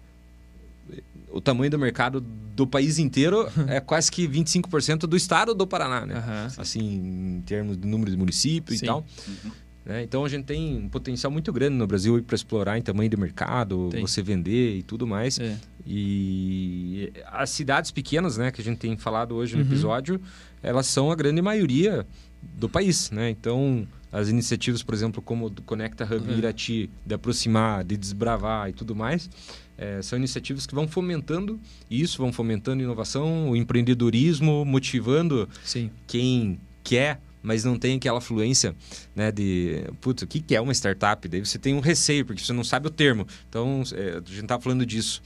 o 1.31 1.41
tamanho 1.41 1.69
do 1.69 1.77
mercado 1.77 2.21
do 2.21 2.65
país 2.65 2.97
inteiro 2.97 3.47
é 3.67 3.79
quase 3.79 4.11
que 4.11 4.27
25% 4.27 4.99
do 4.99 5.17
estado 5.17 5.53
do 5.53 5.67
Paraná, 5.67 6.05
né? 6.05 6.15
Uhum. 6.15 6.61
Assim, 6.61 7.37
em 7.37 7.43
termos 7.45 7.77
de 7.77 7.87
número 7.87 8.09
de 8.09 8.17
municípios 8.17 8.79
Sim. 8.79 8.85
e 8.85 8.87
tal. 8.87 9.05
Uhum. 9.27 9.51
Né? 9.87 10.03
Então 10.03 10.25
a 10.25 10.29
gente 10.29 10.43
tem 10.43 10.77
um 10.77 10.89
potencial 10.89 11.31
muito 11.31 11.53
grande 11.53 11.77
no 11.77 11.87
Brasil 11.87 12.21
para 12.21 12.35
explorar 12.35 12.77
em 12.77 12.81
tamanho 12.81 13.09
de 13.09 13.15
mercado, 13.15 13.87
tem. 13.89 14.01
você 14.01 14.21
vender 14.21 14.75
e 14.75 14.83
tudo 14.83 15.07
mais. 15.07 15.39
É. 15.39 15.57
E 15.85 17.13
as 17.27 17.49
cidades 17.51 17.89
pequenas, 17.89 18.35
né, 18.37 18.51
que 18.51 18.59
a 18.59 18.63
gente 18.63 18.79
tem 18.79 18.97
falado 18.97 19.33
hoje 19.33 19.55
no 19.55 19.61
uhum. 19.61 19.67
episódio, 19.67 20.19
elas 20.61 20.87
são 20.87 21.09
a 21.09 21.15
grande 21.15 21.41
maioria 21.41 22.05
do 22.41 22.67
país, 22.67 23.09
né? 23.11 23.29
Então 23.29 23.87
as 24.11 24.27
iniciativas, 24.27 24.83
por 24.83 24.93
exemplo, 24.93 25.21
como 25.21 25.45
o 25.45 25.61
Conecta 25.61 26.03
Hub 26.03 26.29
uhum. 26.29 26.37
Irati, 26.37 26.89
de 27.05 27.15
aproximar, 27.15 27.85
de 27.85 27.95
desbravar 27.95 28.69
e 28.69 28.73
tudo 28.73 28.93
mais, 28.93 29.29
é, 29.77 30.01
são 30.01 30.19
iniciativas 30.19 30.65
que 30.65 30.75
vão 30.75 30.85
fomentando 30.85 31.57
isso, 31.89 32.17
vão 32.17 32.33
fomentando 32.33 32.83
inovação, 32.83 33.51
o 33.51 33.55
empreendedorismo, 33.55 34.65
motivando 34.65 35.47
Sim. 35.63 35.89
quem 36.05 36.59
quer 36.83 37.21
mas 37.41 37.63
não 37.63 37.77
tem 37.77 37.97
aquela 37.97 38.19
fluência 38.19 38.75
né, 39.15 39.31
de, 39.31 39.83
putz, 40.01 40.23
o 40.23 40.27
que, 40.27 40.39
que 40.39 40.55
é 40.55 40.61
uma 40.61 40.73
startup? 40.73 41.27
Daí 41.27 41.39
você 41.39 41.57
tem 41.57 41.73
um 41.73 41.79
receio, 41.79 42.25
porque 42.25 42.43
você 42.43 42.53
não 42.53 42.63
sabe 42.63 42.87
o 42.87 42.91
termo. 42.91 43.27
Então, 43.49 43.83
é, 43.93 44.09
a 44.11 44.29
gente 44.29 44.43
está 44.43 44.59
falando 44.59 44.85
disso. 44.85 45.21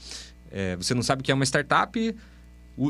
É, 0.50 0.76
você 0.76 0.94
não 0.94 1.02
sabe 1.02 1.22
o 1.22 1.24
que 1.24 1.32
é 1.32 1.34
uma 1.34 1.44
startup, 1.44 2.14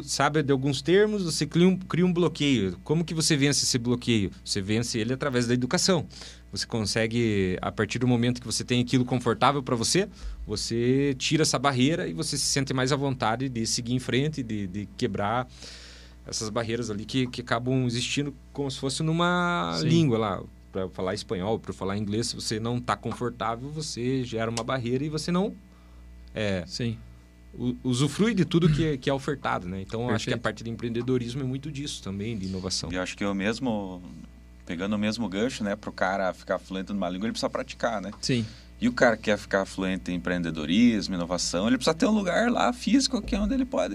sabe 0.04 0.42
de 0.42 0.52
alguns 0.52 0.80
termos, 0.80 1.24
você 1.24 1.46
cria 1.46 1.66
um, 1.66 1.76
cria 1.76 2.06
um 2.06 2.12
bloqueio. 2.12 2.78
Como 2.84 3.04
que 3.04 3.14
você 3.14 3.36
vence 3.36 3.64
esse 3.64 3.78
bloqueio? 3.78 4.30
Você 4.44 4.60
vence 4.60 4.98
ele 4.98 5.12
através 5.12 5.46
da 5.46 5.54
educação. 5.54 6.06
Você 6.52 6.66
consegue, 6.66 7.56
a 7.62 7.72
partir 7.72 7.98
do 7.98 8.06
momento 8.06 8.40
que 8.40 8.46
você 8.46 8.62
tem 8.62 8.80
aquilo 8.80 9.04
confortável 9.04 9.62
para 9.62 9.74
você, 9.74 10.08
você 10.46 11.14
tira 11.18 11.42
essa 11.42 11.58
barreira 11.58 12.06
e 12.06 12.12
você 12.12 12.36
se 12.36 12.44
sente 12.44 12.74
mais 12.74 12.92
à 12.92 12.96
vontade 12.96 13.48
de 13.48 13.66
seguir 13.66 13.94
em 13.94 13.98
frente, 13.98 14.42
de, 14.42 14.66
de 14.66 14.88
quebrar 14.96 15.48
essas 16.26 16.48
barreiras 16.48 16.90
ali 16.90 17.04
que, 17.04 17.26
que 17.26 17.40
acabam 17.40 17.86
existindo 17.86 18.34
como 18.52 18.70
se 18.70 18.78
fosse 18.78 19.02
numa 19.02 19.76
Sim. 19.80 19.88
língua 19.88 20.18
lá. 20.18 20.42
Para 20.70 20.88
falar 20.88 21.12
espanhol, 21.12 21.58
para 21.58 21.72
falar 21.72 21.98
inglês, 21.98 22.28
se 22.28 22.34
você 22.34 22.58
não 22.58 22.78
está 22.78 22.96
confortável, 22.96 23.68
você 23.68 24.24
gera 24.24 24.50
uma 24.50 24.64
barreira 24.64 25.04
e 25.04 25.10
você 25.10 25.30
não 25.30 25.54
é, 26.34 26.64
Sim. 26.66 26.98
usufrui 27.84 28.34
de 28.34 28.44
tudo 28.44 28.68
que, 28.68 28.96
que 28.98 29.10
é 29.10 29.12
ofertado, 29.12 29.68
né? 29.68 29.82
Então, 29.82 30.08
acho 30.08 30.26
que 30.26 30.34
a 30.34 30.38
parte 30.38 30.64
do 30.64 30.70
empreendedorismo 30.70 31.42
é 31.42 31.44
muito 31.44 31.70
disso 31.70 32.02
também, 32.02 32.36
de 32.36 32.46
inovação. 32.46 32.90
E 32.92 32.98
acho 32.98 33.16
que 33.16 33.24
eu 33.24 33.34
mesmo, 33.34 34.02
pegando 34.64 34.94
o 34.94 34.98
mesmo 34.98 35.28
gancho, 35.28 35.62
né? 35.62 35.76
Para 35.76 35.90
o 35.90 35.92
cara 35.92 36.32
ficar 36.32 36.58
fluente 36.58 36.92
numa 36.92 37.08
língua, 37.08 37.26
ele 37.26 37.32
precisa 37.32 37.50
praticar, 37.50 38.00
né? 38.00 38.10
Sim. 38.20 38.46
E 38.82 38.88
o 38.88 38.92
cara 38.92 39.16
que 39.16 39.22
quer 39.22 39.38
ficar 39.38 39.64
fluente 39.64 40.10
em 40.10 40.16
empreendedorismo, 40.16 41.14
inovação, 41.14 41.68
ele 41.68 41.76
precisa 41.76 41.94
ter 41.94 42.06
um 42.06 42.10
lugar 42.10 42.50
lá 42.50 42.72
físico 42.72 43.22
que 43.22 43.32
é 43.32 43.38
onde 43.38 43.54
ele 43.54 43.64
pode 43.64 43.94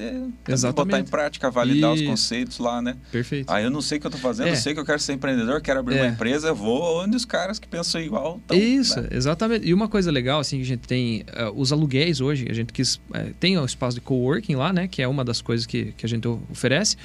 botar 0.74 0.98
em 0.98 1.04
prática, 1.04 1.52
validar 1.52 1.92
e... 1.92 2.04
os 2.04 2.08
conceitos 2.08 2.58
lá, 2.58 2.82
né? 2.82 2.96
Perfeito. 3.12 3.52
Aí 3.52 3.66
eu 3.66 3.70
não 3.70 3.82
sei 3.82 3.98
o 3.98 4.00
que 4.02 4.08
eu 4.08 4.10
estou 4.10 4.22
fazendo, 4.22 4.48
é. 4.48 4.52
eu 4.52 4.56
sei 4.56 4.74
que 4.74 4.80
eu 4.80 4.86
quero 4.86 4.98
ser 4.98 5.12
empreendedor, 5.12 5.60
quero 5.60 5.82
abrir 5.82 5.98
é. 5.98 6.04
uma 6.04 6.08
empresa, 6.08 6.48
eu 6.48 6.56
vou 6.56 7.04
onde 7.04 7.18
os 7.18 7.26
caras 7.26 7.60
que 7.60 7.68
pensam 7.68 8.00
igual 8.00 8.38
estão. 8.38 8.58
Isso, 8.58 9.02
né? 9.02 9.10
exatamente. 9.12 9.68
E 9.68 9.74
uma 9.74 9.90
coisa 9.90 10.10
legal, 10.10 10.40
assim, 10.40 10.56
que 10.56 10.64
a 10.64 10.68
gente 10.68 10.88
tem 10.88 11.26
uh, 11.38 11.52
os 11.54 11.74
aluguéis 11.74 12.22
hoje, 12.22 12.48
a 12.50 12.54
gente 12.54 12.72
quis, 12.72 12.96
uh, 12.96 13.34
tem 13.42 13.58
o 13.58 13.66
espaço 13.66 13.96
de 13.96 14.02
coworking 14.02 14.56
lá, 14.56 14.72
né? 14.72 14.88
Que 14.88 15.02
é 15.02 15.08
uma 15.08 15.26
das 15.26 15.42
coisas 15.42 15.66
que, 15.66 15.92
que 15.98 16.06
a 16.06 16.10
gente 16.10 16.26
oferece. 16.50 16.96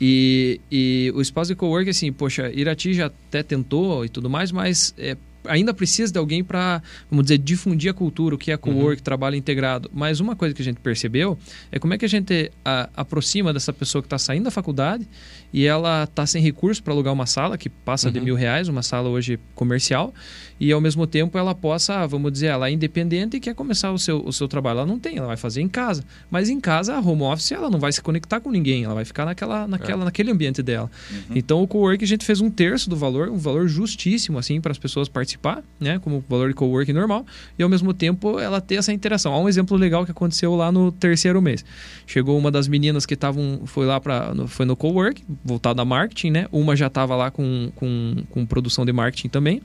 E, 0.00 0.60
e 0.70 1.12
o 1.16 1.20
espaço 1.20 1.48
de 1.48 1.56
coworking, 1.56 1.90
assim, 1.90 2.12
poxa, 2.12 2.48
Irati 2.52 2.94
já 2.94 3.06
até 3.06 3.42
tentou 3.42 4.04
e 4.04 4.08
tudo 4.08 4.30
mais, 4.30 4.52
mas 4.52 4.94
é, 4.96 5.16
ainda 5.46 5.72
precisa 5.74 6.12
de 6.12 6.18
alguém 6.18 6.42
para, 6.42 6.82
vamos 7.10 7.24
dizer, 7.24 7.38
difundir 7.38 7.90
a 7.90 7.94
cultura, 7.94 8.34
o 8.34 8.38
que 8.38 8.50
é 8.50 8.56
co-work, 8.56 9.00
uhum. 9.00 9.04
trabalho 9.04 9.36
integrado. 9.36 9.90
Mas 9.92 10.20
uma 10.20 10.36
coisa 10.36 10.54
que 10.54 10.62
a 10.62 10.64
gente 10.64 10.80
percebeu 10.80 11.38
é 11.70 11.78
como 11.78 11.94
é 11.94 11.98
que 11.98 12.04
a 12.04 12.08
gente 12.08 12.50
a, 12.64 12.88
aproxima 12.96 13.52
dessa 13.52 13.72
pessoa 13.72 14.02
que 14.02 14.06
está 14.06 14.18
saindo 14.18 14.44
da 14.44 14.50
faculdade 14.50 15.06
e 15.54 15.66
ela 15.66 16.02
está 16.02 16.26
sem 16.26 16.42
recurso 16.42 16.82
para 16.82 16.92
alugar 16.92 17.12
uma 17.12 17.26
sala 17.26 17.56
que 17.56 17.68
passa 17.68 18.08
uhum. 18.08 18.12
de 18.12 18.20
mil 18.20 18.34
reais, 18.34 18.66
uma 18.66 18.82
sala 18.82 19.08
hoje 19.08 19.38
comercial, 19.54 20.12
e 20.58 20.72
ao 20.72 20.80
mesmo 20.80 21.06
tempo 21.06 21.38
ela 21.38 21.54
possa, 21.54 22.04
vamos 22.08 22.32
dizer, 22.32 22.46
ela 22.46 22.68
é 22.68 22.72
independente 22.72 23.36
e 23.36 23.40
quer 23.40 23.54
começar 23.54 23.92
o 23.92 23.98
seu, 23.98 24.20
o 24.26 24.32
seu 24.32 24.48
trabalho. 24.48 24.78
Ela 24.78 24.86
não 24.86 24.98
tem, 24.98 25.16
ela 25.16 25.28
vai 25.28 25.36
fazer 25.36 25.60
em 25.60 25.68
casa. 25.68 26.04
Mas 26.28 26.48
em 26.48 26.58
casa, 26.58 26.96
a 26.96 27.00
home 27.00 27.22
office, 27.22 27.52
ela 27.52 27.70
não 27.70 27.78
vai 27.78 27.92
se 27.92 28.02
conectar 28.02 28.40
com 28.40 28.50
ninguém, 28.50 28.82
ela 28.82 28.94
vai 28.94 29.04
ficar 29.04 29.24
naquela, 29.24 29.68
naquela, 29.68 30.02
é. 30.02 30.04
naquele 30.06 30.32
ambiente 30.32 30.60
dela. 30.60 30.90
Uhum. 31.08 31.36
Então 31.36 31.62
o 31.62 31.68
co-work 31.68 32.02
a 32.02 32.06
gente 32.06 32.24
fez 32.24 32.40
um 32.40 32.50
terço 32.50 32.90
do 32.90 32.96
valor, 32.96 33.28
um 33.28 33.38
valor 33.38 33.68
justíssimo 33.68 34.38
assim 34.38 34.60
para 34.60 34.72
as 34.72 34.78
pessoas 34.78 35.08
participar, 35.08 35.62
né, 35.78 36.00
como 36.00 36.24
valor 36.28 36.48
de 36.48 36.54
co-work 36.54 36.92
normal, 36.92 37.24
e 37.56 37.62
ao 37.62 37.68
mesmo 37.68 37.94
tempo 37.94 38.40
ela 38.40 38.60
ter 38.60 38.74
essa 38.74 38.92
interação. 38.92 39.32
Há 39.32 39.38
um 39.38 39.48
exemplo 39.48 39.76
legal 39.76 40.04
que 40.04 40.10
aconteceu 40.10 40.56
lá 40.56 40.72
no 40.72 40.90
terceiro 40.90 41.40
mês. 41.40 41.64
Chegou 42.08 42.36
uma 42.36 42.50
das 42.50 42.66
meninas 42.66 43.06
que 43.06 43.14
estavam 43.14 43.62
foi 43.66 43.86
lá 43.86 44.00
para 44.00 44.34
foi 44.48 44.66
no 44.66 44.74
co-work, 44.74 45.22
voltado 45.44 45.80
a 45.80 45.84
marketing, 45.84 46.30
né? 46.30 46.46
Uma 46.50 46.74
já 46.74 46.86
estava 46.86 47.14
lá 47.14 47.30
com, 47.30 47.70
com, 47.74 48.24
com 48.30 48.46
produção 48.46 48.86
de 48.86 48.92
marketing 48.92 49.28
também 49.28 49.62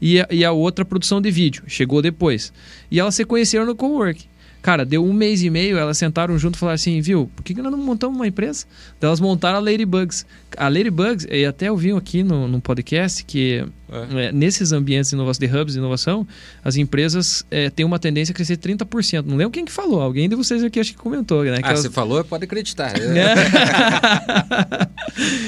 e 0.00 0.20
a, 0.20 0.26
e 0.30 0.44
a 0.44 0.52
outra 0.52 0.84
produção 0.84 1.20
de 1.20 1.30
vídeo. 1.30 1.62
Chegou 1.66 2.02
depois. 2.02 2.52
E 2.90 2.98
elas 2.98 3.14
se 3.14 3.24
conheceram 3.24 3.64
no 3.64 3.76
co-work. 3.76 4.28
Cara, 4.62 4.84
deu 4.84 5.02
um 5.02 5.12
mês 5.12 5.42
e 5.42 5.48
meio, 5.48 5.78
elas 5.78 5.96
sentaram 5.96 6.36
junto 6.38 6.56
e 6.56 6.58
falaram 6.58 6.74
assim, 6.74 7.00
viu, 7.00 7.30
por 7.34 7.42
que, 7.42 7.54
que 7.54 7.62
nós 7.62 7.72
não 7.72 7.78
montamos 7.78 8.16
uma 8.16 8.26
empresa? 8.26 8.66
Então, 8.98 9.08
elas 9.08 9.20
montaram 9.20 9.56
a 9.56 9.60
Ladybugs. 9.60 10.26
A 10.56 10.68
Ladybugs, 10.68 11.26
e 11.30 11.44
até 11.44 11.68
eu 11.68 11.76
vi 11.76 11.92
aqui 11.92 12.22
no, 12.22 12.48
no 12.48 12.60
podcast 12.60 13.24
que 13.24 13.64
é. 13.90 14.26
É, 14.26 14.32
nesses 14.32 14.72
ambientes 14.72 15.10
de 15.10 15.16
inovação, 15.16 15.46
de 15.46 15.56
hubs 15.56 15.74
de 15.74 15.78
inovação, 15.78 16.26
as 16.64 16.76
empresas 16.76 17.44
é, 17.50 17.68
têm 17.70 17.84
uma 17.84 17.98
tendência 17.98 18.32
a 18.32 18.34
crescer 18.34 18.56
30%. 18.56 19.24
Não 19.26 19.36
lembro 19.36 19.50
quem 19.50 19.64
que 19.64 19.72
falou, 19.72 20.00
alguém 20.00 20.28
de 20.28 20.36
vocês 20.36 20.62
aqui 20.62 20.78
acho 20.78 20.92
que 20.92 20.98
comentou. 20.98 21.44
Né? 21.44 21.56
Que 21.56 21.66
ah, 21.66 21.70
elas... 21.70 21.80
você 21.80 21.90
falou, 21.90 22.22
pode 22.24 22.44
acreditar. 22.44 22.90
É. 23.10 23.34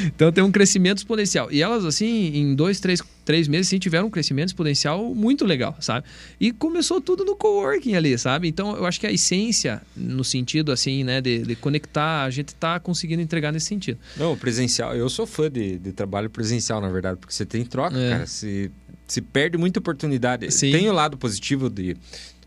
então 0.07 0.33
tem 0.33 0.43
um 0.43 0.51
crescimento 0.51 0.99
exponencial. 0.99 1.51
E 1.53 1.63
elas, 1.63 1.85
assim, 1.85 2.33
em 2.35 2.55
dois, 2.55 2.81
três, 2.81 3.01
três 3.25 3.47
meses, 3.47 3.69
sim, 3.69 3.79
tiveram 3.79 4.09
um 4.09 4.11
crescimento 4.11 4.49
exponencial 4.49 5.15
muito 5.15 5.45
legal, 5.45 5.77
sabe? 5.81 6.07
E 6.41 6.51
começou 6.51 7.01
tudo 7.01 7.25
no 7.25 7.37
coworking 7.37 7.95
ali, 7.95 8.19
sabe? 8.19 8.49
Então 8.49 8.77
eu 8.77 8.85
acho 8.85 8.99
que 8.99 9.07
a 9.07 9.13
essência, 9.13 9.81
no 9.97 10.25
sentido, 10.25 10.73
assim, 10.73 11.05
né, 11.05 11.21
de, 11.21 11.43
de 11.43 11.55
conectar, 11.55 12.25
a 12.25 12.31
gente 12.31 12.49
está 12.49 12.81
conseguindo 12.81 13.23
entregar 13.23 13.53
nesse 13.53 13.67
sentido. 13.67 13.99
Não, 14.17 14.37
presencial, 14.37 14.92
eu 14.95 15.09
sou 15.09 15.27
fã 15.27 15.51
de, 15.51 15.79
de 15.79 15.93
trabalho 15.93 16.31
presencial, 16.31 16.81
na 16.81 16.89
verdade, 16.89 17.19
porque 17.19 17.35
você 17.35 17.47
tem 17.47 17.65
troca, 17.65 17.99
é. 17.99 18.11
cara 18.11 18.27
se, 18.27 18.71
se 19.07 19.21
perde 19.21 19.59
muita 19.59 19.81
oportunidade. 19.81 20.51
Sim. 20.51 20.73
Tem 20.73 20.89
o 20.89 20.93
lado 20.93 21.17
positivo 21.17 21.69
de, 21.69 21.97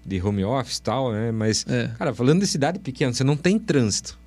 de 0.06 0.22
home 0.22 0.44
office 0.44 0.78
e 0.78 0.82
tal, 0.82 1.12
né? 1.12 1.32
Mas, 1.32 1.66
é. 1.68 1.90
cara, 1.98 2.14
falando 2.14 2.42
de 2.42 2.48
cidade 2.48 2.80
pequena, 2.80 3.14
você 3.14 3.24
não 3.24 3.36
tem 3.36 3.60
trânsito. 3.60 4.18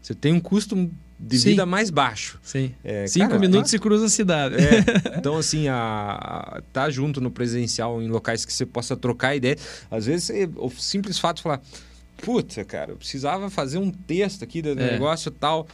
Você 0.00 0.14
tem 0.14 0.32
um 0.32 0.40
custo 0.40 0.90
de 1.18 1.38
Sim. 1.38 1.50
vida 1.50 1.64
mais 1.64 1.88
baixo. 1.88 2.38
Sim. 2.42 2.74
É, 2.82 3.06
Cinco 3.06 3.28
cara, 3.28 3.38
minutos 3.38 3.70
tá... 3.70 3.76
e 3.76 3.80
cruza 3.80 4.06
a 4.06 4.08
cidade. 4.08 4.56
É, 4.56 4.84
então, 5.16 5.36
assim, 5.36 5.68
a, 5.68 5.76
a, 5.76 6.62
tá 6.72 6.90
junto 6.90 7.20
no 7.20 7.30
presencial 7.30 8.02
em 8.02 8.08
locais 8.08 8.44
que 8.44 8.52
você 8.52 8.66
possa 8.66 8.96
trocar 8.96 9.36
ideia. 9.36 9.56
Às 9.88 10.06
vezes, 10.06 10.30
o 10.56 10.68
simples 10.70 11.18
fato 11.20 11.36
de 11.36 11.42
falar, 11.44 11.62
puta, 12.18 12.64
cara, 12.64 12.90
eu 12.92 12.96
precisava 12.96 13.48
fazer 13.48 13.78
um 13.78 13.90
texto 13.90 14.42
aqui 14.42 14.60
do 14.60 14.70
é. 14.70 14.74
negócio 14.74 15.30
tal. 15.30 15.68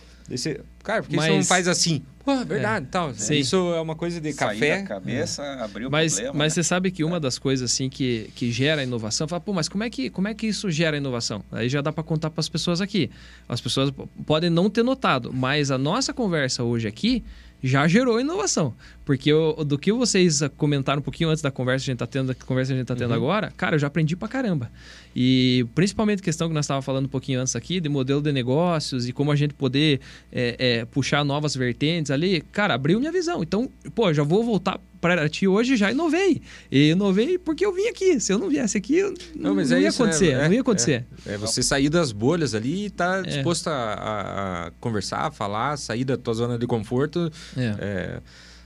Cara, 0.83 1.03
por 1.03 1.11
que 1.11 1.17
Mas... 1.17 1.27
você 1.27 1.37
não 1.37 1.45
faz 1.45 1.69
assim? 1.69 2.03
Pô, 2.25 2.33
é 2.33 2.45
verdade, 2.45 2.85
é. 2.85 2.89
tal. 2.91 3.15
Sim. 3.15 3.37
Isso 3.37 3.57
é 3.75 3.81
uma 3.81 3.95
coisa 3.95 4.21
de 4.21 4.33
Sair 4.35 4.59
café. 4.59 4.83
Da 4.83 4.87
cabeça, 4.87 5.43
é. 5.43 5.63
abrir 5.63 5.87
o 5.87 5.91
mas, 5.91 6.15
problema. 6.15 6.39
Mas 6.39 6.53
né? 6.53 6.63
você 6.63 6.69
sabe 6.69 6.91
que 6.91 7.03
uma 7.03 7.17
é. 7.17 7.21
das 7.21 7.39
coisas 7.39 7.73
assim 7.73 7.89
que, 7.89 8.31
que 8.35 8.53
gera 8.53 8.83
inovação, 8.83 9.27
fala, 9.27 9.41
pô, 9.41 9.55
mas 9.55 9.67
como 9.67 9.83
é 9.83 9.89
que 9.89 10.11
como 10.11 10.29
é 10.29 10.35
que 10.35 10.47
isso 10.47 10.71
gera 10.71 10.97
inovação? 10.97 11.43
Aí 11.51 11.71
já 11.71 11.81
dá 11.81 11.91
para 11.91 12.05
contar 12.05 12.29
para 12.29 12.41
as 12.41 12.49
pessoas 12.49 12.83
aqui. 12.83 13.11
As 13.49 13.63
pessoas 13.63 13.91
podem 14.27 14.51
não 14.51 14.69
ter 14.69 14.83
notado, 14.83 15.33
mas 15.33 15.71
a 15.71 15.79
nossa 15.79 16.13
conversa 16.13 16.63
hoje 16.63 16.87
aqui 16.87 17.25
já 17.63 17.87
gerou 17.89 18.21
inovação. 18.21 18.75
Porque 19.05 19.33
eu, 19.33 19.65
do 19.65 19.79
que 19.79 19.93
vocês 19.93 20.41
comentaram 20.57 21.01
um 21.01 21.03
pouquinho 21.03 21.31
antes 21.31 21.43
da 21.43 21.51
conversa 21.51 21.85
que 21.85 21.91
a 21.91 21.93
gente 21.93 22.03
está 22.03 22.07
tendo, 22.07 22.35
conversa 22.45 22.73
que 22.73 22.75
a 22.75 22.79
gente 22.79 22.87
tá 22.87 22.95
tendo 22.95 23.11
uhum. 23.11 23.17
agora, 23.17 23.53
cara, 23.57 23.77
eu 23.77 23.79
já 23.79 23.87
aprendi 23.87 24.15
pra 24.15 24.29
caramba. 24.29 24.71
E 25.17 25.67
principalmente 25.75 26.23
questão 26.23 26.47
que 26.47 26.55
nós 26.55 26.67
estávamos 26.67 26.85
falando 26.85 27.07
um 27.07 27.09
pouquinho 27.09 27.41
antes 27.41 27.57
aqui, 27.57 27.81
de 27.81 27.89
modelo 27.89 28.21
de 28.21 28.33
negócios 28.33 29.09
e 29.09 29.13
como 29.13 29.33
a 29.33 29.37
gente 29.37 29.55
poder 29.55 30.01
é, 30.31 30.57
é, 30.59 30.85
puxar 30.85 31.25
novas 31.25 31.57
vertentes 31.57 32.11
ali, 32.11 32.41
cara, 32.53 32.75
abriu 32.75 33.01
minha 33.01 33.11
visão. 33.11 33.43
Então, 33.43 33.71
pô, 33.95 34.13
já 34.13 34.23
vou 34.23 34.45
voltar 34.45 34.79
para 35.01 35.29
ti 35.29 35.47
hoje 35.47 35.77
já 35.77 35.91
inovei. 35.91 36.43
E 36.71 36.91
inovei 36.91 37.39
porque 37.39 37.65
eu 37.65 37.73
vim 37.73 37.89
aqui. 37.89 38.21
Se 38.21 38.33
eu 38.33 38.39
não 38.39 38.49
viesse 38.49 38.79
aqui, 38.79 39.03
não, 39.35 39.55
não, 39.55 39.61
é 39.61 39.81
ia 39.81 39.89
isso, 39.89 40.03
acontecer. 40.03 40.33
É, 40.33 40.47
não 40.47 40.55
ia 40.55 40.61
acontecer. 40.61 41.07
É, 41.27 41.35
é, 41.35 41.39
você 41.39 41.63
sair 41.63 41.89
das 41.89 42.13
bolhas 42.13 42.55
ali 42.55 42.83
e 42.83 42.87
estar 42.87 43.23
tá 43.23 43.29
é. 43.29 43.35
disposto 43.35 43.69
a, 43.69 44.67
a, 44.67 44.71
conversar, 44.81 45.27
a 45.27 45.31
falar, 45.31 45.77
sair 45.77 46.05
da 46.05 46.17
tua 46.17 46.35
zona 46.35 46.59
de 46.59 46.67
conforto. 46.67 47.31
É. 47.57 47.75
é 47.79 48.21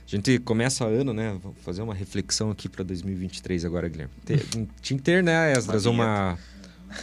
a 0.05 0.15
gente 0.15 0.37
começa 0.39 0.85
ano, 0.85 1.13
né? 1.13 1.35
Vou 1.41 1.55
fazer 1.63 1.81
uma 1.81 1.93
reflexão 1.93 2.51
aqui 2.51 2.67
para 2.67 2.83
2023 2.83 3.65
agora, 3.65 3.87
Guilherme. 3.87 4.13
tinha 4.81 4.97
que 4.97 5.03
ter, 5.03 5.23
né, 5.23 5.53
Esdras, 5.53 5.85
uma, 5.85 6.37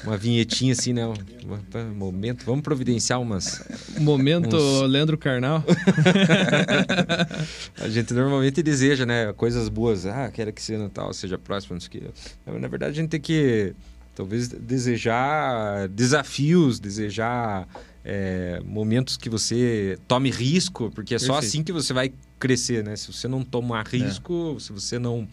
uma 0.04 0.16
vinhetinha 0.16 0.72
assim, 0.72 0.92
né? 0.92 1.06
Um 1.06 1.94
momento, 1.94 2.44
vamos 2.44 2.62
providenciar 2.62 3.20
umas. 3.20 3.62
Momento 3.98 4.56
uns... 4.56 4.90
Leandro 4.90 5.18
Carnal. 5.18 5.64
a 7.80 7.88
gente 7.88 8.14
normalmente 8.14 8.62
deseja, 8.62 9.04
né? 9.04 9.32
Coisas 9.32 9.68
boas. 9.68 10.06
Ah, 10.06 10.30
quero 10.32 10.52
que 10.52 10.60
esse 10.60 10.76
Natal 10.76 11.12
seja 11.12 11.38
próximo, 11.38 11.74
não 11.74 11.80
sei 11.80 11.88
o 11.88 11.90
quê. 11.90 12.02
Na 12.46 12.68
verdade, 12.68 12.92
a 12.92 13.02
gente 13.02 13.10
tem 13.10 13.20
que 13.20 13.74
talvez 14.14 14.48
desejar 14.48 15.88
desafios, 15.88 16.78
desejar 16.78 17.66
é, 18.04 18.60
momentos 18.64 19.16
que 19.16 19.28
você 19.28 19.98
tome 20.08 20.30
risco, 20.30 20.90
porque 20.94 21.14
é 21.14 21.18
Perfeito. 21.18 21.32
só 21.32 21.38
assim 21.38 21.62
que 21.62 21.72
você 21.72 21.92
vai 21.92 22.12
crescer, 22.38 22.82
né? 22.82 22.96
Se 22.96 23.12
você 23.12 23.28
não 23.28 23.44
tomar 23.44 23.86
é. 23.86 23.96
risco, 23.96 24.54
é. 24.56 24.60
se 24.60 24.72
você 24.72 24.98
não 24.98 25.28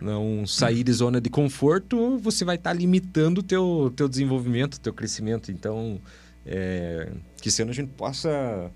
não 0.00 0.46
sair 0.46 0.82
de 0.82 0.92
zona 0.92 1.20
de 1.20 1.30
conforto, 1.30 2.18
você 2.18 2.44
vai 2.44 2.56
estar 2.56 2.70
tá 2.70 2.76
limitando 2.76 3.40
o 3.40 3.42
teu, 3.42 3.92
teu 3.94 4.08
desenvolvimento, 4.08 4.80
teu 4.80 4.92
crescimento. 4.92 5.50
Então, 5.50 6.00
é, 6.46 7.08
que 7.40 7.62
ano 7.62 7.70
a 7.70 7.74
gente 7.74 7.90
possa 7.90 8.70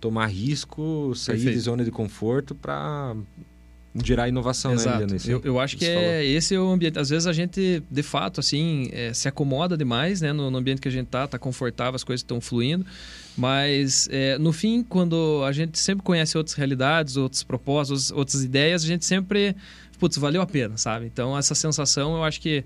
tomar 0.00 0.26
risco, 0.26 1.12
sair 1.14 1.36
Perfeito. 1.36 1.54
de 1.56 1.60
zona 1.60 1.84
de 1.84 1.90
conforto 1.90 2.54
para 2.54 3.16
gerar 4.04 4.28
inovação, 4.28 4.72
né, 4.72 4.76
Exato. 4.76 5.06
né, 5.06 5.18
eu, 5.26 5.40
eu 5.44 5.60
acho 5.60 5.76
que 5.76 5.84
é, 5.84 6.24
esse 6.24 6.54
é 6.54 6.60
o 6.60 6.68
ambiente. 6.68 6.98
Às 6.98 7.10
vezes 7.10 7.26
a 7.26 7.32
gente, 7.32 7.82
de 7.90 8.02
fato, 8.02 8.40
assim, 8.40 8.88
é, 8.92 9.12
se 9.12 9.28
acomoda 9.28 9.76
demais, 9.76 10.20
né, 10.20 10.32
no, 10.32 10.50
no, 10.50 10.58
ambiente 10.58 10.80
que 10.80 10.88
a 10.88 10.90
gente 10.90 11.06
tá, 11.06 11.26
tá 11.26 11.38
confortável, 11.38 11.96
as 11.96 12.04
coisas 12.04 12.20
estão 12.20 12.40
fluindo. 12.40 12.86
Mas, 13.36 14.08
é, 14.10 14.38
no 14.38 14.52
fim, 14.52 14.82
quando 14.82 15.42
a 15.44 15.52
gente 15.52 15.78
sempre 15.78 16.04
conhece 16.04 16.36
outras 16.36 16.56
realidades, 16.56 17.16
outros 17.16 17.42
propósitos, 17.42 18.10
outras 18.10 18.42
ideias, 18.42 18.84
a 18.84 18.86
gente 18.86 19.04
sempre, 19.04 19.54
putz, 19.98 20.16
valeu 20.16 20.40
a 20.40 20.46
pena, 20.46 20.76
sabe? 20.76 21.06
Então, 21.06 21.36
essa 21.36 21.54
sensação, 21.54 22.16
eu 22.16 22.24
acho 22.24 22.40
que 22.40 22.64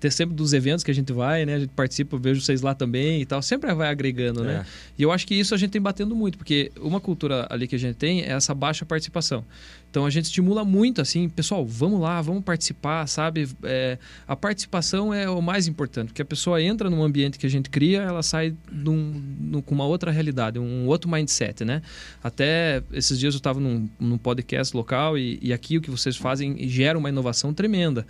ter 0.00 0.10
sempre 0.10 0.34
dos 0.34 0.52
eventos 0.52 0.82
que 0.82 0.90
a 0.90 0.94
gente 0.94 1.12
vai, 1.12 1.46
né? 1.46 1.54
A 1.54 1.58
gente 1.60 1.70
participa, 1.70 2.18
vejo 2.18 2.40
vocês 2.40 2.62
lá 2.62 2.74
também 2.74 3.20
e 3.20 3.26
tal, 3.26 3.40
sempre 3.40 3.72
vai 3.74 3.88
agregando, 3.88 4.42
né? 4.42 4.64
É. 4.64 4.66
E 4.98 5.02
eu 5.02 5.12
acho 5.12 5.26
que 5.26 5.34
isso 5.34 5.54
a 5.54 5.58
gente 5.58 5.70
tem 5.70 5.80
batendo 5.80 6.14
muito, 6.16 6.36
porque 6.36 6.72
uma 6.80 7.00
cultura 7.00 7.46
ali 7.48 7.68
que 7.68 7.76
a 7.76 7.78
gente 7.78 7.96
tem 7.96 8.22
é 8.22 8.32
essa 8.32 8.54
baixa 8.54 8.84
participação. 8.84 9.44
Então 9.90 10.04
a 10.04 10.10
gente 10.10 10.26
estimula 10.26 10.64
muito 10.64 11.00
assim, 11.00 11.28
pessoal, 11.28 11.64
vamos 11.64 12.00
lá, 12.00 12.20
vamos 12.20 12.42
participar, 12.42 13.06
sabe? 13.06 13.48
É, 13.62 13.98
a 14.26 14.36
participação 14.36 15.14
é 15.14 15.30
o 15.30 15.40
mais 15.40 15.66
importante, 15.66 16.08
porque 16.08 16.22
a 16.22 16.26
pessoa 16.26 16.60
entra 16.60 16.90
num 16.90 17.02
ambiente 17.02 17.38
que 17.38 17.46
a 17.46 17.50
gente 17.50 17.70
cria, 17.70 18.02
ela 18.02 18.22
sai 18.22 18.54
num, 18.70 19.22
num, 19.40 19.62
com 19.62 19.74
uma 19.74 19.86
outra 19.86 20.10
realidade, 20.10 20.58
um 20.58 20.86
outro 20.86 21.10
mindset, 21.10 21.64
né? 21.64 21.80
Até 22.22 22.82
esses 22.92 23.18
dias 23.18 23.34
eu 23.34 23.38
estava 23.38 23.60
num, 23.60 23.88
num 23.98 24.18
podcast 24.18 24.76
local 24.76 25.16
e, 25.16 25.38
e 25.40 25.52
aqui 25.52 25.78
o 25.78 25.80
que 25.80 25.90
vocês 25.90 26.16
fazem 26.16 26.68
gera 26.68 26.98
uma 26.98 27.08
inovação 27.08 27.54
tremenda. 27.54 28.06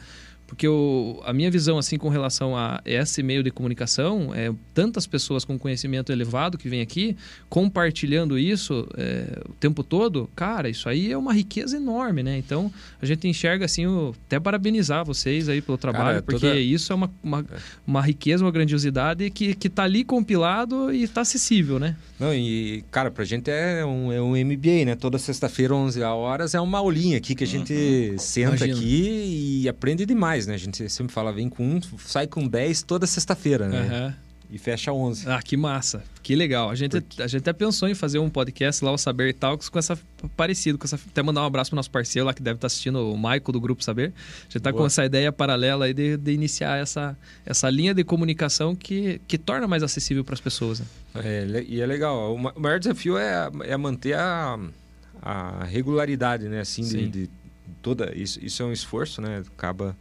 Porque 0.49 0.67
o, 0.67 1.21
a 1.27 1.33
minha 1.33 1.51
visão, 1.51 1.77
assim, 1.77 1.99
com 1.99 2.09
relação 2.09 2.57
a 2.57 2.81
esse 2.83 3.23
meio 3.23 3.43
de 3.43 3.51
comunicação, 3.51 4.35
é 4.35 4.51
tantas 4.73 5.07
pessoas 5.07 5.45
com 5.45 5.59
conhecimento 5.59 6.11
elevado 6.11 6.57
que 6.57 6.71
vêm 6.71 6.81
aqui, 6.81 7.15
compartilhando 7.51 8.39
isso 8.39 8.89
é, 8.97 9.43
o 9.47 9.53
tempo 9.53 9.85
todo, 9.85 10.29
cara, 10.35 10.71
isso 10.71 10.89
aí 10.89 11.13
é 11.13 11.19
uma 11.19 11.35
riqueza 11.35 11.77
enorme, 11.77 12.23
né? 12.23 12.39
Então, 12.39 12.73
a 13.01 13.05
gente 13.05 13.29
enxerga, 13.29 13.67
assim, 13.67 13.87
o, 13.87 14.15
até 14.27 14.41
parabenizar 14.41 15.05
vocês 15.05 15.51
aí 15.51 15.61
pelo 15.61 15.77
trabalho, 15.77 16.05
cara, 16.05 16.23
porque 16.23 16.41
toda... 16.41 16.59
isso 16.59 16.95
é 16.95 16.97
uma, 16.97 17.11
uma, 17.23 17.47
uma, 17.87 18.01
riqueza, 18.01 18.43
uma 18.43 18.51
grandiosidade 18.51 19.29
que, 19.29 19.55
que 19.55 19.69
tá 19.69 19.83
ali 19.83 20.03
compilado 20.03 20.91
e 20.91 21.03
está 21.03 21.21
acessível, 21.21 21.79
né? 21.79 21.95
Não, 22.19 22.35
e, 22.35 22.85
cara, 22.91 23.11
pra 23.11 23.25
gente 23.25 23.51
é 23.51 23.85
um, 23.85 24.13
é 24.13 24.21
um 24.21 24.31
MBA, 24.33 24.85
né? 24.85 24.97
Toda 24.97 25.19
sexta-feira, 25.19 25.75
11 25.75 26.03
horas, 26.03 26.55
é 26.55 26.61
uma 26.61 26.79
aulinha 26.79 27.17
aqui 27.17 27.35
que 27.35 27.45
a 27.45 27.47
gente 27.47 27.73
uhum. 27.73 28.19
senta 28.19 28.57
Imagina. 28.57 28.75
aqui 28.75 29.61
e 29.63 29.69
aprende 29.69 30.05
demais, 30.05 30.47
né? 30.47 30.55
A 30.55 30.59
gente 30.59 30.89
sempre 30.91 31.13
fala, 31.13 31.33
vem 31.33 31.49
com 31.49 31.65
um, 31.65 31.81
sai 31.99 32.27
com 32.27 32.47
10 32.47 32.83
toda 32.83 33.07
sexta-feira, 33.07 33.69
né? 33.69 33.81
Uhum. 33.81 34.28
E 34.51 34.57
fecha 34.57 34.93
11. 34.93 35.29
Ah, 35.29 35.43
que 35.43 35.57
massa. 35.57 36.03
Que 36.23 36.35
legal. 36.35 36.71
A 36.71 36.75
gente, 36.75 37.01
Porque... 37.01 37.23
a 37.23 37.27
gente 37.27 37.41
até 37.41 37.53
pensou 37.53 37.87
em 37.87 37.95
fazer 37.95 38.19
um 38.19 38.31
podcast 38.31 38.83
lá, 38.83 38.91
o 38.91 38.97
Saber 38.97 39.35
Talks, 39.35 39.69
com 39.69 39.79
essa 39.79 39.99
parecido, 40.37 40.79
com 40.79 40.87
essa. 40.87 40.97
Até 40.97 41.23
mandar 41.23 41.43
um 41.43 41.45
abraço 41.45 41.71
pro 41.71 41.77
nosso 41.77 41.91
parceiro 41.91 42.27
lá 42.27 42.33
que 42.33 42.43
deve 42.43 42.57
estar 42.57 42.67
assistindo, 42.67 43.13
o 43.13 43.17
Maico 43.17 43.53
do 43.53 43.61
Grupo 43.61 43.85
Saber. 43.85 44.13
A 44.41 44.43
gente 44.45 44.59
está 44.59 44.73
com 44.73 44.87
essa 44.87 45.05
ideia 45.05 45.31
paralela 45.31 45.85
aí 45.85 45.93
de, 45.93 46.17
de, 46.17 46.33
iniciar 46.33 46.79
essa, 46.79 47.17
essa 47.45 47.69
linha 47.69 47.93
de 47.93 48.03
comunicação 48.05 48.75
que, 48.75 49.21
que 49.29 49.37
torna 49.37 49.69
mais 49.69 49.83
acessível 49.83 50.25
para 50.25 50.35
as 50.35 50.41
pessoas. 50.41 50.81
Né? 50.81 50.87
É, 51.17 51.65
e 51.69 51.81
é 51.83 51.87
legal. 51.87 52.35
O 52.35 52.39
maior 52.39 52.79
desafio 52.79 53.19
é, 53.19 53.51
é 53.65 53.77
manter 53.77 54.15
a, 54.15 54.59
a 55.21 55.65
regularidade, 55.65 56.49
né? 56.49 56.61
Assim, 56.61 56.83
de, 56.83 57.09
de, 57.09 57.31
toda. 57.83 58.15
Isso, 58.17 58.43
isso 58.43 58.63
é 58.63 58.67
um 58.67 58.73
esforço, 58.73 59.21
né? 59.21 59.43
Acaba. 59.57 59.95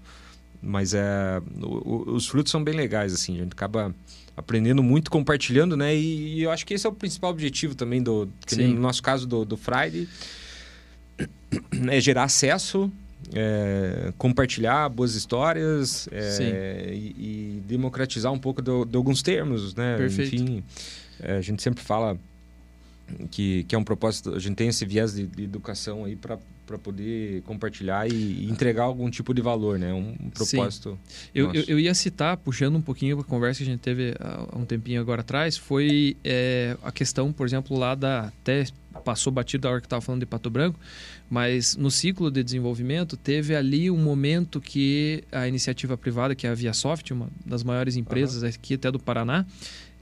Mas 0.62 0.94
é. 0.94 1.42
O, 1.62 2.12
os 2.14 2.28
frutos 2.28 2.50
são 2.50 2.64
bem 2.64 2.76
legais, 2.76 3.14
assim. 3.14 3.36
A 3.36 3.44
gente 3.44 3.52
acaba 3.54 3.94
aprendendo 4.38 4.84
muito, 4.84 5.10
compartilhando, 5.10 5.76
né? 5.76 5.96
E, 5.96 6.38
e, 6.38 6.44
eu 6.44 6.52
acho 6.52 6.64
que 6.66 6.76
esse 6.76 6.86
é 6.86 6.90
o 6.90 6.94
principal 6.94 7.32
objetivo 7.32 7.74
também 7.74 8.02
do, 8.04 8.30
no 8.56 8.80
nosso 8.80 9.02
caso 9.02 9.28
do, 9.28 9.44
do 9.44 9.58
Friday, 9.58 10.08
é 11.90 12.00
gerar 12.00 12.26
acesso, 12.26 12.92
é, 13.34 14.14
compartilhar 14.16 14.88
boas 14.90 15.16
histórias 15.16 16.08
é, 16.12 16.92
e, 16.94 17.58
e, 17.58 17.64
democratizar 17.68 18.32
um 18.32 18.38
pouco 18.38 18.62
de 18.62 18.96
alguns 18.96 19.24
termos, 19.24 19.74
né? 19.74 19.98
Perfeito. 19.98 20.36
Enfim, 20.36 20.64
é, 21.20 21.38
a 21.38 21.42
gente 21.42 21.64
sempre 21.64 21.84
fala 21.84 22.16
que, 23.32 23.64
que 23.64 23.76
é 23.76 23.78
um 23.78 23.84
propósito, 23.84 24.34
a 24.34 24.40
gente 24.40 24.56
tem 24.56 24.68
esse 24.68 24.86
viés 24.86 25.14
de, 25.14 25.26
de 25.28 25.44
educação 25.44 26.06
aí 26.06 26.16
para 26.16 26.38
para 26.68 26.78
poder 26.78 27.42
compartilhar 27.44 28.12
e, 28.12 28.46
entregar 28.52 28.84
algum 28.84 29.10
tipo 29.10 29.34
de 29.34 29.42
valor, 29.42 29.80
né? 29.80 29.94
Um, 29.94 30.14
um 30.20 30.30
propósito. 30.30 31.00
Eu, 31.34 31.54
eu, 31.54 31.64
eu, 31.66 31.80
ia 31.80 31.94
citar, 31.94 32.36
puxando 32.36 32.76
um 32.76 32.82
pouquinho 32.82 33.18
a 33.18 33.24
conversa 33.24 33.64
que 33.64 33.70
a 33.70 33.72
gente 33.72 33.80
teve 33.80 34.14
há 34.20 34.56
um 34.56 34.66
tempinho 34.66 35.00
agora 35.00 35.22
atrás, 35.22 35.56
foi 35.56 36.18
é, 36.26 36.76
a 36.84 36.92
questão, 36.92 37.32
por 37.32 37.48
exemplo, 37.48 37.78
lá 37.78 37.96
da. 37.96 38.28
Até 38.28 38.66
passou 39.06 39.32
batido 39.32 39.68
a 39.68 39.72
hora 39.72 39.80
que 39.80 39.86
estava 39.86 40.02
falando 40.02 40.22
de 40.22 40.26
Pato 40.26 40.50
Branco, 40.50 40.78
mas 41.30 41.78
no 41.78 41.90
ciclo 41.90 42.30
de 42.30 42.44
desenvolvimento 42.44 43.16
teve 43.16 43.56
ali 43.56 43.90
um 43.90 43.98
momento 43.98 44.60
que 44.60 45.24
a 45.32 45.48
iniciativa 45.48 45.96
privada, 45.96 46.36
que 46.36 46.46
é 46.46 46.50
a 46.50 46.54
ViaSoft, 46.54 47.14
uma 47.14 47.30
das 47.46 47.64
maiores 47.64 47.96
empresas 47.96 48.42
uhum. 48.42 48.50
aqui 48.50 48.74
até 48.74 48.92
do 48.92 49.00
Paraná, 49.00 49.46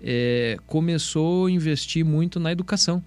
é, 0.04 0.58
começou 0.66 1.48
a 1.48 1.52
investir 1.52 2.04
muito 2.04 2.40
na 2.40 2.52
educação. 2.52 3.04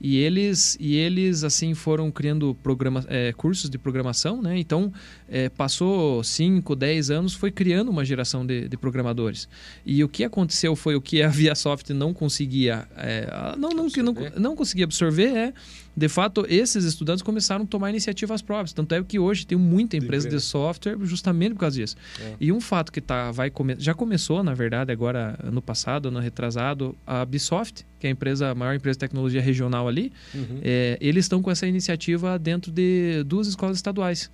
E 0.00 0.18
eles, 0.18 0.76
e 0.80 0.96
eles 0.96 1.44
assim 1.44 1.72
foram 1.72 2.10
criando 2.10 2.54
programa, 2.62 3.04
é, 3.08 3.32
cursos 3.32 3.70
de 3.70 3.78
programação, 3.78 4.42
né? 4.42 4.58
Então, 4.58 4.92
é, 5.28 5.48
passou 5.48 6.22
5, 6.22 6.74
10 6.76 7.10
anos, 7.10 7.34
foi 7.34 7.50
criando 7.50 7.90
uma 7.90 8.04
geração 8.04 8.44
de, 8.44 8.68
de, 8.68 8.76
programadores. 8.76 9.48
E 9.84 10.02
o 10.04 10.08
que 10.08 10.24
aconteceu 10.24 10.76
foi 10.76 10.94
o 10.94 11.00
que 11.00 11.22
a 11.22 11.28
ViaSoft 11.30 11.92
não 11.92 12.12
conseguia, 12.12 12.86
é, 12.96 13.54
não, 13.58 13.70
não, 13.70 13.86
não, 13.86 14.14
não 14.36 14.56
conseguia 14.56 14.84
absorver 14.84 15.34
é 15.34 15.52
de 15.96 16.08
fato, 16.08 16.44
esses 16.48 16.84
estudantes 16.84 17.22
começaram 17.22 17.64
a 17.64 17.66
tomar 17.66 17.90
iniciativas 17.90 18.42
próprias. 18.42 18.72
Tanto 18.72 18.94
é 18.94 19.02
que 19.02 19.18
hoje 19.18 19.46
tem 19.46 19.56
muita 19.56 19.96
empresa 19.96 20.28
de, 20.28 20.34
de 20.34 20.42
software 20.42 20.96
justamente 21.02 21.52
por 21.52 21.60
causa 21.60 21.78
disso. 21.78 21.96
É. 22.20 22.34
E 22.40 22.52
um 22.52 22.60
fato 22.60 22.90
que 22.90 23.00
tá, 23.00 23.30
vai 23.30 23.48
come... 23.48 23.76
já 23.78 23.94
começou, 23.94 24.42
na 24.42 24.54
verdade, 24.54 24.90
agora 24.90 25.38
ano 25.42 25.62
passado, 25.62 26.08
ano 26.08 26.18
retrasado, 26.18 26.96
a 27.06 27.24
Bisoft, 27.24 27.86
que 28.00 28.08
é 28.08 28.10
a 28.10 28.12
empresa, 28.12 28.50
a 28.50 28.54
maior 28.54 28.74
empresa 28.74 28.96
de 28.96 29.00
tecnologia 29.00 29.40
regional 29.40 29.86
ali, 29.86 30.12
uhum. 30.34 30.60
é, 30.62 30.98
eles 31.00 31.26
estão 31.26 31.40
com 31.40 31.50
essa 31.50 31.66
iniciativa 31.66 32.38
dentro 32.38 32.72
de 32.72 33.22
duas 33.24 33.46
escolas 33.46 33.76
estaduais 33.76 34.30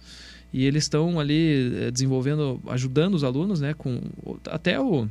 e 0.52 0.64
eles 0.64 0.84
estão 0.84 1.20
ali 1.20 1.72
é, 1.82 1.90
desenvolvendo, 1.90 2.60
ajudando 2.68 3.14
os 3.14 3.24
alunos, 3.24 3.60
né, 3.60 3.74
com 3.74 4.00
até 4.46 4.80
o 4.80 5.08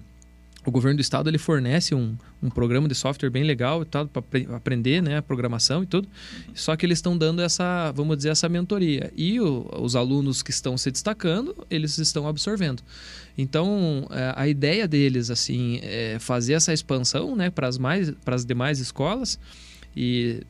o 0.66 0.72
governo 0.72 0.98
do 0.98 1.02
estado 1.02 1.30
ele 1.30 1.38
fornece 1.38 1.96
um, 1.96 2.18
um 2.44 2.50
programa 2.50 2.88
de 2.88 2.94
software 2.94 3.30
bem 3.30 3.44
legal 3.44 3.82
e 3.82 3.86
tal 3.86 4.08
para 4.08 4.24
aprender 4.56 5.02
né 5.02 5.18
a 5.18 5.22
programação 5.22 5.84
e 5.84 5.86
tudo. 5.86 6.08
Só 6.54 6.76
que 6.76 6.86
eles 6.86 6.98
estão 6.98 7.18
dando 7.18 7.42
essa 7.42 7.92
vamos 7.94 8.18
dizer 8.18 8.30
essa 8.30 8.50
mentoria. 8.50 9.12
E 9.16 9.40
o, 9.40 9.70
os 9.80 9.96
alunos 9.96 10.44
que 10.44 10.52
estão 10.52 10.78
se 10.78 10.92
destacando 10.92 11.56
eles 11.70 11.98
estão 11.98 12.28
absorvendo. 12.28 12.84
Então 13.38 14.08
é, 14.12 14.34
a 14.36 14.48
ideia 14.48 14.88
deles 14.88 15.30
assim 15.30 15.80
é 15.82 16.18
fazer 16.20 16.54
essa 16.54 16.74
expansão 16.74 17.36
né 17.36 17.50
para 17.50 17.68
as 17.68 17.78
mais 17.78 18.12
para 18.24 18.36
as 18.36 18.46
demais 18.46 18.80
escolas 18.80 19.40
e 19.96 20.42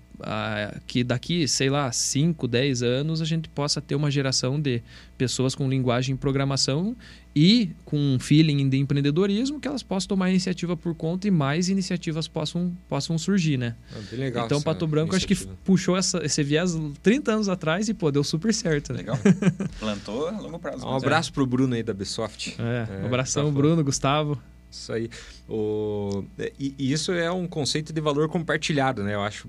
que 0.88 1.04
daqui, 1.04 1.48
sei 1.48 1.70
lá, 1.70 1.92
5, 1.92 2.48
10 2.48 2.84
anos 2.84 3.22
a 3.22 3.26
gente 3.26 3.50
possa 3.50 3.82
ter 3.82 3.96
uma 3.96 4.12
geração 4.12 4.60
de 4.60 4.82
pessoas 5.18 5.54
com 5.56 5.70
linguagem 5.70 6.16
e 6.16 6.18
programação 6.18 6.96
e 7.36 7.70
com 7.86 7.98
um 7.98 8.20
feeling 8.20 8.68
de 8.70 8.78
empreendedorismo 8.78 9.60
que 9.60 9.68
elas 9.68 9.84
possam 9.84 10.10
tomar 10.10 10.30
iniciativa 10.30 10.76
por 10.76 10.96
conta 10.96 11.28
e 11.28 11.32
mais 11.32 11.70
iniciativas 11.70 12.28
possam, 12.28 12.76
possam 12.88 13.18
surgir, 13.18 13.58
né? 13.58 13.76
É 14.12 14.16
legal 14.16 14.46
então, 14.46 14.62
Pato 14.62 14.88
Branco 14.88 15.16
acho 15.16 15.28
que 15.28 15.36
puxou 15.64 15.96
essa, 15.96 16.26
esse 16.26 16.44
viés 16.44 16.76
30 17.04 17.32
anos 17.32 17.50
atrás 17.50 17.88
e, 17.88 17.94
pô, 17.94 18.12
deu 18.12 18.24
super 18.24 18.54
certo. 18.54 18.94
Né? 18.94 19.00
Legal. 19.00 19.18
Plantou 19.80 20.28
a 20.28 20.40
longo 20.40 20.60
prazo. 20.60 20.86
Um 20.86 20.96
abraço 20.96 21.30
é. 21.30 21.34
pro 21.34 21.46
Bruno 21.46 21.76
aí 21.76 21.84
da 21.84 21.94
Bsoft. 21.94 22.56
É, 22.60 23.00
é 23.00 23.04
um 23.04 23.06
abração, 23.06 23.46
tá 23.46 23.52
Bruno, 23.52 23.84
Gustavo. 23.84 24.42
Isso 24.72 24.94
aí. 24.94 25.10
O... 25.48 26.24
E, 26.60 26.76
e, 26.78 26.92
isso 26.92 27.12
é 27.12 27.32
um 27.32 27.48
conceito 27.48 27.92
de 27.92 28.02
valor 28.02 28.30
compartilhado, 28.30 29.04
né? 29.04 29.16
Eu 29.16 29.22
acho 29.22 29.48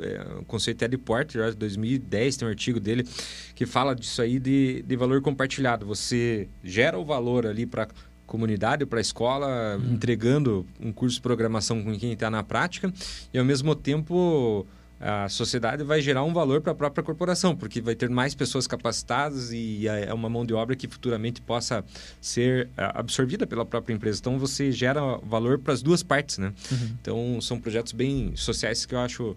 é, 0.00 0.40
o 0.40 0.44
conceito 0.44 0.84
é 0.84 0.88
de 0.88 0.98
Porter, 0.98 1.50
de 1.50 1.56
2010, 1.56 2.36
tem 2.36 2.48
um 2.48 2.50
artigo 2.50 2.80
dele 2.80 3.06
que 3.54 3.66
fala 3.66 3.94
disso 3.94 4.22
aí 4.22 4.38
de, 4.38 4.82
de 4.82 4.96
valor 4.96 5.20
compartilhado. 5.20 5.86
Você 5.86 6.48
gera 6.62 6.98
o 6.98 7.04
valor 7.04 7.46
ali 7.46 7.66
para 7.66 7.88
comunidade, 8.26 8.84
para 8.84 8.98
a 8.98 9.00
escola, 9.00 9.78
hum. 9.78 9.94
entregando 9.94 10.66
um 10.78 10.92
curso 10.92 11.16
de 11.16 11.22
programação 11.22 11.82
com 11.82 11.98
quem 11.98 12.12
está 12.12 12.30
na 12.30 12.42
prática 12.42 12.92
e 13.32 13.38
ao 13.38 13.44
mesmo 13.44 13.74
tempo 13.74 14.66
a 15.00 15.28
sociedade 15.28 15.84
vai 15.84 16.00
gerar 16.00 16.24
um 16.24 16.32
valor 16.32 16.60
para 16.60 16.72
a 16.72 16.74
própria 16.74 17.04
corporação, 17.04 17.54
porque 17.54 17.80
vai 17.80 17.94
ter 17.94 18.10
mais 18.10 18.34
pessoas 18.34 18.66
capacitadas 18.66 19.52
e 19.52 19.86
é 19.86 20.12
uma 20.12 20.28
mão 20.28 20.44
de 20.44 20.52
obra 20.52 20.74
que 20.74 20.88
futuramente 20.88 21.40
possa 21.40 21.84
ser 22.20 22.68
absorvida 22.76 23.46
pela 23.46 23.64
própria 23.64 23.94
empresa. 23.94 24.18
Então 24.18 24.38
você 24.38 24.72
gera 24.72 25.00
valor 25.18 25.58
para 25.58 25.72
as 25.72 25.82
duas 25.82 26.02
partes, 26.02 26.38
né? 26.38 26.52
Uhum. 26.70 26.96
Então 27.00 27.40
são 27.40 27.60
projetos 27.60 27.92
bem 27.92 28.34
sociais 28.34 28.84
que 28.84 28.94
eu 28.94 28.98
acho 28.98 29.36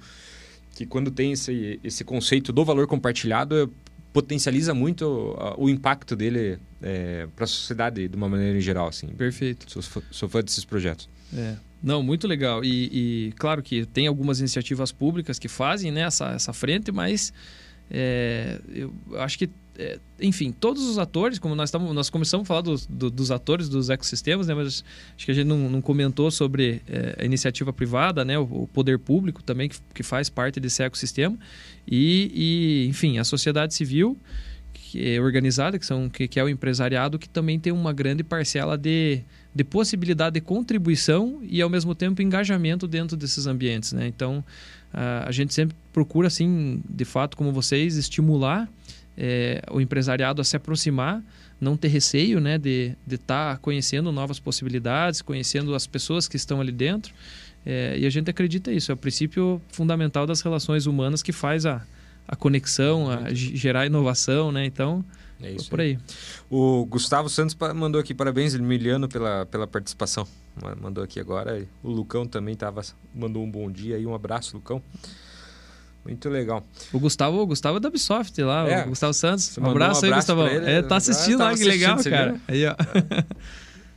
que 0.75 0.85
quando 0.85 1.11
tem 1.11 1.33
esse, 1.33 1.79
esse 1.83 2.03
conceito 2.03 2.51
do 2.51 2.63
valor 2.63 2.87
compartilhado, 2.87 3.71
potencializa 4.13 4.73
muito 4.73 5.05
o, 5.05 5.65
o 5.65 5.69
impacto 5.69 6.15
dele 6.15 6.59
é, 6.81 7.27
para 7.35 7.45
a 7.45 7.47
sociedade 7.47 8.07
de 8.07 8.15
uma 8.15 8.27
maneira 8.27 8.57
em 8.57 8.61
geral. 8.61 8.87
Assim. 8.87 9.07
Perfeito. 9.07 9.65
Sou, 9.69 10.03
sou 10.11 10.29
fã 10.29 10.41
desses 10.41 10.65
projetos. 10.65 11.09
É. 11.35 11.55
Não, 11.81 12.03
muito 12.03 12.27
legal. 12.27 12.63
E, 12.63 12.89
e, 13.27 13.31
claro 13.33 13.63
que 13.63 13.85
tem 13.85 14.07
algumas 14.07 14.39
iniciativas 14.39 14.91
públicas 14.91 15.39
que 15.39 15.47
fazem 15.47 15.91
né, 15.91 16.01
essa, 16.01 16.29
essa 16.31 16.53
frente, 16.53 16.91
mas 16.91 17.33
é, 17.89 18.59
eu 18.73 18.93
acho 19.17 19.37
que 19.37 19.49
é, 19.81 19.99
enfim, 20.19 20.51
todos 20.51 20.83
os 20.85 20.99
atores, 20.99 21.39
como 21.39 21.55
nós, 21.55 21.69
estamos, 21.69 21.91
nós 21.91 22.07
começamos 22.07 22.45
a 22.45 22.47
falar 22.47 22.61
dos, 22.61 22.85
do, 22.85 23.09
dos 23.09 23.31
atores 23.31 23.67
dos 23.67 23.89
ecossistemas, 23.89 24.47
né, 24.47 24.53
mas 24.53 24.83
acho 25.15 25.25
que 25.25 25.31
a 25.31 25.33
gente 25.33 25.47
não, 25.47 25.69
não 25.69 25.81
comentou 25.81 26.29
sobre 26.29 26.83
é, 26.87 27.17
a 27.19 27.25
iniciativa 27.25 27.73
privada, 27.73 28.23
né, 28.23 28.37
o, 28.37 28.43
o, 28.43 28.67
poder 28.67 28.99
público 28.99 29.41
também, 29.41 29.69
que, 29.69 29.77
que 29.91 30.03
faz 30.03 30.29
parte 30.29 30.59
desse 30.59 30.83
ecossistema, 30.83 31.35
e, 31.87 32.31
e, 32.85 32.87
enfim, 32.89 33.17
a 33.17 33.23
sociedade 33.23 33.73
civil 33.73 34.15
que 34.73 35.15
é 35.15 35.21
organizada, 35.21 35.79
que, 35.79 35.85
são, 35.85 36.09
que, 36.09 36.27
que 36.27 36.39
é 36.39 36.43
o 36.43 36.49
empresariado, 36.49 37.17
que 37.17 37.27
também 37.27 37.57
tem 37.57 37.71
uma 37.73 37.93
grande 37.93 38.23
parcela 38.23 38.77
de, 38.77 39.21
de 39.55 39.63
possibilidade 39.63 40.33
de 40.33 40.41
contribuição 40.41 41.39
e, 41.43 41.61
ao 41.61 41.69
mesmo 41.69 41.95
tempo, 41.95 42.21
engajamento 42.21 42.87
dentro 42.87 43.15
desses 43.15 43.47
ambientes. 43.47 43.93
Né? 43.93 44.05
Então, 44.07 44.43
a, 44.93 45.29
a 45.29 45.31
gente 45.31 45.53
sempre 45.53 45.77
procura, 45.93 46.27
assim, 46.27 46.83
de 46.89 47.05
fato, 47.05 47.37
como 47.37 47.53
vocês, 47.53 47.95
estimular 47.95 48.69
é, 49.17 49.61
o 49.71 49.81
empresariado 49.81 50.41
a 50.41 50.43
se 50.43 50.55
aproximar, 50.55 51.21
não 51.59 51.77
ter 51.77 51.89
receio 51.89 52.39
né, 52.39 52.57
de 52.57 52.95
estar 53.09 53.55
tá 53.55 53.57
conhecendo 53.57 54.11
novas 54.11 54.39
possibilidades, 54.39 55.21
conhecendo 55.21 55.75
as 55.75 55.85
pessoas 55.85 56.27
que 56.27 56.35
estão 56.35 56.59
ali 56.59 56.71
dentro. 56.71 57.13
É, 57.65 57.95
e 57.97 58.05
a 58.05 58.09
gente 58.09 58.29
acredita 58.29 58.71
isso, 58.71 58.91
é 58.91 58.95
o 58.95 58.97
princípio 58.97 59.61
fundamental 59.71 60.25
das 60.25 60.41
relações 60.41 60.87
humanas 60.87 61.21
que 61.21 61.31
faz 61.31 61.65
a, 61.65 61.85
a 62.27 62.35
conexão, 62.35 63.09
a 63.09 63.31
gerar 63.33 63.85
inovação, 63.85 64.51
né? 64.51 64.65
Então, 64.65 65.05
é 65.41 65.51
isso 65.51 65.69
por 65.69 65.79
aí. 65.79 65.97
O 66.49 66.85
Gustavo 66.85 67.29
Santos 67.29 67.55
mandou 67.75 68.01
aqui 68.01 68.13
parabéns, 68.13 68.53
Emiliano, 68.55 69.07
pela, 69.07 69.45
pela 69.45 69.67
participação. 69.67 70.27
Mandou 70.79 71.03
aqui 71.03 71.19
agora. 71.19 71.65
O 71.81 71.89
Lucão 71.89 72.25
também 72.25 72.55
tava, 72.55 72.81
mandou 73.13 73.43
um 73.43 73.49
bom 73.49 73.71
dia 73.71 73.97
e 73.97 74.05
um 74.05 74.13
abraço, 74.13 74.55
Lucão. 74.57 74.81
Muito 76.03 76.29
legal. 76.29 76.65
O 76.91 76.99
Gustavo, 76.99 77.37
o 77.39 77.45
Gustavo 77.45 77.77
é 77.77 77.79
da 77.79 77.89
Ubisoft 77.89 78.41
lá, 78.41 78.67
é. 78.67 78.85
o 78.85 78.89
Gustavo 78.89 79.13
Santos. 79.13 79.57
Um 79.57 79.65
abraço, 79.65 79.71
um 79.71 79.73
abraço 79.73 80.05
aí, 80.05 80.11
Gustavo. 80.11 80.47
Ele, 80.47 80.71
é, 80.71 80.81
tá 80.81 80.95
assistindo 80.95 81.39
lá, 81.39 81.55
que 81.55 81.63
legal, 81.63 82.03
cara. 82.03 82.41
Aí, 82.47 82.65
ó. 82.65 82.71
É. 82.71 83.25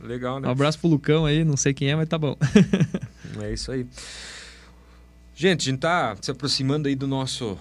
Legal, 0.05 0.39
né? 0.39 0.47
Um 0.47 0.51
abraço 0.51 0.77
pro 0.77 0.87
Lucão 0.87 1.25
aí, 1.25 1.43
não 1.43 1.57
sei 1.57 1.73
quem 1.73 1.89
é, 1.89 1.95
mas 1.95 2.07
tá 2.07 2.17
bom. 2.17 2.37
é 3.41 3.53
isso 3.53 3.71
aí. 3.71 3.87
Gente, 5.33 5.67
a 5.67 5.71
gente 5.71 5.79
tá 5.79 6.15
se 6.21 6.29
aproximando 6.29 6.87
aí 6.87 6.95
do 6.95 7.07
nosso 7.07 7.57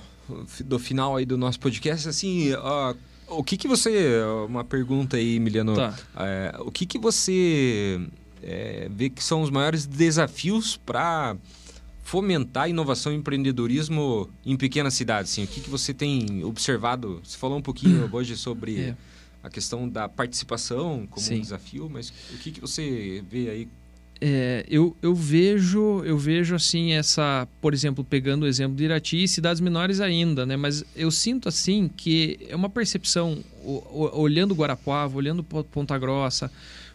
do 0.64 0.78
final 0.78 1.16
aí 1.16 1.26
do 1.26 1.36
nosso 1.36 1.60
podcast, 1.60 2.08
assim, 2.08 2.52
uh, 2.54 2.96
o 3.28 3.42
que 3.42 3.56
que 3.56 3.68
você 3.68 4.22
uma 4.46 4.64
pergunta 4.64 5.16
aí, 5.16 5.36
Emiliano, 5.36 5.74
tá. 5.74 5.94
é, 6.16 6.54
o 6.60 6.70
que 6.70 6.86
que 6.86 6.98
você 6.98 8.00
é, 8.42 8.88
vê 8.90 9.10
que 9.10 9.22
são 9.22 9.42
os 9.42 9.50
maiores 9.50 9.86
desafios 9.86 10.76
para 10.76 11.36
fomentar 12.04 12.68
inovação 12.68 13.12
e 13.12 13.16
empreendedorismo 13.16 14.30
em 14.44 14.56
pequenas 14.56 14.94
cidades? 14.94 15.32
Assim, 15.32 15.44
o 15.44 15.46
que, 15.46 15.60
que 15.60 15.70
você 15.70 15.92
tem 15.92 16.44
observado? 16.44 17.20
Você 17.24 17.36
falou 17.36 17.58
um 17.58 17.62
pouquinho 17.62 18.08
hoje 18.12 18.36
sobre 18.36 18.78
é. 18.78 18.96
a 19.42 19.48
questão 19.48 19.88
da 19.88 20.08
participação 20.08 21.08
como 21.10 21.26
Sim. 21.26 21.38
um 21.38 21.40
desafio, 21.40 21.88
mas 21.90 22.10
o 22.32 22.38
que, 22.38 22.52
que 22.52 22.60
você 22.60 23.24
vê 23.28 23.48
aí 23.48 23.68
é, 24.20 24.64
eu, 24.68 24.96
eu 25.02 25.12
vejo 25.12 26.04
eu 26.04 26.16
vejo 26.16 26.54
assim 26.54 26.92
essa 26.92 27.48
por 27.60 27.74
exemplo 27.74 28.04
pegando 28.04 28.44
o 28.44 28.46
exemplo 28.46 28.76
de 28.76 28.84
Irati 28.84 29.24
e 29.24 29.28
cidades 29.28 29.60
menores 29.60 30.00
ainda 30.00 30.46
né 30.46 30.56
mas 30.56 30.84
eu 30.94 31.10
sinto 31.10 31.48
assim 31.48 31.90
que 31.94 32.38
é 32.48 32.54
uma 32.54 32.70
percepção 32.70 33.42
olhando 34.14 34.54
Guarapuava 34.54 35.16
olhando 35.16 35.42
Ponta 35.42 35.98
Grossa 35.98 36.48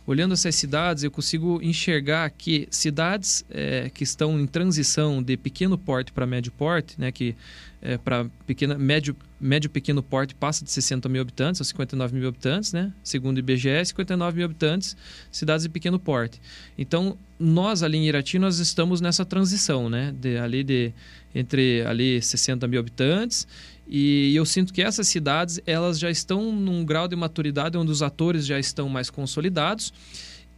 olhando 0.10 0.34
essas 0.34 0.56
cidades, 0.56 1.04
eu 1.04 1.12
consigo 1.12 1.60
enxergar 1.62 2.28
que 2.32 2.68
cidades 2.72 3.46
é, 3.48 3.92
que 3.94 4.04
estão 4.04 4.40
em 4.40 4.48
transição 4.48 5.22
de 5.22 5.38
pequeno 5.38 5.78
porte 5.78 6.12
para 6.12 6.26
médio 6.26 6.52
porte, 6.52 7.00
né, 7.00 7.12
que 7.12 7.36
é, 7.80 7.96
para 7.96 8.26
pequena, 8.48 8.76
médio, 8.76 9.16
médio 9.40 9.70
pequeno 9.70 10.02
porte 10.02 10.34
passa 10.34 10.66
de 10.66 10.72
60 10.72 11.08
mil 11.08 11.22
habitantes 11.22 11.62
a 11.62 11.64
59 11.64 12.18
mil 12.18 12.28
habitantes, 12.28 12.74
né? 12.74 12.92
Segundo 13.04 13.38
o 13.38 13.40
IBGE, 13.40 13.86
59 13.86 14.36
mil 14.36 14.46
habitantes, 14.46 14.98
cidades 15.32 15.64
de 15.64 15.70
pequeno 15.70 15.98
porte. 15.98 16.42
Então, 16.78 17.16
nós 17.40 17.84
ali 17.84 17.98
em 18.00 18.08
Irati, 18.08 18.38
nós 18.38 18.60
estamos 18.60 19.00
nessa 19.00 19.24
transição, 19.24 19.90
né? 19.90 20.14
De, 20.20 20.38
ali 20.38 20.62
de, 20.62 20.92
entre 21.34 21.82
ali 21.86 22.22
60 22.22 22.68
mil 22.68 22.80
habitantes 22.82 23.48
e 23.90 24.36
eu 24.36 24.46
sinto 24.46 24.72
que 24.72 24.82
essas 24.82 25.08
cidades 25.08 25.60
elas 25.66 25.98
já 25.98 26.12
estão 26.12 26.52
num 26.52 26.86
grau 26.86 27.08
de 27.08 27.16
maturidade 27.16 27.78
onde 27.78 27.92
os 27.92 28.04
atores 28.04 28.46
já 28.46 28.60
estão 28.60 28.88
mais 28.88 29.10
consolidados. 29.10 29.92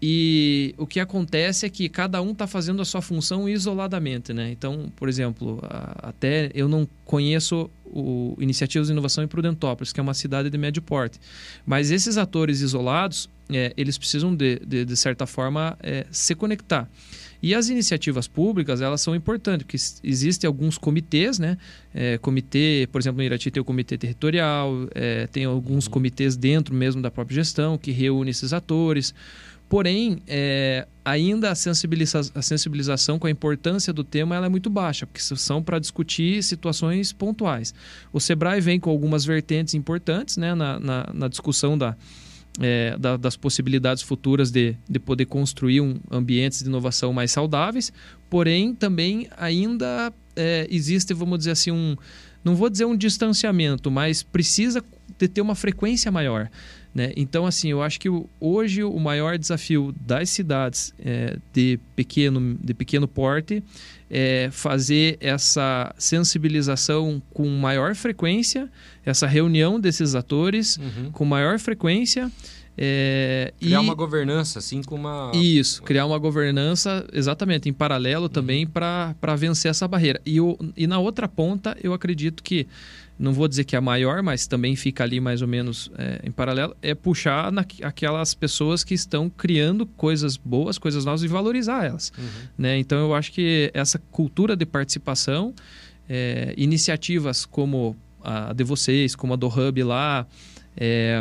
E 0.03 0.73
o 0.79 0.87
que 0.87 0.99
acontece 0.99 1.63
é 1.63 1.69
que 1.69 1.87
cada 1.87 2.19
um 2.23 2.31
está 2.31 2.47
fazendo 2.47 2.81
a 2.81 2.85
sua 2.85 3.03
função 3.03 3.47
isoladamente, 3.47 4.33
né? 4.33 4.49
Então, 4.49 4.91
por 4.95 5.07
exemplo, 5.07 5.59
até 5.61 6.49
eu 6.55 6.67
não 6.67 6.89
conheço 7.05 7.69
o 7.85 8.35
Iniciativas 8.39 8.87
de 8.87 8.93
Inovação 8.93 9.23
em 9.23 9.27
Prudentópolis, 9.27 9.93
que 9.93 9.99
é 9.99 10.03
uma 10.03 10.15
cidade 10.15 10.49
de 10.49 10.57
médio 10.57 10.81
porte. 10.81 11.19
Mas 11.65 11.91
esses 11.91 12.17
atores 12.17 12.61
isolados, 12.61 13.29
é, 13.47 13.73
eles 13.77 13.95
precisam, 13.95 14.35
de, 14.35 14.59
de, 14.65 14.85
de 14.85 14.97
certa 14.97 15.27
forma, 15.27 15.77
é, 15.83 16.07
se 16.09 16.33
conectar. 16.33 16.89
E 17.41 17.55
as 17.55 17.69
iniciativas 17.69 18.27
públicas, 18.27 18.81
elas 18.81 19.01
são 19.01 19.15
importantes, 19.15 19.65
porque 19.65 20.07
existem 20.07 20.47
alguns 20.47 20.77
comitês, 20.77 21.39
né? 21.39 21.57
É, 21.93 22.17
comitê, 22.19 22.87
por 22.91 23.01
exemplo, 23.01 23.17
no 23.17 23.23
Irati 23.23 23.49
tem 23.49 23.59
o 23.59 23.65
comitê 23.65 23.97
territorial, 23.97 24.87
é, 24.93 25.25
tem 25.27 25.45
alguns 25.45 25.85
uhum. 25.85 25.91
comitês 25.91 26.37
dentro 26.37 26.73
mesmo 26.73 27.01
da 27.01 27.09
própria 27.09 27.35
gestão 27.35 27.77
que 27.77 27.91
reúne 27.91 28.29
esses 28.29 28.53
atores. 28.53 29.13
Porém, 29.67 30.21
é, 30.27 30.85
ainda 31.03 31.49
a, 31.49 31.55
sensibiliza 31.55 32.19
a 32.35 32.41
sensibilização 32.41 33.17
com 33.17 33.25
a 33.25 33.31
importância 33.31 33.93
do 33.93 34.03
tema 34.03 34.35
ela 34.35 34.45
é 34.45 34.49
muito 34.49 34.69
baixa, 34.69 35.07
porque 35.07 35.21
são 35.21 35.63
para 35.63 35.79
discutir 35.79 36.43
situações 36.43 37.13
pontuais. 37.13 37.73
O 38.11 38.19
SEBRAE 38.19 38.59
vem 38.59 38.79
com 38.79 38.89
algumas 38.89 39.23
vertentes 39.23 39.73
importantes 39.73 40.35
né, 40.35 40.53
na, 40.53 40.77
na, 40.77 41.09
na 41.13 41.27
discussão 41.29 41.77
da, 41.77 41.95
é, 42.59 42.97
da, 42.97 43.17
das 43.17 43.35
possibilidades 43.35 44.03
futuras 44.03 44.51
de, 44.51 44.75
de 44.89 44.99
poder 44.99 45.25
construir 45.25 45.81
um, 45.81 45.99
ambientes 46.09 46.59
de 46.59 46.67
inovação 46.67 47.13
mais 47.13 47.31
saudáveis, 47.31 47.93
porém 48.29 48.73
também 48.73 49.27
ainda 49.37 50.11
é, 50.35 50.67
existe, 50.69 51.13
vamos 51.13 51.39
dizer 51.39 51.51
assim, 51.51 51.71
um, 51.71 51.95
não 52.43 52.55
vou 52.55 52.69
dizer 52.69 52.85
um 52.85 52.95
distanciamento, 52.95 53.89
mas 53.89 54.23
precisa 54.23 54.83
de 55.17 55.27
ter 55.27 55.41
uma 55.41 55.55
frequência 55.55 56.11
maior. 56.11 56.49
Né? 56.93 57.13
Então, 57.15 57.45
assim, 57.45 57.69
eu 57.69 57.81
acho 57.81 57.99
que 57.99 58.09
hoje 58.39 58.83
o 58.83 58.99
maior 58.99 59.37
desafio 59.37 59.95
das 60.05 60.29
cidades 60.29 60.93
é, 60.99 61.37
de, 61.53 61.79
pequeno, 61.95 62.57
de 62.61 62.73
pequeno 62.73 63.07
porte 63.07 63.63
é 64.09 64.49
fazer 64.51 65.17
essa 65.21 65.93
sensibilização 65.97 67.21
com 67.33 67.47
maior 67.47 67.95
frequência, 67.95 68.69
essa 69.05 69.27
reunião 69.27 69.79
desses 69.79 70.15
atores 70.15 70.77
uhum. 70.77 71.11
com 71.11 71.25
maior 71.25 71.59
frequência. 71.59 72.31
É, 72.77 73.53
criar 73.59 73.81
e... 73.81 73.83
uma 73.83 73.93
governança, 73.93 74.59
assim 74.59 74.81
como 74.81 75.07
uma. 75.07 75.31
Isso, 75.35 75.83
criar 75.83 76.05
uma 76.05 76.17
governança, 76.17 77.05
exatamente, 77.11 77.67
em 77.67 77.73
paralelo 77.73 78.29
também 78.29 78.65
uhum. 78.65 78.71
para 78.71 79.35
vencer 79.35 79.69
essa 79.69 79.87
barreira. 79.87 80.21
E, 80.25 80.39
o, 80.39 80.57
e 80.75 80.87
na 80.87 80.97
outra 80.97 81.27
ponta, 81.27 81.77
eu 81.83 81.93
acredito 81.93 82.41
que 82.41 82.67
não 83.21 83.33
vou 83.33 83.47
dizer 83.47 83.65
que 83.65 83.75
é 83.75 83.77
a 83.77 83.81
maior, 83.81 84.23
mas 84.23 84.47
também 84.47 84.75
fica 84.75 85.03
ali 85.03 85.19
mais 85.19 85.43
ou 85.43 85.47
menos 85.47 85.91
é, 85.95 86.21
em 86.23 86.31
paralelo, 86.31 86.75
é 86.81 86.95
puxar 86.95 87.51
na, 87.51 87.63
aquelas 87.83 88.33
pessoas 88.33 88.83
que 88.83 88.95
estão 88.95 89.29
criando 89.29 89.85
coisas 89.85 90.35
boas, 90.35 90.79
coisas 90.79 91.05
novas 91.05 91.21
e 91.21 91.27
valorizar 91.27 91.85
elas. 91.85 92.11
Uhum. 92.17 92.25
Né? 92.57 92.79
Então 92.79 92.97
eu 92.97 93.13
acho 93.13 93.31
que 93.31 93.69
essa 93.75 93.99
cultura 94.11 94.55
de 94.55 94.65
participação, 94.65 95.53
é, 96.09 96.55
iniciativas 96.57 97.45
como 97.45 97.95
a 98.23 98.53
de 98.53 98.63
vocês, 98.63 99.15
como 99.15 99.33
a 99.33 99.35
do 99.35 99.47
Hub 99.47 99.83
lá, 99.83 100.25
é, 100.77 101.19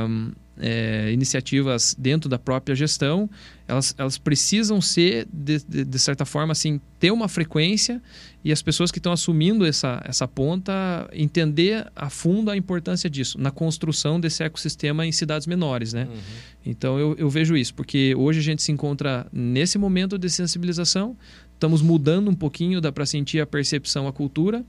é, 0.60 1.10
iniciativas 1.12 1.96
dentro 1.98 2.28
da 2.28 2.38
própria 2.38 2.74
gestão, 2.74 3.28
elas, 3.66 3.94
elas 3.96 4.18
precisam 4.18 4.80
ser, 4.80 5.26
de, 5.32 5.58
de, 5.66 5.84
de, 5.84 5.98
certa 5.98 6.24
forma, 6.24 6.52
assim, 6.52 6.80
ter 6.98 7.10
uma 7.10 7.28
frequência 7.28 8.02
e 8.44 8.52
as 8.52 8.62
pessoas 8.62 8.90
que 8.90 8.98
estão 8.98 9.12
assumindo 9.12 9.64
essa, 9.64 10.02
essa 10.04 10.28
ponta 10.28 11.08
entender 11.12 11.86
a 11.96 12.10
fundo 12.10 12.50
a 12.50 12.56
importância 12.56 13.08
disso 13.08 13.38
na 13.40 13.50
construção 13.50 14.20
desse 14.20 14.42
ecossistema 14.42 15.06
em 15.06 15.12
cidades 15.12 15.46
menores, 15.46 15.92
né? 15.92 16.06
Uhum. 16.10 16.18
Então, 16.66 16.98
eu, 16.98 17.14
eu 17.16 17.30
vejo 17.30 17.56
isso, 17.56 17.74
porque 17.74 18.14
hoje 18.16 18.40
a 18.40 18.42
gente 18.42 18.62
se 18.62 18.70
encontra 18.70 19.26
nesse 19.32 19.78
momento 19.78 20.18
de 20.18 20.28
sensibilização, 20.28 21.16
estamos 21.60 21.82
mudando 21.82 22.30
um 22.30 22.34
pouquinho, 22.34 22.80
dá 22.80 22.90
para 22.90 23.04
sentir 23.04 23.38
a 23.38 23.46
percepção, 23.46 24.08
a 24.08 24.12
cultura. 24.12 24.64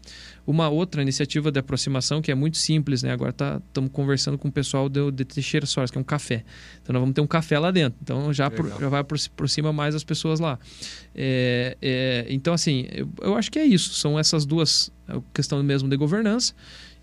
Uma 0.45 0.67
outra 0.67 1.01
iniciativa 1.01 1.49
de 1.49 1.57
aproximação 1.57 2.21
que 2.21 2.29
é 2.29 2.35
muito 2.35 2.57
simples, 2.57 3.01
né? 3.01 3.13
Agora 3.13 3.31
estamos 3.31 3.89
tá, 3.89 3.95
conversando 3.95 4.37
com 4.37 4.49
o 4.49 4.51
pessoal 4.51 4.89
de, 4.89 5.09
de 5.11 5.23
Teixeira 5.23 5.65
Soares, 5.65 5.89
que 5.89 5.97
é 5.97 6.01
um 6.01 6.03
café. 6.03 6.43
Então 6.83 6.91
nós 6.91 6.99
vamos 6.99 7.15
ter 7.15 7.21
um 7.21 7.27
café 7.27 7.57
lá 7.57 7.71
dentro. 7.71 7.97
Então 8.01 8.33
já, 8.33 8.51
pro, 8.51 8.67
já 8.77 8.89
vai 8.89 8.99
aproxima 8.99 9.71
mais 9.71 9.95
as 9.95 10.03
pessoas 10.03 10.41
lá. 10.41 10.59
É, 11.15 11.77
é, 11.81 12.25
então, 12.29 12.53
assim, 12.53 12.85
eu, 12.91 13.09
eu 13.21 13.35
acho 13.35 13.49
que 13.49 13.57
é 13.57 13.63
isso. 13.63 13.93
São 13.93 14.19
essas 14.19 14.45
duas 14.45 14.91
a 15.07 15.21
questão 15.33 15.63
mesmo 15.63 15.87
de 15.87 15.95
governança 15.95 16.53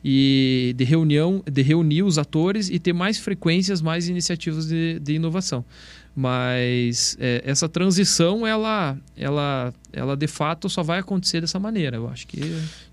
e 0.05 0.74
de 0.76 0.84
reunião, 0.84 1.43
de 1.51 1.62
reunir 1.62 2.03
os 2.03 2.18
atores 2.18 2.68
e 2.68 2.78
ter 2.78 2.93
mais 2.93 3.18
frequências, 3.18 3.80
mais 3.80 4.09
iniciativas 4.09 4.68
de, 4.68 4.99
de 5.01 5.14
inovação 5.14 5.64
mas 6.19 7.16
é, 7.21 7.41
essa 7.45 7.69
transição 7.69 8.45
ela 8.45 8.99
ela 9.16 9.73
ela 9.93 10.16
de 10.16 10.27
fato 10.27 10.69
só 10.69 10.83
vai 10.83 10.99
acontecer 10.99 11.41
dessa 11.41 11.61
maneira 11.61 11.97
eu 11.97 12.09
acho 12.09 12.27
que 12.27 12.41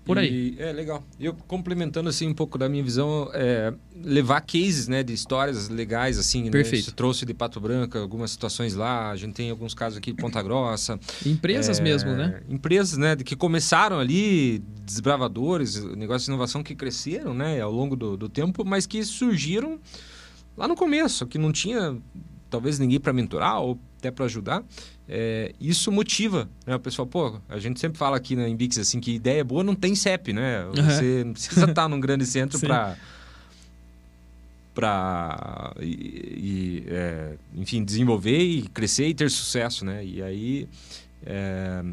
por 0.04 0.16
aí 0.16 0.54
e, 0.56 0.62
é 0.62 0.72
legal 0.72 1.02
eu 1.18 1.34
complementando 1.34 2.08
assim 2.08 2.28
um 2.28 2.32
pouco 2.32 2.56
da 2.56 2.68
minha 2.68 2.84
visão 2.84 3.28
é, 3.34 3.74
levar 4.00 4.42
cases 4.42 4.86
né 4.86 5.02
de 5.02 5.12
histórias 5.12 5.68
legais 5.68 6.20
assim 6.20 6.44
né? 6.44 6.50
perfeito 6.52 6.86
né? 6.86 6.92
trouxe 6.94 7.26
de 7.26 7.34
Pato 7.34 7.58
Branco 7.58 7.98
algumas 7.98 8.30
situações 8.30 8.76
lá 8.76 9.10
a 9.10 9.16
gente 9.16 9.34
tem 9.34 9.50
alguns 9.50 9.74
casos 9.74 9.98
aqui 9.98 10.12
de 10.12 10.22
Ponta 10.22 10.40
Grossa 10.40 10.96
empresas 11.26 11.80
é, 11.80 11.82
mesmo 11.82 12.12
né 12.12 12.42
empresas 12.48 12.96
né 12.96 13.16
que 13.16 13.34
começaram 13.34 13.98
ali 13.98 14.62
desbravadores 14.84 15.82
negócios 15.96 16.26
de 16.26 16.30
inovação 16.30 16.62
que 16.62 16.76
cresceram 16.76 17.34
né 17.34 17.60
ao 17.60 17.72
longo 17.72 17.96
do, 17.96 18.16
do 18.16 18.28
tempo 18.28 18.64
mas 18.64 18.86
que 18.86 19.04
surgiram 19.04 19.80
lá 20.56 20.68
no 20.68 20.76
começo 20.76 21.26
que 21.26 21.38
não 21.38 21.50
tinha 21.50 22.00
talvez 22.56 22.78
ninguém 22.78 22.98
para 22.98 23.12
mentorar 23.12 23.60
ou 23.60 23.78
até 23.98 24.10
para 24.10 24.24
ajudar, 24.24 24.64
é, 25.06 25.52
isso 25.60 25.92
motiva, 25.92 26.48
né? 26.66 26.74
O 26.74 26.80
pessoal, 26.80 27.06
pô, 27.06 27.38
a 27.50 27.58
gente 27.58 27.78
sempre 27.78 27.98
fala 27.98 28.16
aqui 28.16 28.34
na 28.34 28.48
Embix 28.48 28.78
assim 28.78 28.98
que 28.98 29.14
ideia 29.14 29.44
boa 29.44 29.62
não 29.62 29.74
tem 29.74 29.94
CEP, 29.94 30.32
né? 30.32 30.64
Você 30.74 31.20
uhum. 31.20 31.24
não 31.26 31.32
precisa 31.34 31.64
estar 31.66 31.86
num 31.86 32.00
grande 32.00 32.24
centro 32.24 32.58
para 32.66 32.96
para 34.74 35.74
e, 35.80 35.86
e 35.86 36.84
é, 36.88 37.34
enfim 37.54 37.82
desenvolver 37.84 38.38
e 38.38 38.62
crescer 38.68 39.08
e 39.08 39.14
ter 39.14 39.30
sucesso, 39.30 39.84
né? 39.84 40.02
E 40.02 40.22
aí 40.22 40.68
é, 41.24 41.84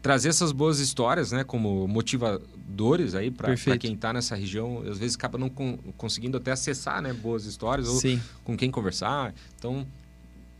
trazer 0.00 0.30
essas 0.30 0.52
boas 0.52 0.78
histórias, 0.78 1.32
né, 1.32 1.44
como 1.44 1.86
motivadores 1.86 3.14
aí 3.14 3.30
para 3.30 3.54
quem 3.78 3.94
está 3.94 4.12
nessa 4.12 4.34
região, 4.34 4.82
às 4.88 4.98
vezes 4.98 5.16
acaba 5.16 5.38
não 5.38 5.48
con 5.48 5.78
conseguindo 5.96 6.36
até 6.36 6.52
acessar, 6.52 7.00
né, 7.00 7.12
boas 7.12 7.44
histórias 7.44 7.88
ou 7.88 7.96
Sim. 7.96 8.20
com 8.42 8.56
quem 8.56 8.70
conversar. 8.70 9.34
Então, 9.58 9.86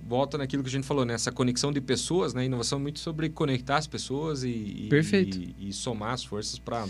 volta 0.06 0.38
naquilo 0.38 0.62
que 0.62 0.68
a 0.68 0.72
gente 0.72 0.86
falou, 0.86 1.04
né, 1.04 1.14
essa 1.14 1.32
conexão 1.32 1.72
de 1.72 1.80
pessoas, 1.80 2.34
né, 2.34 2.44
inovação 2.44 2.78
é 2.78 2.82
muito 2.82 3.00
sobre 3.00 3.28
conectar 3.28 3.78
as 3.78 3.86
pessoas 3.86 4.44
e, 4.44 4.48
e, 4.48 4.88
e 5.68 5.72
somar 5.72 6.12
as 6.12 6.24
forças 6.24 6.58
para 6.58 6.86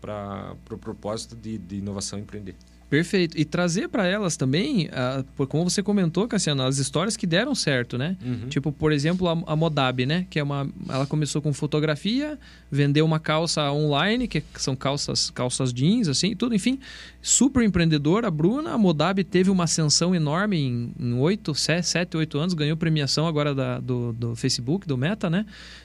para 0.00 0.52
o 0.52 0.56
pro 0.64 0.78
propósito 0.78 1.36
de, 1.36 1.58
de 1.58 1.76
inovação 1.76 2.18
e 2.18 2.22
empreender. 2.22 2.56
Perfeito. 2.90 3.38
E 3.38 3.44
trazer 3.44 3.88
para 3.88 4.04
elas 4.04 4.36
também, 4.36 4.88
uh, 4.88 5.46
como 5.46 5.70
você 5.70 5.80
comentou, 5.80 6.26
Cassiano, 6.26 6.64
as 6.64 6.78
histórias 6.78 7.16
que 7.16 7.24
deram 7.24 7.54
certo, 7.54 7.96
né? 7.96 8.16
Uhum. 8.20 8.48
Tipo, 8.48 8.72
por 8.72 8.90
exemplo, 8.90 9.28
a, 9.28 9.52
a, 9.52 9.54
Modab, 9.54 10.04
né? 10.04 10.26
Que 10.28 10.40
é 10.40 10.42
uma. 10.42 10.68
Ela 10.88 11.06
começou 11.06 11.40
com 11.40 11.52
fotografia, 11.52 12.36
vendeu 12.68 13.06
uma 13.06 13.20
calça 13.20 13.70
online, 13.70 14.26
que 14.26 14.42
são 14.56 14.74
calças, 14.74 15.30
calças 15.30 15.72
jeans, 15.72 16.08
assim, 16.08 16.34
tudo, 16.34 16.52
enfim. 16.52 16.80
Super 17.22 17.62
empreendedora, 17.62 18.28
a 18.28 18.30
Bruna. 18.30 18.72
A 18.72 18.78
Modab 18.78 19.22
teve 19.24 19.50
uma 19.50 19.64
ascensão 19.64 20.14
enorme 20.14 20.92
em 20.98 21.14
oito, 21.14 21.54
sete, 21.54 22.16
oito 22.16 22.38
anos, 22.38 22.54
ganhou 22.54 22.76
premiação 22.76 23.26
agora 23.26 23.54
da, 23.54 23.78
do, 23.78 24.12
do 24.12 24.34
Facebook, 24.34 24.86
do 24.86 24.96
Meta, 24.96 25.28
né? 25.28 25.44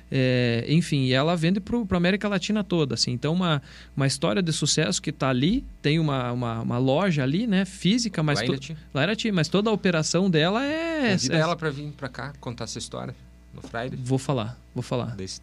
É, 0.10 0.66
enfim, 0.70 1.12
ela 1.12 1.36
vende 1.36 1.60
para 1.60 1.78
a 1.78 1.98
América 1.98 2.30
Latina 2.30 2.64
toda. 2.64 2.94
Assim. 2.94 3.12
Então, 3.12 3.34
uma, 3.34 3.62
uma 3.98 4.08
história 4.08 4.42
de 4.42 4.54
sucesso 4.54 5.02
que 5.02 5.10
está 5.10 5.30
ali, 5.30 5.66
tem 5.82 6.00
uma, 6.00 6.32
uma, 6.32 6.62
uma, 6.62 6.78
loja 6.78 7.24
ali, 7.24 7.46
né, 7.48 7.66
física, 7.66 8.24
mas, 8.24 8.42
to, 8.42 8.56
mas 9.34 9.48
toda 9.50 9.70
a 9.70 9.74
operação 9.74 10.30
dela 10.30 10.64
é. 10.64 11.12
Convida 11.12 11.36
é, 11.36 11.40
ela 11.40 11.56
para 11.56 11.70
vir 11.70 11.92
para 11.92 12.08
cá 12.08 12.34
contar 12.40 12.64
essa 12.64 12.78
história 12.78 13.14
no 13.54 13.62
Friday. 13.62 14.00
Vou 14.02 14.18
falar, 14.18 14.58
vou 14.74 14.84
falar. 14.84 15.16
Desse, 15.16 15.42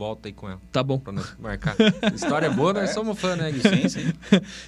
volta 0.00 0.28
aí 0.28 0.32
com 0.32 0.48
ela. 0.48 0.58
Tá 0.72 0.82
bom. 0.82 0.98
Pra 0.98 1.12
nós 1.12 1.36
marcar. 1.38 1.76
História 2.14 2.48
boa, 2.48 2.72
nós 2.72 2.88
é. 2.88 2.92
somos 2.94 3.20
fã, 3.20 3.36
né, 3.36 3.52
Gui? 3.52 3.60
Sim, 3.60 3.86
sim. 3.86 4.12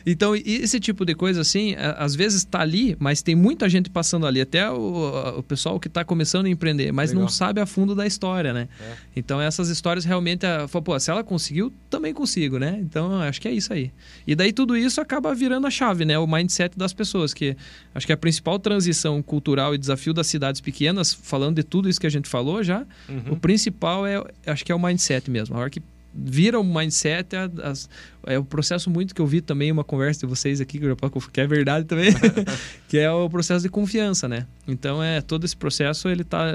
então, 0.04 0.36
esse 0.36 0.78
tipo 0.78 1.06
de 1.06 1.14
coisa, 1.14 1.40
assim, 1.40 1.74
às 1.96 2.14
vezes 2.14 2.44
tá 2.44 2.60
ali, 2.60 2.94
mas 3.00 3.22
tem 3.22 3.34
muita 3.34 3.66
gente 3.66 3.88
passando 3.88 4.26
ali. 4.26 4.42
Até 4.42 4.70
o, 4.70 5.38
o 5.38 5.42
pessoal 5.42 5.80
que 5.80 5.88
tá 5.88 6.04
começando 6.04 6.44
a 6.44 6.50
empreender, 6.50 6.92
mas 6.92 7.12
Legal. 7.12 7.22
não 7.22 7.28
sabe 7.30 7.62
a 7.62 7.66
fundo 7.66 7.94
da 7.94 8.06
história, 8.06 8.52
né? 8.52 8.68
É. 8.78 8.94
Então, 9.16 9.40
essas 9.40 9.70
histórias 9.70 10.04
realmente, 10.04 10.44
pô, 10.84 11.00
se 11.00 11.10
ela 11.10 11.24
conseguiu, 11.24 11.72
também 11.88 12.12
consigo, 12.12 12.58
né? 12.58 12.78
Então, 12.82 13.18
acho 13.22 13.40
que 13.40 13.48
é 13.48 13.52
isso 13.52 13.72
aí. 13.72 13.90
E 14.26 14.34
daí 14.34 14.52
tudo 14.52 14.76
isso 14.76 15.00
acaba 15.00 15.34
virando 15.34 15.66
a 15.66 15.70
chave, 15.70 16.04
né? 16.04 16.18
O 16.18 16.26
mindset 16.26 16.76
das 16.76 16.92
pessoas, 16.92 17.32
que 17.32 17.56
acho 17.94 18.06
que 18.06 18.12
a 18.12 18.18
principal 18.18 18.58
transição 18.58 19.22
cultural 19.22 19.74
e 19.74 19.78
desafio 19.78 20.12
das 20.12 20.26
cidades 20.26 20.60
pequenas, 20.60 21.14
falando 21.14 21.56
de 21.56 21.62
tudo 21.62 21.88
isso 21.88 21.98
que 21.98 22.06
a 22.06 22.10
gente 22.10 22.28
falou 22.28 22.62
já, 22.62 22.84
uhum. 23.08 23.32
o 23.32 23.36
principal 23.36 24.06
é, 24.06 24.22
acho 24.46 24.62
que 24.62 24.70
é 24.70 24.74
o 24.74 24.78
mindset 24.78 25.21
mindset 25.22 25.30
mesmo. 25.30 25.56
A 25.56 25.60
hora 25.60 25.70
que 25.70 25.82
vira 26.14 26.60
um 26.60 26.64
mindset, 26.64 27.34
é, 27.34 27.50
as, 27.62 27.88
é 28.26 28.38
o 28.38 28.44
processo 28.44 28.90
muito 28.90 29.14
que 29.14 29.20
eu 29.20 29.26
vi 29.26 29.40
também, 29.40 29.72
uma 29.72 29.84
conversa 29.84 30.20
de 30.20 30.26
vocês 30.26 30.60
aqui, 30.60 30.78
que 30.78 31.40
é 31.40 31.46
verdade 31.46 31.86
também, 31.86 32.12
que 32.88 32.98
é 32.98 33.10
o 33.10 33.28
processo 33.30 33.62
de 33.62 33.70
confiança, 33.70 34.28
né? 34.28 34.46
Então, 34.66 35.02
é 35.02 35.20
todo 35.20 35.44
esse 35.44 35.56
processo, 35.56 36.08
ele 36.08 36.22
está 36.22 36.54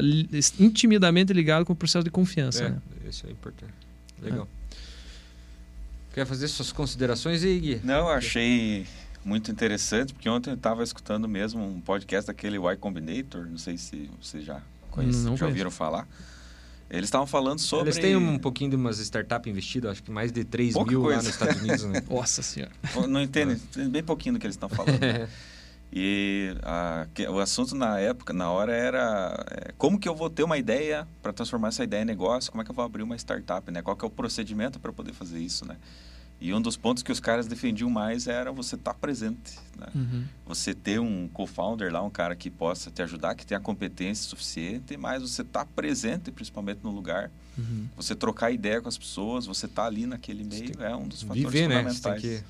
intimidamente 0.60 1.34
ligado 1.34 1.66
com 1.66 1.74
o 1.74 1.76
processo 1.76 2.04
de 2.04 2.12
confiança, 2.12 2.66
é, 2.66 2.70
né? 2.70 2.82
Isso 3.10 3.26
é 3.26 3.32
importante. 3.32 3.74
Legal. 4.22 4.48
É. 4.54 4.58
Quer 6.14 6.26
fazer 6.26 6.48
suas 6.48 6.72
considerações 6.72 7.44
aí, 7.44 7.60
Gui? 7.60 7.82
Não, 7.84 8.10
achei 8.10 8.86
muito 9.24 9.52
interessante, 9.52 10.14
porque 10.14 10.30
ontem 10.30 10.52
eu 10.52 10.56
estava 10.56 10.84
escutando 10.84 11.28
mesmo 11.28 11.64
um 11.64 11.82
podcast 11.82 12.28
daquele 12.28 12.58
Y 12.58 12.78
Combinator, 12.78 13.46
não 13.46 13.58
sei 13.58 13.78
se 13.78 14.10
vocês 14.22 14.44
já 14.44 14.62
conhecem, 14.90 15.36
já 15.38 15.46
ouviram 15.46 15.70
falar. 15.70 16.08
Eles 16.90 17.08
estavam 17.08 17.28
falando 17.28 17.60
sobre. 17.60 17.90
Eles 17.90 17.98
têm 17.98 18.16
um 18.16 18.40
pouquinho 18.40 18.70
de 18.70 18.76
umas 18.76 19.00
startups 19.00 19.50
investidas, 19.52 19.92
acho 19.92 20.04
que 20.04 20.12
mais 20.12 20.32
de 20.32 20.44
3 20.44 20.74
Pouca 20.74 20.92
mil 20.92 21.02
coisa. 21.02 21.18
lá 21.18 21.24
nos 21.24 21.34
Estados 21.34 21.62
Unidos. 21.62 21.84
Né? 21.84 22.04
Nossa 22.10 22.42
senhora. 22.42 22.72
Não 23.08 23.22
entendo, 23.22 23.60
bem 23.90 24.04
pouquinho 24.04 24.36
do 24.36 24.40
que 24.40 24.46
eles 24.46 24.56
estão 24.56 24.70
falando. 24.70 25.00
Né? 25.00 25.28
E 25.92 26.54
a, 26.64 27.08
o 27.32 27.40
assunto 27.40 27.74
na 27.74 27.98
época, 27.98 28.34
na 28.34 28.52
hora, 28.52 28.74
era 28.74 29.46
é, 29.50 29.72
como 29.78 29.98
que 29.98 30.08
eu 30.08 30.14
vou 30.14 30.30
ter 30.30 30.44
uma 30.44 30.58
ideia 30.58 31.08
para 31.22 31.32
transformar 31.32 31.70
essa 31.70 31.84
ideia 31.84 32.02
em 32.02 32.06
negócio, 32.06 32.52
como 32.52 32.62
é 32.62 32.66
que 32.66 32.72
eu 32.72 32.76
vou 32.76 32.84
abrir 32.84 33.04
uma 33.04 33.16
startup, 33.16 33.72
né? 33.72 33.82
Qual 33.82 33.96
que 33.96 34.04
é 34.04 34.08
o 34.08 34.12
procedimento 34.12 34.80
para 34.80 34.92
poder 34.92 35.14
fazer 35.14 35.40
isso, 35.40 35.66
né? 35.66 35.78
E 36.40 36.54
um 36.54 36.62
dos 36.62 36.78
pontos 36.78 37.02
que 37.02 37.12
os 37.12 37.20
caras 37.20 37.48
defendiam 37.48 37.90
mais 37.90 38.28
era 38.28 38.52
você 38.52 38.76
estar 38.76 38.94
tá 38.94 39.00
presente. 39.00 39.58
Né? 39.78 39.88
Uhum. 39.96 40.24
Você 40.46 40.74
ter 40.74 41.00
um 41.00 41.28
co-founder 41.28 41.92
lá, 41.92 42.02
um 42.04 42.12
cara 42.12 42.36
que 42.36 42.50
possa 42.50 42.92
te 42.92 43.02
ajudar, 43.02 43.34
que 43.34 43.46
tenha 43.46 43.60
competência 43.60 44.30
suficiente, 44.30 44.96
mas 44.98 45.24
você 45.24 45.42
estar 45.42 45.66
tá 45.66 45.72
presente, 45.76 46.32
principalmente 46.32 46.82
no 46.84 46.92
lugar. 46.92 47.32
Uhum. 47.58 47.88
Você 47.96 48.16
trocar 48.16 48.52
ideia 48.52 48.80
com 48.80 48.88
as 48.88 48.98
pessoas, 48.98 49.48
você 49.48 49.66
estar 49.66 49.84
tá 49.84 49.88
ali 49.88 50.06
naquele 50.06 50.44
meio, 50.44 50.74
é 50.80 50.96
um 50.96 51.08
dos 51.08 51.24
fatores 51.24 51.44
viver, 51.44 51.64
fundamentais. 51.64 52.24
Né? 52.24 52.44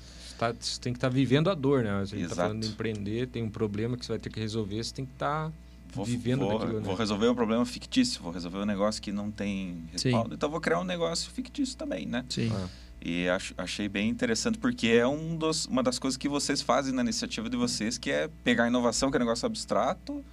Você 0.60 0.80
tem 0.80 0.92
que 0.92 0.98
tá, 0.98 0.98
estar 0.98 0.98
tá 0.98 1.08
vivendo 1.08 1.48
a 1.48 1.54
dor, 1.54 1.82
né? 1.82 1.98
Você 2.00 2.16
está 2.16 2.36
falando 2.36 2.62
de 2.62 2.68
empreender, 2.68 3.28
tem 3.28 3.42
um 3.42 3.50
problema 3.50 3.96
que 3.96 4.04
você 4.04 4.12
vai 4.12 4.18
ter 4.18 4.30
que 4.30 4.38
resolver, 4.38 4.84
você 4.84 4.94
tem 4.94 5.06
que 5.06 5.12
estar... 5.12 5.48
Tá 5.48 5.52
vou, 5.94 6.04
vivendo 6.04 6.40
vou, 6.40 6.58
daquilo, 6.58 6.80
né? 6.80 6.84
vou 6.84 6.94
resolver 6.94 7.28
um 7.28 7.34
problema 7.34 7.64
fictício, 7.64 8.22
vou 8.22 8.30
resolver 8.30 8.58
um 8.58 8.66
negócio 8.66 9.00
que 9.00 9.10
não 9.10 9.30
tem 9.30 9.84
respaldo. 9.90 10.28
Sim. 10.28 10.34
Então 10.34 10.50
vou 10.50 10.60
criar 10.60 10.78
um 10.80 10.84
negócio 10.84 11.30
fictício 11.30 11.76
também, 11.76 12.04
né? 12.04 12.26
Sim. 12.28 12.52
Ah. 12.54 12.68
E 13.00 13.26
achei 13.56 13.88
bem 13.88 14.08
interessante 14.08 14.58
porque 14.58 14.88
é 14.88 15.06
um 15.06 15.36
dos, 15.36 15.66
uma 15.66 15.82
das 15.82 15.98
coisas 15.98 16.16
que 16.16 16.28
vocês 16.28 16.60
fazem 16.60 16.92
na 16.92 17.02
iniciativa 17.02 17.48
de 17.48 17.56
vocês, 17.56 17.96
que 17.96 18.10
é 18.10 18.28
pegar 18.42 18.64
a 18.64 18.68
inovação, 18.68 19.10
que 19.10 19.16
é 19.16 19.20
um 19.20 19.24
negócio 19.24 19.46
abstrato, 19.46 20.24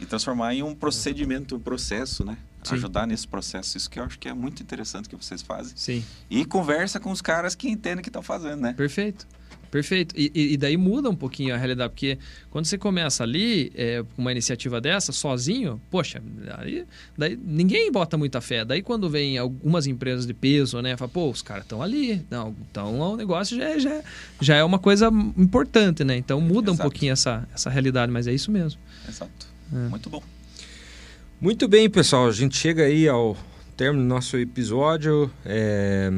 e 0.00 0.06
transformar 0.06 0.54
em 0.54 0.62
um 0.62 0.74
procedimento, 0.74 1.56
um 1.56 1.60
processo, 1.60 2.24
né? 2.24 2.38
Sim. 2.62 2.74
Ajudar 2.74 3.06
nesse 3.06 3.26
processo. 3.26 3.76
Isso 3.76 3.88
que 3.88 3.98
eu 3.98 4.04
acho 4.04 4.18
que 4.18 4.28
é 4.28 4.34
muito 4.34 4.62
interessante 4.62 5.08
que 5.08 5.16
vocês 5.16 5.42
fazem. 5.42 5.76
Sim. 5.76 6.04
E 6.28 6.44
conversa 6.44 6.98
com 6.98 7.10
os 7.10 7.22
caras 7.22 7.54
que 7.54 7.68
entendem 7.68 8.00
o 8.00 8.02
que 8.02 8.08
estão 8.08 8.22
fazendo, 8.22 8.60
né? 8.60 8.72
Perfeito. 8.72 9.26
Perfeito. 9.70 10.14
E, 10.16 10.30
e, 10.34 10.56
daí 10.56 10.76
muda 10.76 11.10
um 11.10 11.14
pouquinho 11.14 11.54
a 11.54 11.58
realidade, 11.58 11.90
porque 11.90 12.18
quando 12.50 12.64
você 12.64 12.78
começa 12.78 13.22
ali, 13.22 13.72
é, 13.74 14.04
uma 14.16 14.32
iniciativa 14.32 14.80
dessa, 14.80 15.12
sozinho, 15.12 15.80
poxa, 15.90 16.22
aí, 16.58 16.84
daí 17.16 17.36
ninguém 17.36 17.90
bota 17.90 18.16
muita 18.16 18.40
fé. 18.40 18.64
Daí 18.64 18.82
quando 18.82 19.08
vem 19.10 19.38
algumas 19.38 19.86
empresas 19.86 20.26
de 20.26 20.34
peso, 20.34 20.80
né, 20.80 20.96
fala, 20.96 21.10
pô, 21.10 21.30
os 21.30 21.42
caras 21.42 21.64
estão 21.64 21.82
ali, 21.82 22.24
não, 22.30 22.54
então 22.70 22.98
o 22.98 23.16
negócio 23.16 23.56
já 23.56 23.64
é, 23.64 23.78
já, 23.78 24.02
já 24.40 24.56
é 24.56 24.64
uma 24.64 24.78
coisa 24.78 25.08
importante, 25.36 26.04
né? 26.04 26.16
Então 26.16 26.40
muda 26.40 26.70
Exato. 26.70 26.72
um 26.72 26.90
pouquinho 26.90 27.12
essa, 27.12 27.46
essa 27.54 27.70
realidade, 27.70 28.10
mas 28.10 28.26
é 28.26 28.32
isso 28.32 28.50
mesmo. 28.50 28.80
Exato. 29.08 29.46
É. 29.72 29.88
Muito 29.88 30.08
bom. 30.08 30.22
Muito 31.40 31.68
bem, 31.68 31.90
pessoal. 31.90 32.28
A 32.28 32.32
gente 32.32 32.56
chega 32.56 32.84
aí 32.84 33.06
ao 33.06 33.36
término 33.76 34.02
do 34.02 34.08
nosso 34.08 34.38
episódio. 34.38 35.30
É... 35.44 36.10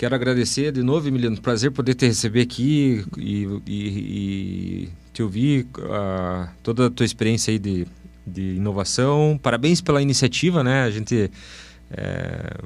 Quero 0.00 0.14
agradecer 0.14 0.72
de 0.72 0.82
novo, 0.82 1.06
Emiliano. 1.08 1.38
Prazer 1.38 1.70
poder 1.72 1.92
te 1.92 2.06
receber 2.06 2.40
aqui 2.40 3.04
e, 3.18 3.46
e, 3.66 4.88
e 4.88 4.88
te 5.12 5.22
ouvir 5.22 5.66
uh, 5.76 6.48
toda 6.62 6.86
a 6.86 6.90
tua 6.90 7.04
experiência 7.04 7.52
aí 7.52 7.58
de, 7.58 7.86
de 8.26 8.54
inovação. 8.54 9.38
Parabéns 9.42 9.82
pela 9.82 10.00
iniciativa, 10.00 10.64
né? 10.64 10.84
A 10.84 10.90
gente 10.90 11.30
é, 11.90 12.56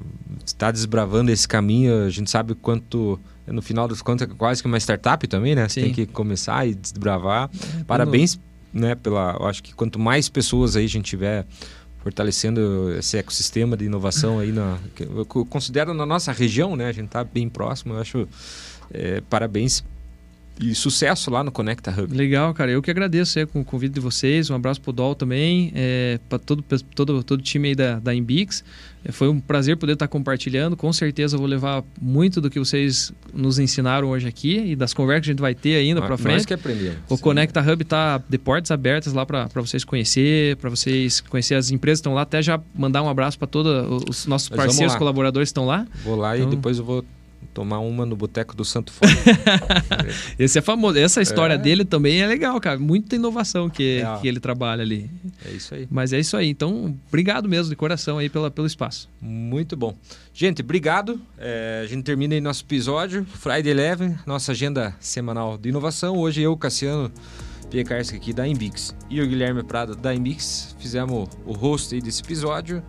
está 0.47 0.71
desbravando 0.71 1.33
esse 1.33 1.49
caminho. 1.49 2.05
A 2.05 2.09
gente 2.09 2.31
sabe 2.31 2.55
quanto, 2.55 3.19
no 3.49 3.61
final 3.61 3.89
dos 3.89 4.01
contos, 4.01 4.29
é 4.29 4.31
quase 4.33 4.63
que 4.63 4.69
uma 4.69 4.79
startup 4.79 5.27
também, 5.27 5.57
né? 5.57 5.69
Você 5.69 5.81
Sim. 5.81 5.87
tem 5.87 5.93
que 5.93 6.07
começar 6.07 6.69
e 6.69 6.73
desbravar. 6.73 7.51
É, 7.81 7.83
Parabéns, 7.83 8.39
né? 8.73 8.95
Pela, 8.95 9.37
eu 9.41 9.47
acho 9.49 9.61
que 9.61 9.75
quanto 9.75 9.99
mais 9.99 10.29
pessoas 10.29 10.77
aí 10.77 10.85
a 10.85 10.89
gente 10.89 11.07
tiver 11.07 11.45
fortalecendo 12.05 12.95
esse 12.99 13.17
ecossistema 13.17 13.77
de 13.77 13.87
inovação 13.87 14.39
aí 14.39 14.53
na 14.53 14.79
eu 15.01 15.25
considero 15.25 15.95
na 15.95 16.05
nossa 16.05 16.31
região 16.31 16.77
né 16.77 16.87
a 16.87 16.93
gente 16.93 17.07
está 17.07 17.25
bem 17.25 17.49
próximo 17.49 17.95
eu 17.95 18.01
acho 18.01 18.29
é, 18.93 19.23
parabéns 19.23 19.83
e 20.61 20.73
sucesso 20.73 21.33
lá 21.33 21.43
no 21.43 21.51
Conecta 21.51 21.91
Hub. 21.91 22.15
Legal, 22.15 22.55
cara. 22.55 22.71
Eu 22.71 22.81
que 22.81 22.89
agradeço 22.89 23.45
com 23.49 23.61
o 23.61 23.65
convite 23.65 23.95
de 23.95 24.01
vocês. 24.01 24.51
Um 24.51 24.55
abraço 24.55 24.81
pro 24.81 24.93
Dol 24.93 25.15
também, 25.15 25.73
é, 25.75 26.21
para 26.29 26.39
todo, 26.39 26.65
todo, 26.95 27.25
todo 27.25 27.41
o 27.41 27.43
time 27.43 27.71
aí 27.71 27.75
da, 27.75 27.99
da 27.99 28.15
Imbix. 28.15 28.63
É, 29.05 29.13
foi 29.13 29.29
um 29.29 29.39
prazer 29.39 29.77
poder 29.77 29.93
estar 29.93 30.09
compartilhando. 30.09 30.77
Com 30.77 30.93
certeza 30.93 31.37
vou 31.37 31.47
levar 31.47 31.85
muito 32.01 32.41
do 32.41 32.49
que 32.49 32.59
vocês 32.59 33.13
nos 33.33 33.59
ensinaram 33.59 34.09
hoje 34.09 34.27
aqui 34.27 34.59
e 34.59 34.77
das 34.77 34.95
conversas 34.95 35.27
que 35.27 35.31
a 35.31 35.33
gente 35.33 35.41
vai 35.41 35.55
ter 35.55 35.77
ainda 35.77 36.01
para 36.01 36.17
frente. 36.17 36.37
Nós 36.37 36.47
que 36.47 36.55
aprendemos. 36.55 36.99
O 37.09 37.17
Sim. 37.17 37.23
Conecta 37.23 37.61
Hub 37.61 37.83
está 37.83 38.19
de 38.27 38.39
portas 38.39 38.71
abertas 38.71 39.13
lá 39.13 39.27
para 39.27 39.49
vocês 39.57 39.85
conhecer, 39.85 40.57
para 40.57 40.71
vocês 40.71 41.21
conhecer 41.21 41.55
as 41.55 41.71
empresas 41.71 41.99
que 41.99 42.03
estão 42.03 42.15
lá. 42.15 42.23
Até 42.23 42.41
já 42.43 42.59
mandar 42.75 43.03
um 43.03 43.09
abraço 43.09 43.39
para 43.39 43.47
todos 43.47 44.05
os 44.09 44.27
nossos 44.27 44.49
parceiros, 44.49 44.97
colaboradores 44.97 45.49
que 45.49 45.51
estão 45.51 45.67
lá. 45.67 45.87
Vou 46.03 46.17
lá 46.17 46.37
então... 46.37 46.51
e 46.51 46.57
depois 46.57 46.79
eu 46.79 46.85
vou 46.85 47.05
tomar 47.55 47.79
uma 47.79 48.05
no 48.05 48.17
boteco 48.17 48.55
do 48.57 48.65
Santo 48.65 48.93
Fone. 48.93 49.13
Esse 50.37 50.59
é 50.59 50.63
famoso. 50.63 50.99
Essa 50.99 51.23
história 51.23 51.55
é. 51.55 51.59
dele 51.59 51.85
também 51.85 52.21
é 52.21 52.27
legal, 52.27 52.61
cara. 52.61 52.79
Muita 52.79 53.15
inovação 53.15 53.71
que, 53.71 54.03
é. 54.05 54.21
que 54.21 54.27
ele 54.27 54.41
trabalha 54.41 54.83
ali. 54.83 55.09
É 55.47 55.53
isso 55.53 55.73
aí. 55.73 55.87
Mas 55.89 56.13
é 56.13 56.19
isso 56.19 56.37
aí. 56.37 56.51
Então, 56.51 56.95
obrigado 57.09 57.49
mesmo 57.49 57.71
de 57.71 57.77
coração 57.77 58.19
aí 58.19 58.29
pela, 58.29 58.51
pelo 58.51 58.67
espaço. 58.67 59.09
Muito 59.21 59.77
bom. 59.77 59.97
Gente, 60.35 60.63
obrigado. 60.63 61.21
É, 61.39 61.83
a 61.85 61.87
gente 61.87 62.03
termina 62.03 62.35
aí 62.35 62.41
nosso 62.41 62.65
episódio. 62.65 63.25
Friday 63.25 63.71
Eleven, 63.71 64.17
nossa 64.27 64.51
agenda 64.51 64.95
semanal 64.99 65.57
de 65.57 65.69
inovação. 65.69 66.17
Hoje 66.19 66.43
eu, 66.43 66.57
Cassiano 66.57 67.11
Piekarski 67.71 68.17
aqui 68.17 68.33
da 68.33 68.47
Imbix 68.47 68.95
e 69.09 69.21
o 69.21 69.27
Guilherme 69.27 69.63
Prado 69.63 69.95
da 69.95 70.15
Imbix 70.15 70.75
fizemos 70.81 71.29
o 71.47 71.53
host 71.53 71.95
aí 71.95 72.01
desse 72.01 72.21
episódio. 72.21 72.83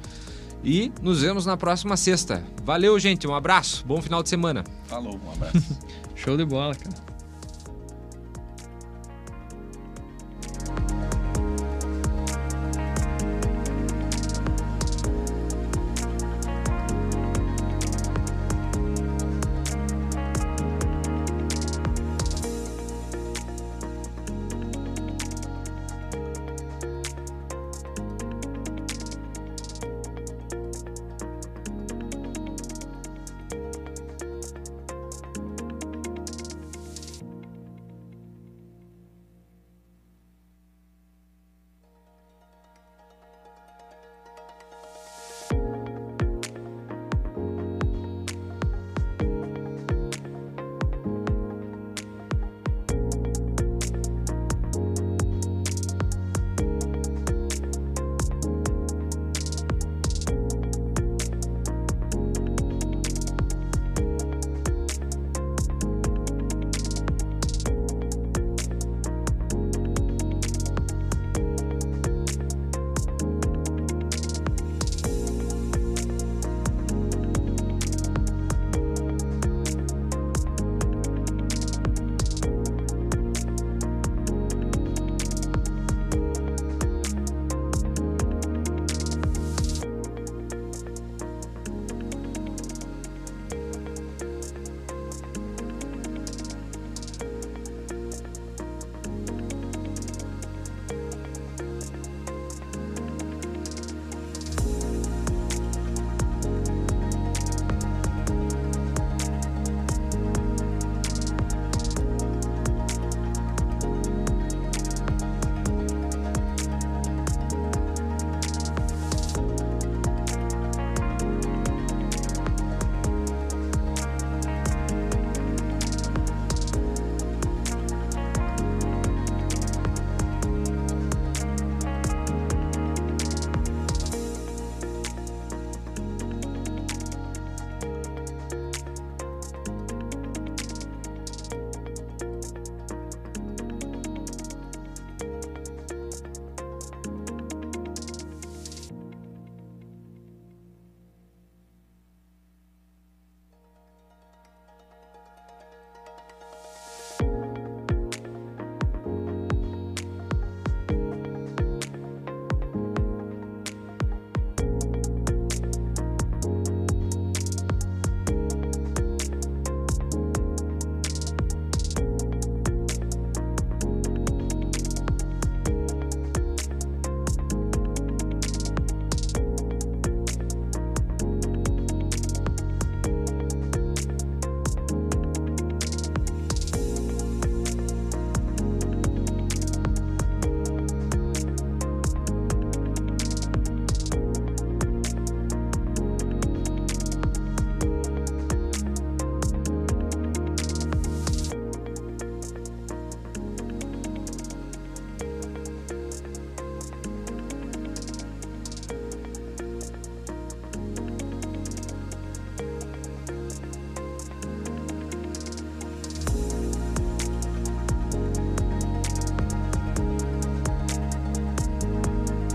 E 0.66 0.92
nos 1.00 1.22
vemos 1.22 1.46
na 1.46 1.56
próxima 1.56 1.96
sexta. 1.96 2.44
Valeu, 2.64 2.98
gente. 3.00 3.28
Um 3.28 3.36
abraço. 3.36 3.86
Bom 3.86 4.02
final 4.02 4.24
de 4.24 4.30
semana. 4.30 4.64
Falou, 4.86 5.20
um 5.24 5.32
abraço. 5.32 5.80
Show 6.16 6.36
de 6.36 6.44
bola, 6.44 6.74
cara. 6.74 7.15